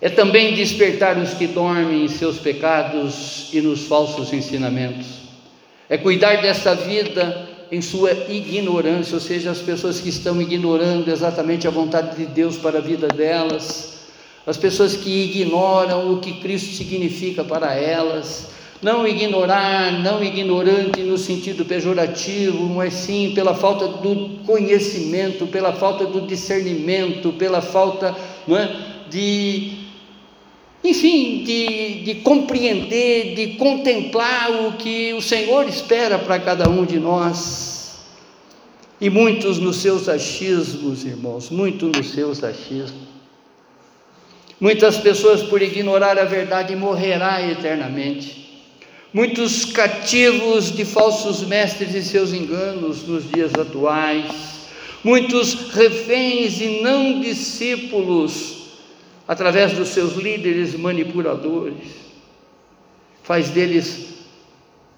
é 0.00 0.08
também 0.08 0.54
despertar 0.54 1.18
os 1.18 1.34
que 1.34 1.46
dormem 1.46 2.04
em 2.04 2.08
seus 2.08 2.38
pecados 2.38 3.50
e 3.52 3.60
nos 3.60 3.86
falsos 3.86 4.32
ensinamentos, 4.32 5.06
é 5.88 5.98
cuidar 5.98 6.40
dessa 6.40 6.74
vida 6.74 7.48
em 7.70 7.80
sua 7.80 8.12
ignorância, 8.28 9.14
ou 9.14 9.20
seja, 9.20 9.50
as 9.50 9.60
pessoas 9.60 10.00
que 10.00 10.08
estão 10.08 10.40
ignorando 10.40 11.10
exatamente 11.10 11.68
a 11.68 11.70
vontade 11.70 12.16
de 12.16 12.26
Deus 12.26 12.56
para 12.56 12.78
a 12.78 12.82
vida 12.82 13.06
delas, 13.08 13.92
as 14.46 14.56
pessoas 14.56 14.96
que 14.96 15.24
ignoram 15.24 16.12
o 16.12 16.20
que 16.20 16.40
Cristo 16.40 16.74
significa 16.74 17.44
para 17.44 17.74
elas, 17.74 18.48
não 18.82 19.06
ignorar, 19.06 20.02
não 20.02 20.22
ignorante 20.22 21.00
no 21.02 21.16
sentido 21.16 21.64
pejorativo, 21.64 22.68
mas 22.68 22.92
sim 22.94 23.32
pela 23.32 23.54
falta 23.54 23.86
do 23.86 24.40
conhecimento, 24.44 25.46
pela 25.46 25.72
falta 25.72 26.04
do 26.04 26.22
discernimento, 26.22 27.32
pela 27.34 27.60
falta 27.60 28.14
não 28.46 28.58
é, 28.58 28.76
de, 29.08 29.72
enfim, 30.82 31.44
de, 31.44 32.02
de 32.02 32.14
compreender, 32.16 33.36
de 33.36 33.54
contemplar 33.54 34.50
o 34.66 34.72
que 34.72 35.14
o 35.14 35.22
Senhor 35.22 35.68
espera 35.68 36.18
para 36.18 36.40
cada 36.40 36.68
um 36.68 36.84
de 36.84 36.98
nós. 36.98 38.02
E 39.00 39.08
muitos 39.08 39.58
nos 39.58 39.76
seus 39.76 40.08
achismos, 40.08 41.04
irmãos, 41.04 41.50
muito 41.50 41.86
nos 41.86 42.10
seus 42.10 42.42
achismos. 42.42 43.12
Muitas 44.60 44.96
pessoas, 44.96 45.42
por 45.42 45.60
ignorar 45.60 46.18
a 46.18 46.24
verdade, 46.24 46.74
morrerá 46.76 47.42
eternamente. 47.42 48.41
Muitos 49.12 49.66
cativos 49.66 50.74
de 50.74 50.84
falsos 50.84 51.42
mestres 51.42 51.94
e 51.94 52.02
seus 52.02 52.32
enganos 52.32 53.06
nos 53.06 53.30
dias 53.30 53.52
atuais. 53.54 54.62
Muitos 55.04 55.70
reféns 55.72 56.60
e 56.60 56.80
não 56.80 57.20
discípulos 57.20 58.62
através 59.26 59.72
dos 59.72 59.88
seus 59.88 60.14
líderes 60.14 60.74
manipuladores, 60.74 61.88
faz 63.22 63.50
deles 63.50 64.14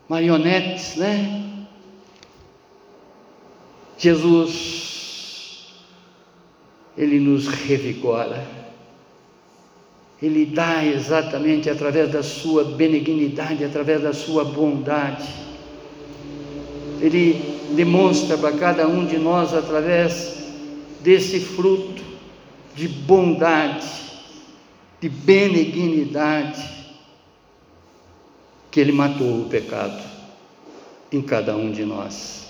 marionetes, 0.09 0.97
né? 0.97 1.67
Jesus, 3.99 5.67
Ele 6.97 7.21
nos 7.21 7.47
revigora, 7.47 8.47
Ele 10.23 10.47
dá 10.47 10.85
exatamente 10.85 11.69
através 11.69 12.11
da 12.11 12.23
Sua 12.23 12.65
benignidade, 12.65 13.65
através 13.65 14.03
da 14.03 14.13
Sua 14.13 14.45
bondade, 14.45 15.29
Ele 17.01 17.61
demonstra 17.75 18.39
para 18.39 18.53
cada 18.53 18.87
um 18.89 19.05
de 19.05 19.19
nós 19.19 19.53
através 19.53 20.45
desse 21.01 21.41
fruto 21.41 22.03
de 22.75 22.89
bondade, 22.89 23.87
de 25.01 25.09
benignidade, 25.09 26.63
que 28.71 28.81
Ele 28.81 28.93
matou 28.93 29.43
o 29.43 29.49
pecado 29.49 30.03
em 31.13 31.23
cada 31.23 31.57
um 31.57 31.71
de 31.71 31.85
nós. 31.85 32.45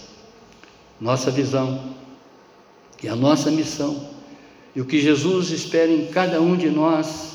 Nossa 1.01 1.31
visão 1.31 1.95
e 3.03 3.09
a 3.09 3.15
nossa 3.15 3.51
missão, 3.51 4.09
e 4.75 4.81
o 4.81 4.87
que 4.87 4.99
Jesus 4.99 5.51
espera 5.51 5.93
em 5.93 6.07
cada 6.07 6.41
um 6.41 6.57
de 6.57 6.71
nós, 6.71 7.34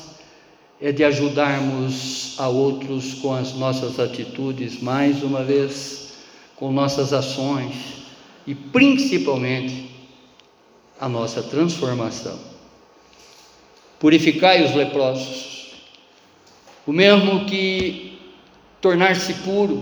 é 0.80 0.90
de 0.90 1.04
ajudarmos 1.04 2.34
a 2.38 2.48
outros 2.48 3.14
com 3.14 3.34
as 3.34 3.54
nossas 3.54 4.00
atitudes, 4.00 4.80
mais 4.80 5.22
uma 5.22 5.44
vez, 5.44 6.14
com 6.56 6.72
nossas 6.72 7.12
ações 7.12 7.74
e 8.46 8.54
principalmente 8.54 9.90
a 10.98 11.08
nossa 11.08 11.42
transformação. 11.42 12.38
Purificai 13.98 14.64
os 14.64 14.74
leprosos. 14.74 15.74
O 16.86 16.92
mesmo 16.92 17.44
que 17.44 18.18
tornar-se 18.80 19.34
puro, 19.34 19.80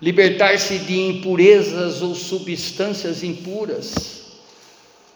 libertar-se 0.00 0.78
de 0.78 0.98
impurezas 0.98 2.00
ou 2.00 2.14
substâncias 2.14 3.22
impuras, 3.22 4.24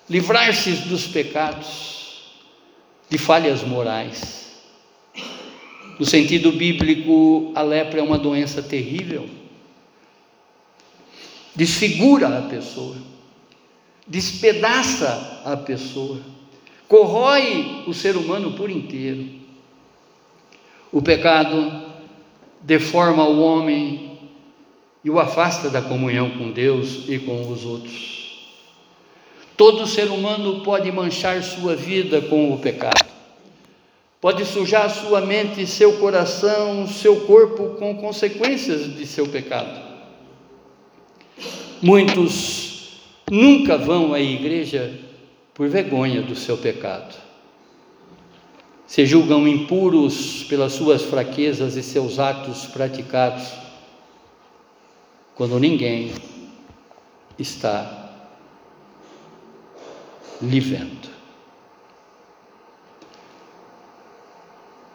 livrar-se 0.09 0.73
dos 0.89 1.07
pecados, 1.07 2.08
de 3.09 3.19
falhas 3.19 3.63
morais. 3.63 4.53
No 5.99 6.07
sentido 6.07 6.53
bíblico, 6.53 7.53
a 7.55 7.63
lepra 7.63 8.01
é 8.01 8.03
uma 8.03 8.19
doença 8.19 8.63
terrível, 8.63 9.29
desfigura 11.55 12.39
a 12.39 12.43
pessoa, 12.43 12.97
despedaça 14.07 15.43
a 15.45 15.57
pessoa 15.57 16.21
corrói 16.89 17.85
o 17.87 17.93
ser 17.93 18.17
humano 18.17 18.53
por 18.53 18.71
inteiro. 18.71 19.27
O 20.91 21.03
pecado 21.03 21.85
deforma 22.63 23.25
o 23.25 23.41
homem 23.41 24.19
e 25.05 25.11
o 25.11 25.21
afasta 25.21 25.69
da 25.69 25.83
comunhão 25.83 26.31
com 26.31 26.51
Deus 26.51 27.05
e 27.07 27.19
com 27.19 27.53
os 27.53 27.65
outros. 27.65 28.18
Todo 29.59 29.89
ser 29.89 30.09
humano 30.09 30.61
pode 30.61 30.91
manchar 30.93 31.43
sua 31.43 31.75
vida 31.75 32.21
com 32.23 32.55
o 32.55 32.59
pecado, 32.59 33.05
pode 34.21 34.45
sujar 34.45 34.89
sua 34.89 35.21
mente, 35.21 35.67
seu 35.67 35.99
coração, 35.99 36.87
seu 36.87 37.23
corpo 37.23 37.71
com 37.71 37.97
consequências 37.97 38.95
de 38.97 39.05
seu 39.05 39.27
pecado. 39.27 39.83
Muitos 41.83 43.01
nunca 43.29 43.77
vão 43.77 44.15
à 44.15 44.21
igreja 44.21 44.97
por 45.53 45.69
vergonha 45.69 46.23
do 46.23 46.37
seu 46.37 46.57
pecado. 46.57 47.17
Se 48.87 49.05
julgam 49.05 49.49
impuros 49.49 50.45
pelas 50.45 50.75
suas 50.75 51.03
fraquezas 51.03 51.75
e 51.75 51.83
seus 51.83 52.21
atos 52.21 52.67
praticados, 52.67 53.53
quando 55.35 55.59
ninguém 55.59 56.13
está 57.37 58.08
lhe 60.41 60.61
vendo. 60.61 61.09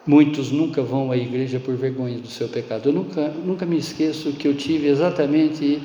Muitos 0.06 0.50
nunca 0.50 0.82
vão 0.82 1.10
à 1.10 1.16
igreja 1.16 1.58
por 1.58 1.74
vergonha 1.76 2.18
do 2.18 2.28
seu 2.28 2.48
pecado. 2.48 2.90
Eu 2.90 2.92
nunca, 2.92 3.28
nunca 3.28 3.64
me 3.64 3.78
esqueço 3.78 4.32
que 4.32 4.46
eu 4.46 4.54
tive 4.54 4.86
exatamente 4.86 5.82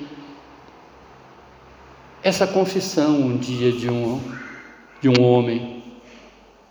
essa 2.21 2.45
confissão 2.45 3.15
um 3.15 3.37
dia 3.37 3.71
de 3.71 3.89
um, 3.89 4.19
de 5.01 5.07
um 5.07 5.23
homem. 5.23 5.81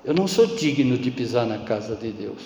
Eu 0.04 0.12
não 0.12 0.28
sou 0.28 0.46
digno 0.46 0.98
de 0.98 1.10
pisar 1.10 1.46
na 1.46 1.58
casa 1.60 1.96
de 1.96 2.12
Deus. 2.12 2.42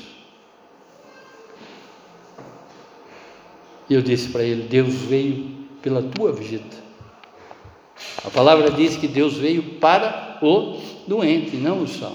E 3.91 3.95
eu 3.95 4.03
disse 4.03 4.29
para 4.29 4.45
ele: 4.45 4.69
Deus 4.69 4.95
veio 4.95 5.51
pela 5.83 6.01
tua 6.01 6.33
vida. 6.33 6.83
A 8.25 8.31
palavra 8.31 8.71
diz 8.71 8.97
que 8.97 9.09
Deus 9.09 9.37
veio 9.37 9.81
para 9.81 10.32
o 10.47 10.81
doente, 11.07 11.57
não 11.57 11.83
o 11.83 11.89
são. 11.89 12.13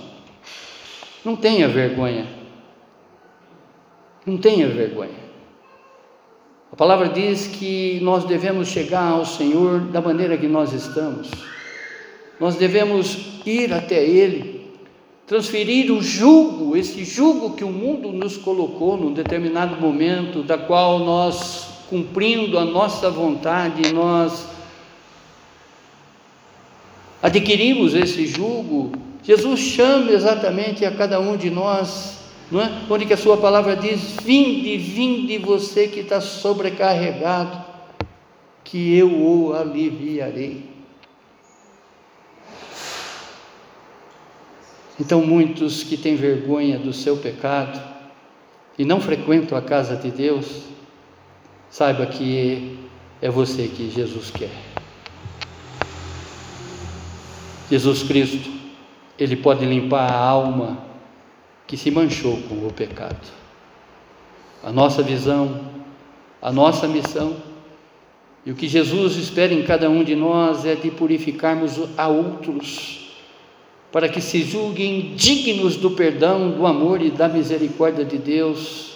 Não 1.23 1.35
tenha 1.35 1.67
vergonha. 1.67 2.25
Não 4.25 4.37
tenha 4.37 4.67
vergonha. 4.67 5.27
A 6.71 6.75
palavra 6.75 7.09
diz 7.09 7.47
que 7.47 7.99
nós 8.01 8.25
devemos 8.25 8.67
chegar 8.67 9.11
ao 9.11 9.25
Senhor 9.25 9.79
da 9.79 10.01
maneira 10.01 10.37
que 10.37 10.47
nós 10.47 10.73
estamos. 10.73 11.29
Nós 12.39 12.55
devemos 12.55 13.41
ir 13.45 13.73
até 13.73 14.03
Ele, 14.03 14.69
transferir 15.25 15.91
o 15.91 16.01
jugo, 16.01 16.75
esse 16.75 17.03
jugo 17.03 17.55
que 17.55 17.63
o 17.63 17.69
mundo 17.69 18.11
nos 18.11 18.37
colocou 18.37 18.97
num 18.97 19.13
determinado 19.13 19.79
momento, 19.81 20.43
da 20.43 20.57
qual 20.57 20.99
nós, 20.99 21.67
cumprindo 21.89 22.59
a 22.59 22.65
nossa 22.65 23.09
vontade, 23.09 23.91
nós 23.91 24.56
adquirimos 27.21 27.93
esse 27.93 28.27
jugo. 28.27 28.91
Jesus 29.23 29.59
chama 29.59 30.11
exatamente 30.11 30.85
a 30.85 30.91
cada 30.91 31.19
um 31.19 31.35
de 31.35 31.49
nós 31.49 32.17
não 32.49 32.61
é? 32.61 32.71
Onde 32.89 33.05
que 33.05 33.13
a 33.13 33.17
sua 33.17 33.37
palavra 33.37 33.75
diz: 33.75 34.15
Vinde, 34.23 34.77
vinde 34.77 35.37
você 35.37 35.87
que 35.87 35.99
está 35.99 36.21
sobrecarregado, 36.21 37.63
que 38.63 38.97
eu 38.97 39.11
o 39.11 39.53
aliviarei. 39.53 40.77
Então, 44.99 45.21
muitos 45.21 45.83
que 45.83 45.95
têm 45.95 46.15
vergonha 46.15 46.79
do 46.79 46.91
seu 46.91 47.17
pecado 47.17 47.79
e 48.79 48.85
não 48.85 48.99
frequentam 48.99 49.55
a 49.55 49.61
casa 49.61 49.95
de 49.95 50.09
Deus, 50.09 50.63
saiba 51.69 52.05
que 52.07 52.79
é 53.21 53.29
você 53.29 53.67
que 53.67 53.91
Jesus 53.91 54.31
quer. 54.31 54.66
Jesus 57.69 58.03
Cristo, 58.03 58.49
Ele 59.17 59.35
pode 59.35 59.65
limpar 59.65 60.11
a 60.11 60.17
alma 60.17 60.77
que 61.65 61.75
se 61.75 61.91
manchou 61.91 62.37
com 62.43 62.65
o 62.67 62.73
pecado. 62.73 63.27
A 64.63 64.71
nossa 64.71 65.03
visão, 65.03 65.61
a 66.41 66.51
nossa 66.51 66.87
missão 66.87 67.35
e 68.47 68.51
o 68.51 68.55
que 68.55 68.65
Jesus 68.65 69.17
espera 69.17 69.53
em 69.53 69.61
cada 69.63 69.89
um 69.89 70.05
de 70.05 70.15
nós 70.15 70.65
é 70.65 70.73
de 70.73 70.89
purificarmos 70.89 71.77
a 71.97 72.07
outros, 72.07 73.09
para 73.91 74.07
que 74.07 74.21
se 74.21 74.41
julguem 74.41 75.15
dignos 75.17 75.75
do 75.75 75.91
perdão, 75.91 76.51
do 76.51 76.65
amor 76.65 77.01
e 77.01 77.11
da 77.11 77.27
misericórdia 77.27 78.05
de 78.05 78.17
Deus. 78.17 78.93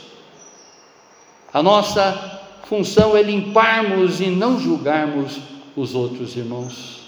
A 1.53 1.61
nossa 1.61 2.39
função 2.63 3.17
é 3.17 3.21
limparmos 3.21 4.21
e 4.21 4.27
não 4.27 4.57
julgarmos 4.57 5.37
os 5.75 5.95
outros 5.95 6.37
irmãos. 6.37 7.01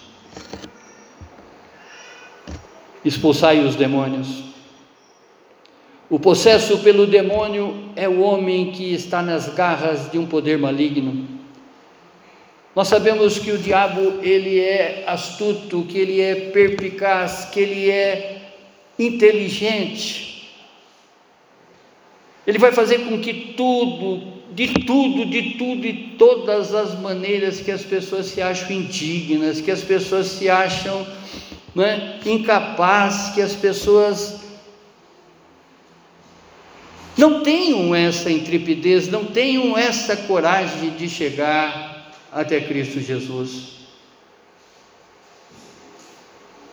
Expulsai 3.03 3.59
os 3.59 3.75
demônios. 3.75 4.43
O 6.09 6.19
possesso 6.19 6.77
pelo 6.79 7.07
demônio 7.07 7.89
é 7.95 8.07
o 8.07 8.21
homem 8.21 8.71
que 8.71 8.93
está 8.93 9.21
nas 9.21 9.49
garras 9.49 10.11
de 10.11 10.17
um 10.17 10.25
poder 10.25 10.57
maligno. 10.57 11.27
Nós 12.75 12.87
sabemos 12.87 13.37
que 13.37 13.51
o 13.51 13.57
diabo 13.57 14.19
ele 14.21 14.59
é 14.59 15.03
astuto, 15.07 15.83
que 15.83 15.97
ele 15.97 16.21
é 16.21 16.35
perpicaz, 16.51 17.45
que 17.45 17.59
ele 17.59 17.89
é 17.89 18.41
inteligente. 18.97 20.51
Ele 22.45 22.57
vai 22.57 22.71
fazer 22.71 22.99
com 22.99 23.19
que 23.19 23.53
tudo, 23.55 24.33
de 24.51 24.67
tudo, 24.85 25.25
de 25.25 25.51
tudo, 25.51 25.81
de 25.81 25.93
todas 26.17 26.73
as 26.73 26.99
maneiras 26.99 27.59
que 27.59 27.71
as 27.71 27.83
pessoas 27.83 28.27
se 28.27 28.41
acham 28.41 28.71
indignas, 28.71 29.61
que 29.61 29.71
as 29.71 29.81
pessoas 29.81 30.27
se 30.27 30.49
acham 30.49 31.05
né, 31.75 32.19
incapazes, 32.25 33.33
que 33.33 33.41
as 33.41 33.53
pessoas 33.53 34.41
não 37.17 37.41
tenham 37.41 37.93
essa 37.93 38.31
intrepidez, 38.31 39.07
não 39.07 39.25
tenham 39.25 39.77
essa 39.77 40.15
coragem 40.15 40.91
de 40.91 41.07
chegar 41.07 42.11
até 42.31 42.59
Cristo 42.59 42.99
Jesus. 42.99 43.73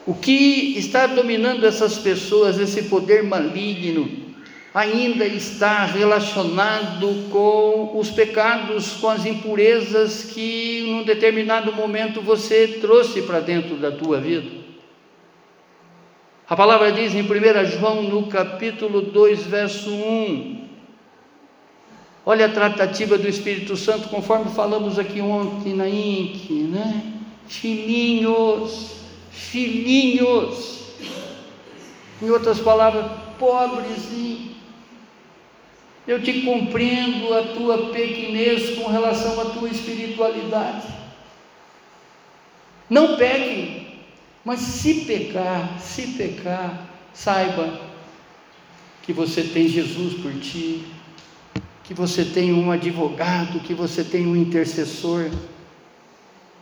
O 0.07 0.15
que 0.15 0.79
está 0.79 1.07
dominando 1.07 1.67
essas 1.67 1.99
pessoas, 1.99 2.59
esse 2.59 2.85
poder 2.85 3.23
maligno, 3.23 4.31
ainda 4.73 5.27
está 5.27 5.85
relacionado 5.85 7.29
com 7.31 7.99
os 7.99 8.09
pecados, 8.11 8.93
com 8.95 9.09
as 9.09 9.27
impurezas 9.27 10.25
que 10.25 10.85
num 10.87 11.03
determinado 11.03 11.73
momento 11.73 12.23
você 12.23 12.79
trouxe 12.81 13.23
para 13.23 13.41
dentro 13.41 13.77
da 13.77 13.91
tua 13.91 14.19
vida. 14.21 14.60
A 16.51 16.57
palavra 16.57 16.91
diz 16.91 17.15
em 17.15 17.23
1 17.23 17.27
João, 17.79 18.03
no 18.03 18.27
capítulo 18.27 19.03
2, 19.03 19.47
verso 19.47 19.89
1. 19.89 20.69
Olha 22.27 22.47
a 22.47 22.49
tratativa 22.49 23.17
do 23.17 23.29
Espírito 23.29 23.77
Santo, 23.77 24.09
conforme 24.09 24.51
falamos 24.51 24.99
aqui 24.99 25.21
ontem 25.21 25.75
na 25.75 25.89
INC, 25.89 26.51
né? 26.65 27.05
Filhinhos, 27.47 28.97
filhinhos. 29.31 30.81
Em 32.21 32.29
outras 32.31 32.59
palavras, 32.59 33.07
pobrezinho. 33.39 34.51
Eu 36.05 36.21
te 36.21 36.43
compreendo 36.43 37.33
a 37.33 37.43
tua 37.55 37.93
pequenez 37.93 38.77
com 38.77 38.91
relação 38.91 39.41
à 39.41 39.45
tua 39.45 39.69
espiritualidade. 39.69 40.89
Não 42.89 43.17
pegue, 43.17 43.80
mas 44.51 44.59
se 44.63 45.05
pecar, 45.05 45.79
se 45.79 46.09
pecar, 46.09 46.91
saiba 47.15 47.83
que 49.01 49.13
você 49.13 49.45
tem 49.45 49.69
Jesus 49.69 50.15
por 50.15 50.33
ti, 50.41 50.85
que 51.85 51.95
você 51.95 52.25
tem 52.25 52.53
um 52.53 52.73
advogado, 52.73 53.61
que 53.61 53.73
você 53.73 54.03
tem 54.03 54.27
um 54.27 54.35
intercessor 54.35 55.31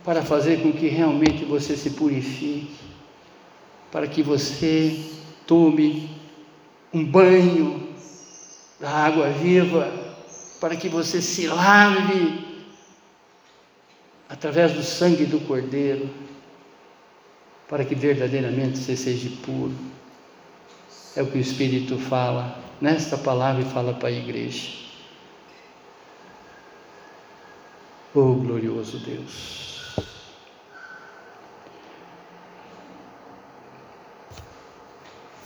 para 0.03 0.21
fazer 0.21 0.61
com 0.61 0.71
que 0.71 0.87
realmente 0.87 1.43
você 1.45 1.75
se 1.75 1.89
purifique, 1.89 2.75
para 3.91 4.05
que 4.05 4.21
você 4.21 5.03
tome 5.47 6.11
um 6.93 7.03
banho 7.03 7.89
da 8.79 8.91
água 8.91 9.31
viva, 9.31 9.91
para 10.59 10.75
que 10.75 10.87
você 10.87 11.23
se 11.23 11.47
lave 11.47 12.67
através 14.29 14.73
do 14.73 14.83
sangue 14.83 15.25
do 15.25 15.39
Cordeiro 15.39 16.28
para 17.69 17.85
que 17.85 17.93
verdadeiramente 17.93 18.79
você 18.79 18.97
seja 18.97 19.29
puro. 19.45 19.75
É 21.15 21.21
o 21.21 21.27
que 21.27 21.37
o 21.37 21.41
Espírito 21.41 21.97
fala 21.99 22.59
nesta 22.81 23.15
palavra 23.17 23.61
e 23.61 23.65
fala 23.65 23.93
para 23.93 24.09
a 24.09 24.11
igreja. 24.11 24.71
Oh 28.15 28.33
glorioso 28.33 28.97
Deus. 28.99 29.95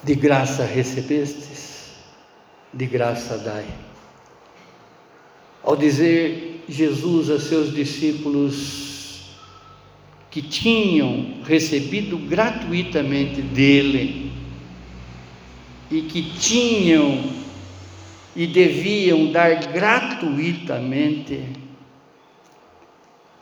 De 0.02 0.16
graça 0.16 0.64
recebestes, 0.64 1.92
de 2.74 2.86
graça 2.86 3.38
dai. 3.38 3.66
Ao 5.62 5.76
dizer 5.76 6.64
Jesus 6.68 7.30
a 7.30 7.40
seus 7.40 7.74
discípulos 7.74 8.93
que 10.34 10.42
tinham 10.42 11.44
recebido 11.46 12.18
gratuitamente 12.18 13.40
dele 13.40 14.32
e 15.92 16.02
que 16.02 16.24
tinham 16.40 17.24
e 18.36 18.48
deviam 18.48 19.32
dar 19.32 19.54
gratuitamente, 19.72 21.40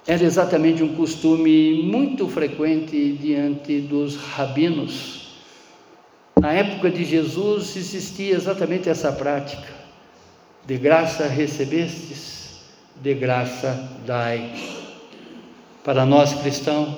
era 0.06 0.22
exatamente 0.22 0.84
um 0.84 0.94
costume 0.94 1.82
muito 1.82 2.28
frequente 2.28 3.14
diante 3.14 3.80
dos 3.80 4.18
rabinos. 4.18 5.38
Na 6.42 6.52
época 6.52 6.90
de 6.90 7.06
Jesus 7.06 7.78
existia 7.78 8.36
exatamente 8.36 8.90
essa 8.90 9.14
prática: 9.14 9.74
de 10.68 10.78
graça 10.78 11.26
recebestes, 11.26 12.66
de 13.02 13.14
graça 13.14 13.98
dai. 14.06 14.81
Para 15.84 16.06
nós 16.06 16.34
cristãos, 16.34 16.96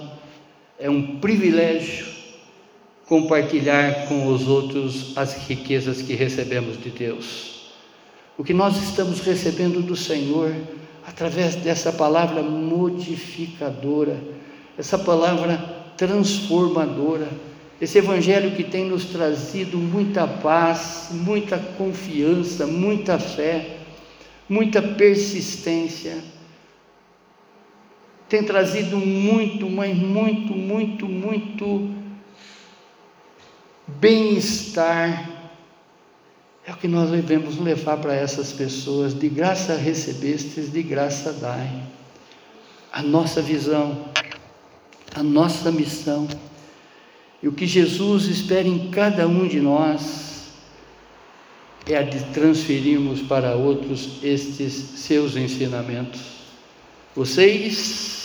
é 0.78 0.90
um 0.90 1.20
privilégio 1.20 2.06
compartilhar 3.08 4.08
com 4.08 4.28
os 4.28 4.48
outros 4.48 5.18
as 5.18 5.48
riquezas 5.48 6.02
que 6.02 6.14
recebemos 6.14 6.82
de 6.82 6.90
Deus. 6.90 7.72
O 8.38 8.44
que 8.44 8.54
nós 8.54 8.76
estamos 8.82 9.20
recebendo 9.22 9.82
do 9.82 9.96
Senhor 9.96 10.54
através 11.06 11.56
dessa 11.56 11.94
palavra 11.94 12.42
modificadora, 12.42 14.20
essa 14.78 14.98
palavra 14.98 15.58
transformadora, 15.96 17.28
esse 17.80 18.00
Evangelho 18.00 18.52
que 18.56 18.64
tem 18.64 18.86
nos 18.86 19.06
trazido 19.06 19.78
muita 19.78 20.26
paz, 20.28 21.10
muita 21.12 21.58
confiança, 21.58 22.66
muita 22.66 23.20
fé, 23.20 23.78
muita 24.50 24.82
persistência, 24.82 26.18
tem 28.34 28.42
trazido 28.44 28.98
muito, 28.98 29.70
mas 29.70 29.96
muito, 29.96 30.56
muito, 30.56 31.08
muito 31.08 31.88
bem-estar 33.86 35.30
é 36.66 36.72
o 36.72 36.76
que 36.76 36.88
nós 36.88 37.12
devemos 37.12 37.60
levar 37.60 37.98
para 37.98 38.16
essas 38.16 38.52
pessoas. 38.52 39.14
De 39.14 39.30
graça 39.30 39.76
recebestes, 39.76 40.72
de 40.74 40.82
graça 40.82 41.32
dai. 41.32 41.84
A 42.92 43.04
nossa 43.04 43.40
visão, 43.40 44.04
a 45.14 45.22
nossa 45.22 45.72
missão, 45.72 46.28
e 47.40 47.48
o 47.48 47.52
que 47.52 47.68
Jesus 47.68 48.26
espera 48.26 48.68
em 48.68 48.90
cada 48.90 49.28
um 49.28 49.48
de 49.48 49.60
nós 49.60 50.54
é 51.86 51.98
a 51.98 52.02
de 52.02 52.20
transferirmos 52.34 53.22
para 53.22 53.56
outros 53.56 54.18
estes 54.24 54.74
seus 54.74 55.36
ensinamentos. 55.36 56.20
Vocês 57.16 58.23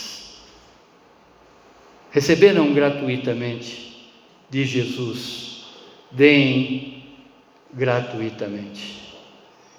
receberam 2.11 2.73
gratuitamente 2.73 4.09
de 4.49 4.65
Jesus. 4.65 5.65
Deem 6.11 7.03
gratuitamente. 7.73 8.99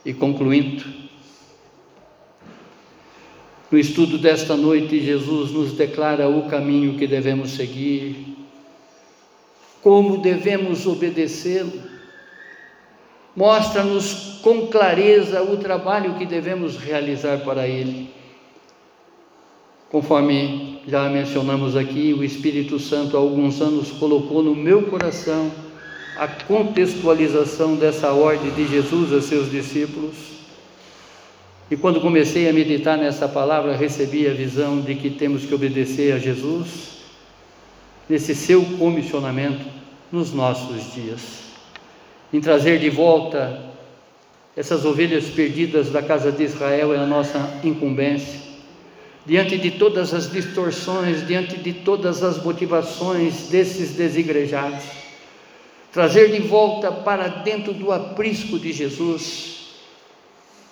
E 0.05 0.15
concluindo, 0.15 0.85
no 3.71 3.79
estudo 3.79 4.19
desta 4.19 4.57
noite, 4.57 5.01
Jesus 5.01 5.51
nos 5.53 5.73
declara 5.73 6.29
o 6.29 6.49
caminho 6.49 6.97
que 6.97 7.07
devemos 7.07 7.51
seguir, 7.51 8.37
como 9.83 10.19
devemos 10.19 10.87
obedecê-lo, 10.87 11.83
mostra-nos 13.35 14.41
com 14.43 14.67
clareza 14.67 15.43
o 15.43 15.57
trabalho 15.57 16.15
que 16.15 16.27
devemos 16.27 16.77
realizar 16.77 17.41
para 17.41 17.67
Ele. 17.67 18.11
Conforme 19.91 20.70
já 20.87 21.09
mencionamos 21.09 21.77
aqui, 21.77 22.13
o 22.13 22.25
Espírito 22.25 22.79
Santo 22.79 23.17
há 23.17 23.21
alguns 23.21 23.61
anos 23.61 23.91
colocou 23.93 24.43
no 24.43 24.55
meu 24.55 24.83
coração 24.85 25.51
a 26.17 26.27
contextualização 26.27 27.77
dessa 27.77 28.13
ordem 28.13 28.51
de 28.53 28.67
Jesus 28.67 29.13
a 29.13 29.21
seus 29.21 29.51
discípulos. 29.51 30.15
E 31.71 31.77
quando 31.77 32.01
comecei 32.01 32.49
a 32.49 32.53
meditar 32.53 32.99
nessa 32.99 33.29
palavra, 33.29 33.77
recebi 33.77 34.27
a 34.27 34.35
visão 34.35 34.81
de 34.81 34.95
que 34.97 35.11
temos 35.11 35.45
que 35.45 35.55
obedecer 35.55 36.13
a 36.13 36.19
Jesus 36.19 36.99
nesse 38.09 38.35
seu 38.35 38.65
comissionamento 38.77 39.65
nos 40.11 40.33
nossos 40.33 40.93
dias, 40.93 41.21
em 42.33 42.41
trazer 42.41 42.81
de 42.81 42.91
volta 42.91 43.71
essas 44.57 44.85
ovelhas 44.85 45.27
perdidas 45.27 45.91
da 45.91 46.03
casa 46.03 46.33
de 46.33 46.43
Israel 46.43 46.93
é 46.93 46.99
a 46.99 47.07
nossa 47.07 47.61
incumbência. 47.63 48.50
Diante 49.27 49.59
de 49.59 49.73
todas 49.73 50.15
as 50.15 50.31
distorções, 50.31 51.27
diante 51.27 51.59
de 51.59 51.73
todas 51.73 52.23
as 52.23 52.43
motivações 52.43 53.49
desses 53.49 53.93
desigrejados, 53.93 54.85
trazer 55.93 56.33
de 56.33 56.41
volta 56.41 56.91
para 56.91 57.29
dentro 57.29 57.75
do 57.75 57.93
aprisco 57.93 58.59
de 58.59 58.73
Jesus, 58.73 59.69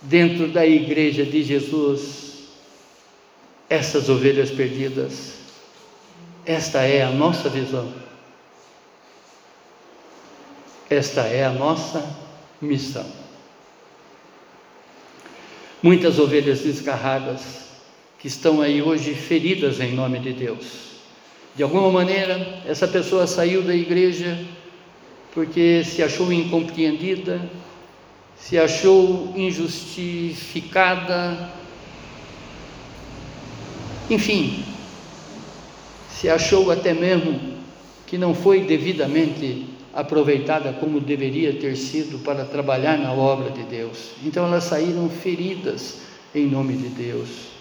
dentro 0.01 0.49
da 0.49 0.67
igreja 0.67 1.25
de 1.25 1.43
Jesus, 1.43 2.49
essas 3.69 4.09
ovelhas 4.09 4.51
perdidas. 4.51 5.35
Esta 6.47 6.83
é 6.83 7.03
a 7.03 7.11
nossa 7.11 7.51
visão. 7.51 7.93
Esta 10.89 11.21
é 11.23 11.45
a 11.45 11.51
nossa 11.51 12.03
missão. 12.63 13.07
Muitas 15.83 16.19
ovelhas 16.19 16.61
desgarradas 16.61 17.68
que 18.19 18.27
estão 18.27 18.61
aí 18.61 18.83
hoje 18.83 19.15
feridas 19.15 19.81
em 19.81 19.93
nome 19.93 20.19
de 20.19 20.33
Deus. 20.33 20.89
De 21.55 21.63
alguma 21.63 21.91
maneira, 21.91 22.63
essa 22.67 22.87
pessoa 22.87 23.27
saiu 23.27 23.63
da 23.63 23.75
igreja 23.75 24.39
porque 25.33 25.83
se 25.85 26.03
achou 26.03 26.33
incompreendida, 26.33 27.41
se 28.37 28.59
achou 28.59 29.33
injustificada, 29.37 31.53
enfim, 34.11 34.65
se 36.11 36.29
achou 36.29 36.71
até 36.71 36.95
mesmo 36.95 37.59
que 38.07 38.17
não 38.17 38.35
foi 38.35 38.65
devidamente 38.65 39.67
aproveitada 39.93 40.73
como 40.73 41.01
deveria 41.01 41.53
ter 41.53 41.77
sido 41.77 42.19
para 42.21 42.45
trabalhar 42.45 42.99
na 42.99 43.13
obra 43.13 43.51
de 43.51 43.65
Deus. 43.65 44.13
Então 44.25 44.47
elas 44.47 44.65
saíram 44.65 45.11
feridas 45.11 45.99
em 46.35 46.47
nome 46.47 46.75
de 46.75 46.89
Deus. 46.89 47.58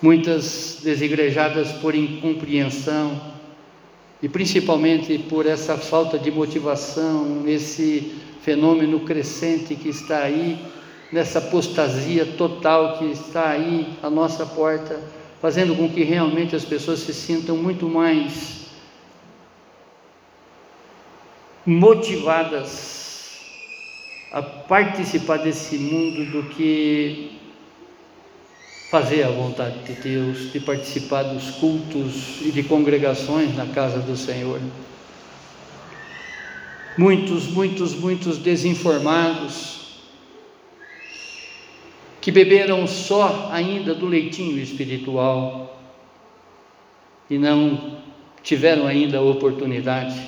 Muitas 0.00 0.80
desigrejadas 0.82 1.72
por 1.72 1.94
incompreensão, 1.94 3.20
e 4.22 4.28
principalmente 4.28 5.18
por 5.18 5.46
essa 5.46 5.76
falta 5.76 6.18
de 6.18 6.30
motivação, 6.30 7.24
nesse 7.24 8.12
fenômeno 8.42 9.00
crescente 9.00 9.74
que 9.74 9.88
está 9.88 10.20
aí, 10.20 10.58
nessa 11.12 11.38
apostasia 11.38 12.26
total 12.26 12.98
que 12.98 13.06
está 13.06 13.50
aí 13.50 13.88
à 14.02 14.10
nossa 14.10 14.44
porta, 14.44 15.00
fazendo 15.40 15.74
com 15.74 15.88
que 15.88 16.02
realmente 16.02 16.54
as 16.54 16.64
pessoas 16.64 17.00
se 17.00 17.14
sintam 17.14 17.56
muito 17.56 17.88
mais 17.88 18.66
motivadas 21.64 23.40
a 24.32 24.42
participar 24.42 25.38
desse 25.38 25.78
mundo 25.78 26.24
do 26.30 26.48
que 26.50 27.37
fazer 28.90 29.22
a 29.22 29.30
vontade 29.30 29.78
de 29.84 29.92
Deus, 30.00 30.50
de 30.50 30.60
participar 30.60 31.22
dos 31.24 31.50
cultos 31.56 32.40
e 32.40 32.50
de 32.50 32.62
congregações 32.62 33.54
na 33.54 33.66
casa 33.66 33.98
do 33.98 34.16
Senhor. 34.16 34.60
Muitos, 36.96 37.46
muitos, 37.48 37.94
muitos 37.94 38.38
desinformados 38.38 39.78
que 42.20 42.32
beberam 42.32 42.86
só 42.86 43.50
ainda 43.52 43.94
do 43.94 44.06
leitinho 44.06 44.58
espiritual 44.58 45.78
e 47.30 47.38
não 47.38 47.98
tiveram 48.42 48.86
ainda 48.86 49.18
a 49.18 49.22
oportunidade 49.22 50.18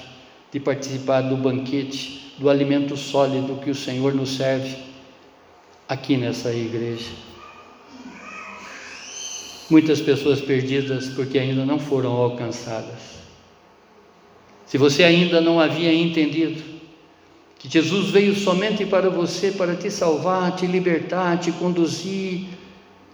de 0.53 0.61
participar 0.61 1.23
do 1.23 1.37
banquete, 1.37 2.35
do 2.39 2.51
alimento 2.51 2.97
sólido 2.97 3.61
que 3.63 3.71
o 3.71 3.75
Senhor 3.75 4.15
nos 4.15 4.37
serve 4.37 4.77
aqui 5.89 6.17
nessa 6.17 6.53
igreja. 6.53 7.30
Muitas 9.71 10.01
pessoas 10.01 10.41
perdidas 10.41 11.11
porque 11.11 11.39
ainda 11.39 11.65
não 11.65 11.79
foram 11.79 12.11
alcançadas. 12.11 13.21
Se 14.67 14.77
você 14.77 15.05
ainda 15.05 15.41
não 15.41 15.61
havia 15.61 15.95
entendido 15.95 16.63
que 17.57 17.69
Jesus 17.69 18.11
veio 18.11 18.35
somente 18.35 18.85
para 18.85 19.09
você, 19.09 19.53
para 19.53 19.77
te 19.77 19.91
salvar, 19.91 20.57
te 20.57 20.67
libertar, 20.67 21.39
te 21.39 21.53
conduzir 21.53 22.47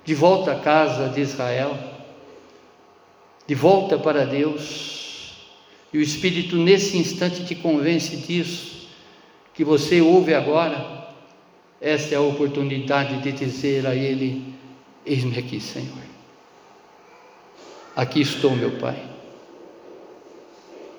de 0.05 0.15
volta 0.15 0.53
à 0.53 0.59
casa 0.61 1.09
de 1.09 1.20
Israel, 1.20 1.77
de 3.47 3.55
volta 3.55 3.99
para 3.99 4.24
Deus, 4.24 5.35
e 5.93 5.99
o 5.99 6.01
Espírito 6.01 6.57
nesse 6.57 6.97
instante 6.97 7.45
te 7.45 7.55
convence 7.55 8.16
disso, 8.16 8.89
que 9.53 9.65
você 9.65 10.01
ouve 10.01 10.33
agora, 10.33 11.09
esta 11.81 12.15
é 12.15 12.19
a 12.19 12.23
oportunidade 12.23 13.20
de 13.23 13.33
dizer 13.33 13.87
a 13.87 13.95
Ele: 13.95 14.55
Eis-me 15.05 15.39
aqui, 15.39 15.61
Senhor. 15.61 16.06
Aqui 17.97 18.20
estou, 18.20 18.55
meu 18.55 18.73
Pai. 18.73 19.02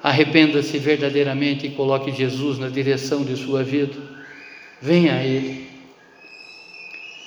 Arrependa-se 0.02 0.80
verdadeiramente 0.80 1.68
e 1.68 1.70
coloque 1.70 2.12
Jesus 2.12 2.58
na 2.58 2.70
direção 2.70 3.24
de 3.24 3.36
sua 3.38 3.64
vida. 3.64 3.96
Venha 4.82 5.14
a 5.14 5.24
Ele. 5.24 5.68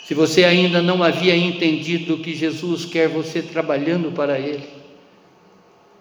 Se 0.05 0.13
você 0.13 0.43
ainda 0.43 0.83
não 0.83 1.05
havia 1.05 1.37
entendido 1.37 2.19
que 2.19 2.35
Jesus 2.35 2.85
quer 2.85 3.09
você 3.09 3.43
trabalhando 3.43 4.11
para 4.11 4.41
Ele, 4.41 4.67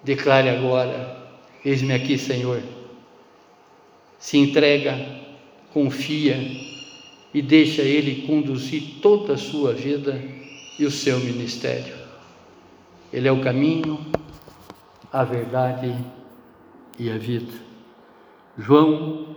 declare 0.04 0.50
agora: 0.50 1.30
Eis-me 1.64 1.94
aqui, 1.94 2.18
Senhor. 2.18 2.64
Se 4.18 4.36
entrega, 4.40 4.98
confia 5.72 6.38
e 7.32 7.40
deixa 7.40 7.84
Ele 7.84 8.26
conduzir 8.26 9.00
toda 9.00 9.34
a 9.34 9.38
sua 9.38 9.74
vida 9.74 10.20
e 10.80 10.86
o 10.86 10.92
seu 10.92 11.20
ministério. 11.20 11.99
Ele 13.12 13.28
é 13.28 13.32
o 13.32 13.42
caminho, 13.42 14.00
a 15.12 15.24
verdade 15.24 15.96
e 16.98 17.10
a 17.10 17.18
vida. 17.18 17.52
João, 18.56 19.36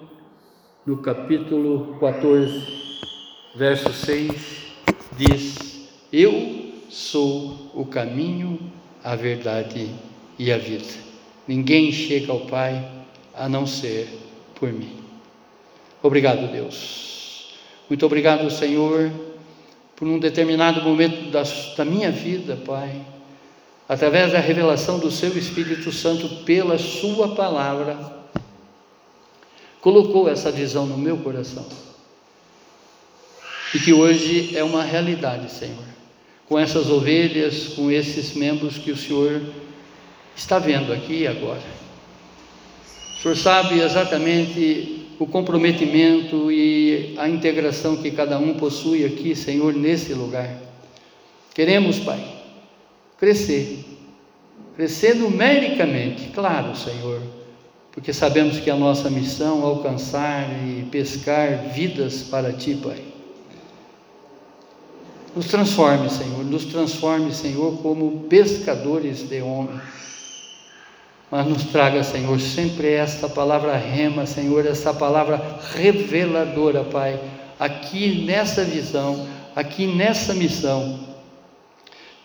no 0.85 0.99
capítulo 0.99 1.97
14, 1.99 3.01
verso 3.57 3.91
6, 3.91 4.75
diz: 5.17 5.89
Eu 6.13 6.73
sou 6.91 7.71
o 7.73 7.87
caminho, 7.87 8.59
a 9.03 9.17
verdade 9.17 9.89
e 10.39 10.53
a 10.53 10.59
vida. 10.59 10.93
Ninguém 11.49 11.91
chega 11.93 12.31
ao 12.31 12.41
Pai 12.41 12.87
a 13.35 13.49
não 13.49 13.67
ser 13.67 14.07
por 14.55 14.71
mim. 14.71 14.99
Obrigado, 16.03 16.53
Deus. 16.53 17.55
Muito 17.89 18.05
obrigado, 18.05 18.51
Senhor, 18.51 19.11
por 19.97 20.07
um 20.07 20.19
determinado 20.19 20.83
momento 20.83 21.31
da, 21.31 21.43
da 21.77 21.85
minha 21.85 22.11
vida, 22.11 22.57
Pai, 22.67 23.01
através 23.93 24.33
da 24.33 24.39
revelação 24.39 24.99
do 24.99 25.11
Seu 25.11 25.37
Espírito 25.37 25.93
Santo 25.93 26.27
pela 26.47 26.79
Sua 26.79 27.35
palavra, 27.35 27.99
colocou 29.83 30.31
essa 30.31 30.51
visão 30.51 30.87
no 30.87 30.97
meu 30.97 31.19
coração. 31.19 31.67
E 33.75 33.79
que 33.79 33.93
hoje 33.93 34.57
é 34.57 34.65
uma 34.65 34.83
realidade, 34.83 35.53
Senhor. 35.53 35.85
Com 36.49 36.59
essas 36.59 36.89
ovelhas, 36.89 37.69
com 37.69 37.91
esses 37.91 38.33
membros 38.33 38.79
que 38.79 38.91
o 38.91 38.97
Senhor 38.97 39.43
está 40.35 40.59
vendo 40.59 40.91
aqui 40.91 41.25
e 41.25 41.27
agora. 41.27 41.61
O 43.19 43.21
Senhor 43.21 43.37
sabe 43.37 43.79
exatamente 43.79 45.07
o 45.19 45.27
comprometimento 45.27 46.51
e 46.51 47.15
a 47.19 47.29
integração 47.29 47.99
que 47.99 48.11
cada 48.11 48.39
um 48.39 48.55
possui 48.55 49.05
aqui, 49.05 49.37
Senhor, 49.37 49.75
nesse 49.75 50.15
lugar. 50.15 50.49
Queremos, 51.55 51.99
Pai, 51.99 52.42
crescer, 53.23 53.85
crescer 54.75 55.15
numericamente, 55.15 56.31
claro, 56.35 56.75
Senhor, 56.75 57.23
porque 57.93 58.13
sabemos 58.13 58.59
que 58.59 58.69
a 58.69 58.75
nossa 58.75 59.09
missão 59.09 59.63
é 59.63 59.65
alcançar 59.65 60.51
e 60.67 60.83
pescar 60.91 61.69
vidas 61.73 62.25
para 62.25 62.53
Ti, 62.53 62.75
Pai. 62.83 63.01
Nos 65.37 65.47
transforme, 65.47 66.11
Senhor, 66.11 66.45
nos 66.45 66.65
transforme, 66.65 67.33
Senhor, 67.33 67.79
como 67.79 68.25
pescadores 68.29 69.29
de 69.29 69.41
homens 69.41 70.03
mas 71.31 71.47
nos 71.47 71.65
traga, 71.65 72.05
Senhor, 72.05 72.39
sempre 72.39 72.91
esta 72.91 73.27
palavra 73.27 73.75
rema, 73.75 74.27
Senhor, 74.27 74.67
essa 74.67 74.93
palavra 74.93 75.41
reveladora, 75.75 76.85
Pai, 76.85 77.19
aqui 77.59 78.27
nessa 78.27 78.63
visão, 78.65 79.27
aqui 79.57 79.87
nessa 79.87 80.35
missão, 80.35 81.12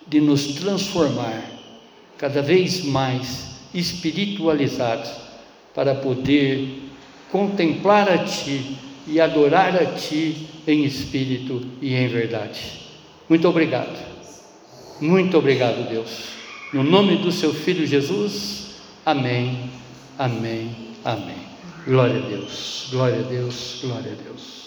de 0.07 0.21
nos 0.21 0.55
transformar 0.55 1.43
cada 2.17 2.41
vez 2.41 2.83
mais 2.83 3.57
espiritualizados, 3.73 5.09
para 5.73 5.93
poder 5.93 6.83
contemplar 7.31 8.09
a 8.09 8.17
Ti 8.19 8.77
e 9.05 9.21
adorar 9.21 9.75
a 9.75 9.85
Ti 9.85 10.47
em 10.65 10.83
espírito 10.83 11.63
e 11.81 11.93
em 11.93 12.07
verdade. 12.07 12.59
Muito 13.29 13.47
obrigado, 13.47 13.95
muito 14.99 15.37
obrigado, 15.37 15.87
Deus. 15.89 16.09
No 16.73 16.83
nome 16.83 17.17
do 17.17 17.31
Seu 17.31 17.53
Filho 17.53 17.85
Jesus. 17.85 18.77
Amém, 19.05 19.69
amém, 20.17 20.75
amém. 21.05 21.47
Glória 21.85 22.17
a 22.17 22.27
Deus, 22.27 22.87
glória 22.91 23.19
a 23.19 23.23
Deus, 23.23 23.79
glória 23.81 24.11
a 24.11 24.23
Deus. 24.23 24.66